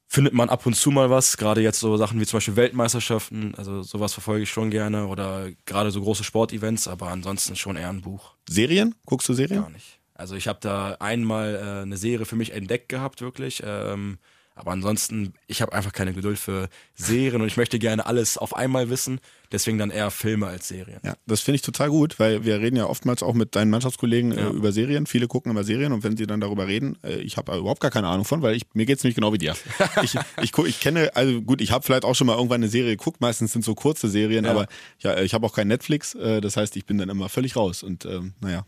findet 0.10 0.34
man 0.34 0.50
ab 0.50 0.66
und 0.66 0.74
zu 0.74 0.90
mal 0.90 1.12
was, 1.12 1.38
gerade 1.38 1.62
jetzt 1.62 1.80
so 1.80 1.96
Sachen 1.96 2.20
wie 2.20 2.26
zum 2.26 2.38
Beispiel 2.38 2.56
Weltmeisterschaften, 2.56 3.54
also 3.56 3.84
sowas 3.84 4.12
verfolge 4.12 4.44
ich 4.44 4.50
schon 4.50 4.72
gerne 4.72 5.06
oder 5.06 5.50
gerade 5.66 5.92
so 5.92 6.02
große 6.02 6.24
Sportevents, 6.24 6.88
aber 6.88 7.10
ansonsten 7.10 7.56
schon 7.56 7.78
eher 7.78 7.90
ein 7.90 8.02
Buch. 8.02 8.34
Serien? 8.50 8.96
Guckst 9.06 9.30
du 9.30 9.34
Serien? 9.34 9.62
Gar 9.62 9.70
nicht. 9.70 10.00
Also 10.16 10.36
ich 10.36 10.48
habe 10.48 10.58
da 10.62 10.98
einmal 11.00 11.56
äh, 11.56 11.82
eine 11.84 11.96
Serie 11.96 12.26
für 12.26 12.36
mich 12.36 12.52
entdeckt 12.54 12.90
gehabt, 12.90 13.22
wirklich. 13.22 13.62
Ähm, 13.64 14.18
Aber 14.60 14.72
ansonsten, 14.72 15.34
ich 15.48 15.62
habe 15.62 15.72
einfach 15.72 15.94
keine 15.94 16.14
Geduld 16.14 16.38
für 16.38 16.68
Serien 16.94 17.42
und 17.42 17.48
ich 17.48 17.56
möchte 17.56 17.80
gerne 17.80 18.06
alles 18.06 18.38
auf 18.38 18.54
einmal 18.56 18.90
wissen. 18.90 19.22
Deswegen 19.54 19.78
dann 19.78 19.90
eher 19.90 20.12
Filme 20.12 20.48
als 20.48 20.68
Serien. 20.68 21.00
Ja, 21.04 21.16
das 21.26 21.40
finde 21.42 21.56
ich 21.56 21.62
total 21.62 21.90
gut, 21.90 22.20
weil 22.20 22.44
wir 22.44 22.60
reden 22.60 22.76
ja 22.76 22.86
oftmals 22.86 23.24
auch 23.24 23.34
mit 23.34 23.56
deinen 23.56 23.72
Mannschaftskollegen 23.72 24.34
äh, 24.34 24.42
Ja. 24.42 24.50
über 24.50 24.72
Serien. 24.74 25.06
Viele 25.08 25.28
gucken 25.28 25.50
immer 25.52 25.64
Serien 25.64 25.94
und 25.94 26.04
wenn 26.04 26.18
sie 26.18 26.28
dann 26.28 26.42
darüber 26.42 26.68
reden, 26.68 26.98
äh, 27.04 27.16
ich 27.22 27.38
habe 27.38 27.56
überhaupt 27.58 27.80
gar 27.80 27.90
keine 27.90 28.08
Ahnung 28.10 28.26
von, 28.26 28.42
weil 28.42 28.56
ich, 28.56 28.64
mir 28.74 28.86
geht's 28.86 29.04
nämlich 29.04 29.16
genau 29.16 29.32
wie 29.34 29.38
dir. 29.38 29.56
ich, 30.04 30.16
ich, 30.42 30.56
ich 30.58 30.80
kenne, 30.82 31.10
also 31.16 31.42
gut, 31.42 31.62
ich 31.62 31.72
habe 31.72 31.86
vielleicht 31.86 32.04
auch 32.04 32.16
schon 32.16 32.28
mal 32.28 32.36
irgendwann 32.36 32.62
eine 32.62 32.68
Serie 32.70 32.98
geguckt, 32.98 33.22
meistens 33.22 33.54
sind 33.54 33.64
so 33.64 33.74
kurze 33.76 34.10
Serien, 34.10 34.44
Ja. 34.44 34.52
aber 34.52 34.68
ja, 35.00 35.18
ich 35.22 35.34
habe 35.34 35.46
auch 35.48 35.54
kein 35.56 35.70
Netflix, 35.70 36.14
äh, 36.16 36.42
das 36.42 36.58
heißt, 36.58 36.76
ich 36.76 36.86
bin 36.86 36.98
dann 36.98 37.08
immer 37.10 37.30
völlig 37.30 37.56
raus 37.56 37.82
und 37.82 38.04
ähm, 38.06 38.34
naja. 38.42 38.66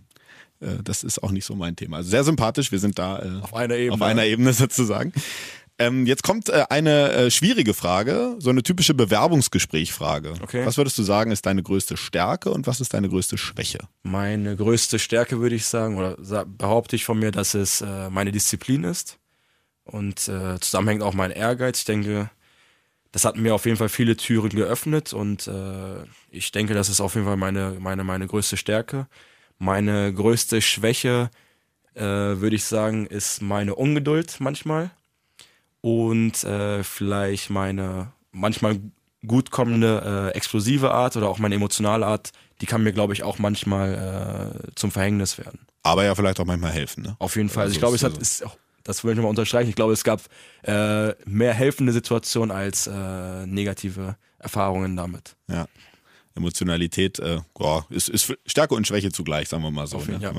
äh, 0.61 0.77
Das 0.83 1.03
ist 1.03 1.21
auch 1.21 1.31
nicht 1.31 1.45
so 1.45 1.53
mein 1.53 1.75
Thema. 1.75 1.97
Also 1.97 2.09
sehr 2.09 2.23
sympathisch, 2.23 2.71
wir 2.71 2.79
sind 2.79 2.97
da 2.97 3.19
äh, 3.19 3.41
Auf 3.43 3.53
einer 3.53 3.75
Ebene. 3.75 3.93
Auf 3.93 4.01
einer 4.01 4.25
Ebene 4.25 4.53
sozusagen. 4.53 5.13
Ähm, 5.81 6.05
jetzt 6.05 6.23
kommt 6.23 6.49
äh, 6.49 6.65
eine 6.69 7.11
äh, 7.11 7.31
schwierige 7.31 7.73
Frage, 7.73 8.35
so 8.39 8.49
eine 8.49 8.61
typische 8.63 8.93
Bewerbungsgesprächfrage. 8.93 10.33
Okay. 10.41 10.65
Was 10.65 10.77
würdest 10.77 10.97
du 10.97 11.03
sagen, 11.03 11.31
ist 11.31 11.45
deine 11.45 11.63
größte 11.63 11.97
Stärke 11.97 12.51
und 12.51 12.67
was 12.67 12.81
ist 12.81 12.93
deine 12.93 13.09
größte 13.09 13.37
Schwäche? 13.37 13.79
Meine 14.03 14.55
größte 14.55 14.99
Stärke 14.99 15.39
würde 15.39 15.55
ich 15.55 15.65
sagen, 15.65 15.97
oder 15.97 16.17
sa- 16.21 16.45
behaupte 16.45 16.95
ich 16.95 17.05
von 17.05 17.17
mir, 17.19 17.31
dass 17.31 17.53
es 17.53 17.81
äh, 17.81 18.09
meine 18.09 18.31
Disziplin 18.31 18.83
ist 18.83 19.17
und 19.83 20.27
äh, 20.27 20.59
zusammenhängt 20.59 21.01
auch 21.03 21.13
mein 21.13 21.31
Ehrgeiz. 21.31 21.79
Ich 21.79 21.85
denke, 21.85 22.29
das 23.11 23.25
hat 23.25 23.35
mir 23.35 23.53
auf 23.55 23.65
jeden 23.65 23.77
Fall 23.77 23.89
viele 23.89 24.15
Türen 24.15 24.49
geöffnet 24.49 25.13
und 25.13 25.47
äh, 25.47 26.03
ich 26.29 26.51
denke, 26.51 26.73
das 26.73 26.89
ist 26.89 27.01
auf 27.01 27.15
jeden 27.15 27.25
Fall 27.27 27.37
meine, 27.37 27.77
meine, 27.79 28.03
meine 28.03 28.27
größte 28.27 28.55
Stärke. 28.55 29.07
Meine 29.57 30.13
größte 30.13 30.61
Schwäche, 30.61 31.29
äh, 31.93 32.01
würde 32.03 32.55
ich 32.55 32.63
sagen, 32.63 33.05
ist 33.05 33.41
meine 33.41 33.75
Ungeduld 33.75 34.37
manchmal 34.39 34.91
und 35.81 36.43
äh, 36.43 36.83
vielleicht 36.83 37.49
meine 37.49 38.11
manchmal 38.31 38.79
gut 39.25 39.51
kommende 39.51 40.31
äh, 40.33 40.37
explosive 40.37 40.91
Art 40.91 41.15
oder 41.15 41.29
auch 41.29 41.37
meine 41.37 41.55
emotionale 41.55 42.05
Art, 42.05 42.31
die 42.61 42.65
kann 42.65 42.83
mir, 42.83 42.93
glaube 42.93 43.13
ich, 43.13 43.23
auch 43.23 43.39
manchmal 43.39 44.55
äh, 44.55 44.71
zum 44.75 44.91
Verhängnis 44.91 45.37
werden. 45.37 45.59
Aber 45.83 46.03
ja 46.03 46.15
vielleicht 46.15 46.39
auch 46.39 46.45
manchmal 46.45 46.71
helfen. 46.71 47.03
Ne? 47.03 47.15
Auf 47.19 47.35
jeden 47.35 47.49
Fall. 47.49 47.63
Also 47.63 47.73
ich 47.73 47.79
glaube, 47.79 47.95
es 47.95 48.03
hat, 48.03 48.17
ist 48.17 48.43
das 48.83 49.03
will 49.03 49.11
ich 49.11 49.17
nochmal 49.17 49.29
unterstreichen. 49.29 49.69
Ich 49.69 49.75
glaube, 49.75 49.93
es 49.93 50.03
gab 50.03 50.21
äh, 50.63 51.13
mehr 51.25 51.53
helfende 51.53 51.93
Situationen 51.93 52.55
als 52.55 52.87
äh, 52.87 53.45
negative 53.45 54.15
Erfahrungen 54.39 54.95
damit. 54.95 55.35
Ja. 55.47 55.67
Emotionalität 56.35 57.19
äh, 57.19 57.41
boah, 57.53 57.85
ist, 57.89 58.09
ist 58.09 58.33
Stärke 58.45 58.73
und 58.73 58.87
Schwäche 58.87 59.11
zugleich, 59.11 59.49
sagen 59.49 59.63
wir 59.63 59.71
mal 59.71 59.87
so. 59.87 59.97
Auf 59.97 60.07
Ne? 60.07 60.19
ja. 60.21 60.31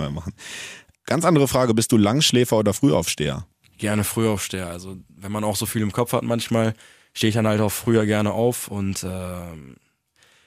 Ganz 1.04 1.24
andere 1.24 1.48
Frage, 1.48 1.74
bist 1.74 1.92
du 1.92 1.96
Langschläfer 1.96 2.58
oder 2.58 2.72
Frühaufsteher? 2.72 3.46
Gerne 3.82 4.04
früh 4.04 4.28
aufstehe. 4.28 4.68
Also 4.68 4.96
wenn 5.08 5.32
man 5.32 5.42
auch 5.42 5.56
so 5.56 5.66
viel 5.66 5.82
im 5.82 5.90
Kopf 5.90 6.12
hat, 6.12 6.22
manchmal 6.22 6.74
stehe 7.14 7.30
ich 7.30 7.34
dann 7.34 7.48
halt 7.48 7.60
auch 7.60 7.72
früher 7.72 8.06
gerne 8.06 8.30
auf 8.30 8.68
und 8.68 9.02
ähm, 9.02 9.74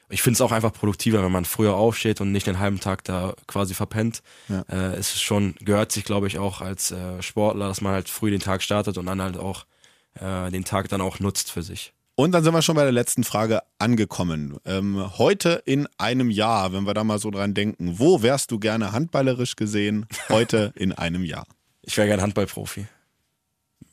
ich 0.07 0.21
finde 0.21 0.35
es 0.35 0.41
auch 0.41 0.53
einfach 0.53 0.71
produktiver, 0.71 1.21
wenn 1.21 1.33
man 1.33 1.43
früher 1.43 1.75
aufsteht 1.75 2.21
und 2.21 2.31
nicht 2.31 2.47
den 2.47 2.59
halben 2.59 2.79
Tag 2.79 3.03
da 3.03 3.33
quasi 3.45 3.73
verpennt. 3.73 4.21
Ja. 4.47 4.61
Äh, 4.69 4.95
es 4.95 5.15
ist 5.15 5.21
schon, 5.21 5.55
gehört 5.59 5.91
sich, 5.91 6.05
glaube 6.05 6.27
ich, 6.27 6.37
auch 6.37 6.61
als 6.61 6.91
äh, 6.91 7.21
Sportler, 7.21 7.67
dass 7.67 7.81
man 7.81 7.91
halt 7.91 8.07
früh 8.07 8.31
den 8.31 8.39
Tag 8.39 8.63
startet 8.63 8.97
und 8.97 9.05
dann 9.05 9.21
halt 9.21 9.35
auch 9.35 9.65
äh, 10.13 10.49
den 10.49 10.63
Tag 10.63 10.87
dann 10.87 11.01
auch 11.01 11.19
nutzt 11.19 11.51
für 11.51 11.61
sich. 11.61 11.91
Und 12.15 12.31
dann 12.31 12.45
sind 12.45 12.53
wir 12.53 12.61
schon 12.61 12.77
bei 12.77 12.83
der 12.83 12.93
letzten 12.93 13.25
Frage 13.25 13.63
angekommen. 13.79 14.55
Ähm, 14.63 15.17
heute 15.17 15.61
in 15.65 15.89
einem 15.97 16.31
Jahr, 16.31 16.71
wenn 16.71 16.85
wir 16.85 16.93
da 16.93 17.03
mal 17.03 17.19
so 17.19 17.31
dran 17.31 17.53
denken, 17.53 17.99
wo 17.99 18.21
wärst 18.21 18.51
du 18.51 18.59
gerne 18.59 18.93
handballerisch 18.93 19.57
gesehen 19.57 20.05
heute 20.29 20.71
in 20.75 20.93
einem 20.93 21.25
Jahr? 21.25 21.45
Ich 21.81 21.97
wäre 21.97 22.07
gerne 22.07 22.21
Handballprofi. 22.21 22.85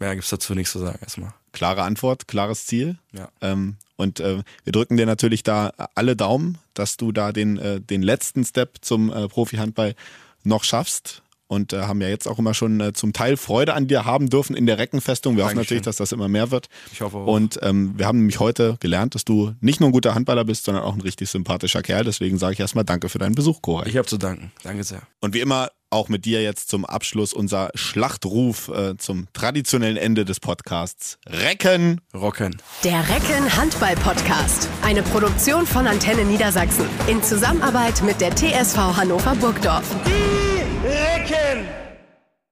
Mehr 0.03 0.17
gibt's 0.17 0.31
dazu 0.31 0.57
nichts 0.57 0.73
zu 0.73 0.81
sagen 0.81 0.99
erstmal. 1.01 1.33
Klare 1.53 1.85
Antwort, 1.85 2.27
klares 2.27 2.67
Ziel. 2.67 2.97
Ja. 3.13 3.29
Ähm, 3.41 3.77
und 3.95 4.19
äh, 4.19 4.43
wir 4.65 4.73
drücken 4.73 4.97
dir 4.97 5.07
natürlich 5.07 5.45
da 5.45 5.73
alle 5.95 6.17
Daumen, 6.17 6.59
dass 6.75 6.97
du 6.97 7.13
da 7.13 7.31
den, 7.31 7.57
äh, 7.57 7.81
den 7.81 8.03
letzten 8.03 8.45
Step 8.45 8.79
zum 8.81 9.13
äh, 9.13 9.29
Profi-Handball 9.29 9.95
noch 10.43 10.65
schaffst. 10.65 11.23
Und 11.47 11.73
äh, 11.73 11.83
haben 11.83 12.01
ja 12.01 12.09
jetzt 12.09 12.27
auch 12.27 12.41
immer 12.41 12.53
schon 12.53 12.81
äh, 12.81 12.93
zum 12.95 13.13
Teil 13.13 13.37
Freude 13.37 13.75
an 13.75 13.87
dir 13.87 14.05
haben 14.05 14.29
dürfen 14.29 14.57
in 14.57 14.67
der 14.67 14.79
Reckenfestung. 14.79 15.37
Wir 15.37 15.45
hoffen 15.45 15.55
Dankeschön. 15.55 15.77
natürlich, 15.77 15.85
dass 15.85 15.97
das 15.99 16.11
immer 16.11 16.27
mehr 16.27 16.51
wird. 16.51 16.69
Ich 16.91 17.01
hoffe 17.01 17.19
auch. 17.19 17.27
Und 17.29 17.61
ähm, 17.63 17.97
wir 17.97 18.07
haben 18.07 18.19
nämlich 18.19 18.41
heute 18.41 18.79
gelernt, 18.81 19.15
dass 19.15 19.25
du 19.25 19.55
nicht 19.61 19.79
nur 19.79 19.91
ein 19.91 19.93
guter 19.93 20.17
Handballer 20.17 20.45
bist, 20.45 20.65
sondern 20.65 20.83
auch 20.83 20.95
ein 20.95 21.01
richtig 21.03 21.31
sympathischer 21.31 21.83
Kerl. 21.83 22.03
Deswegen 22.03 22.39
sage 22.39 22.55
ich 22.55 22.61
erstmal 22.61 22.85
Danke 22.85 23.09
für 23.09 23.19
deinen 23.19 23.37
Besuch, 23.37 23.63
Cora. 23.63 23.87
Ich 23.87 23.97
habe 23.97 24.09
zu 24.09 24.19
danken. 24.19 24.51
Danke 24.65 24.83
sehr. 24.83 25.03
Und 25.21 25.33
wie 25.33 25.41
immer 25.41 25.69
auch 25.93 26.09
mit 26.09 26.25
dir 26.25 26.43
jetzt 26.43 26.69
zum 26.69 26.85
Abschluss 26.85 27.33
unser 27.33 27.71
Schlachtruf 27.75 28.69
äh, 28.69 28.97
zum 28.97 29.27
traditionellen 29.33 29.97
Ende 29.97 30.25
des 30.25 30.41
Podcasts. 30.41 31.19
Recken! 31.27 32.01
Rocken. 32.15 32.57
Der 32.85 33.01
Recken 33.09 33.57
Handball 33.57 33.95
Podcast. 33.97 34.69
Eine 34.83 35.03
Produktion 35.03 35.67
von 35.67 35.87
Antenne 35.87 36.25
Niedersachsen. 36.25 36.87
In 37.07 37.23
Zusammenarbeit 37.23 38.03
mit 38.03 38.21
der 38.21 38.35
TSV 38.35 38.77
Hannover 38.97 39.35
Burgdorf. 39.37 39.85
Die 40.07 40.87
Recken! 40.87 41.92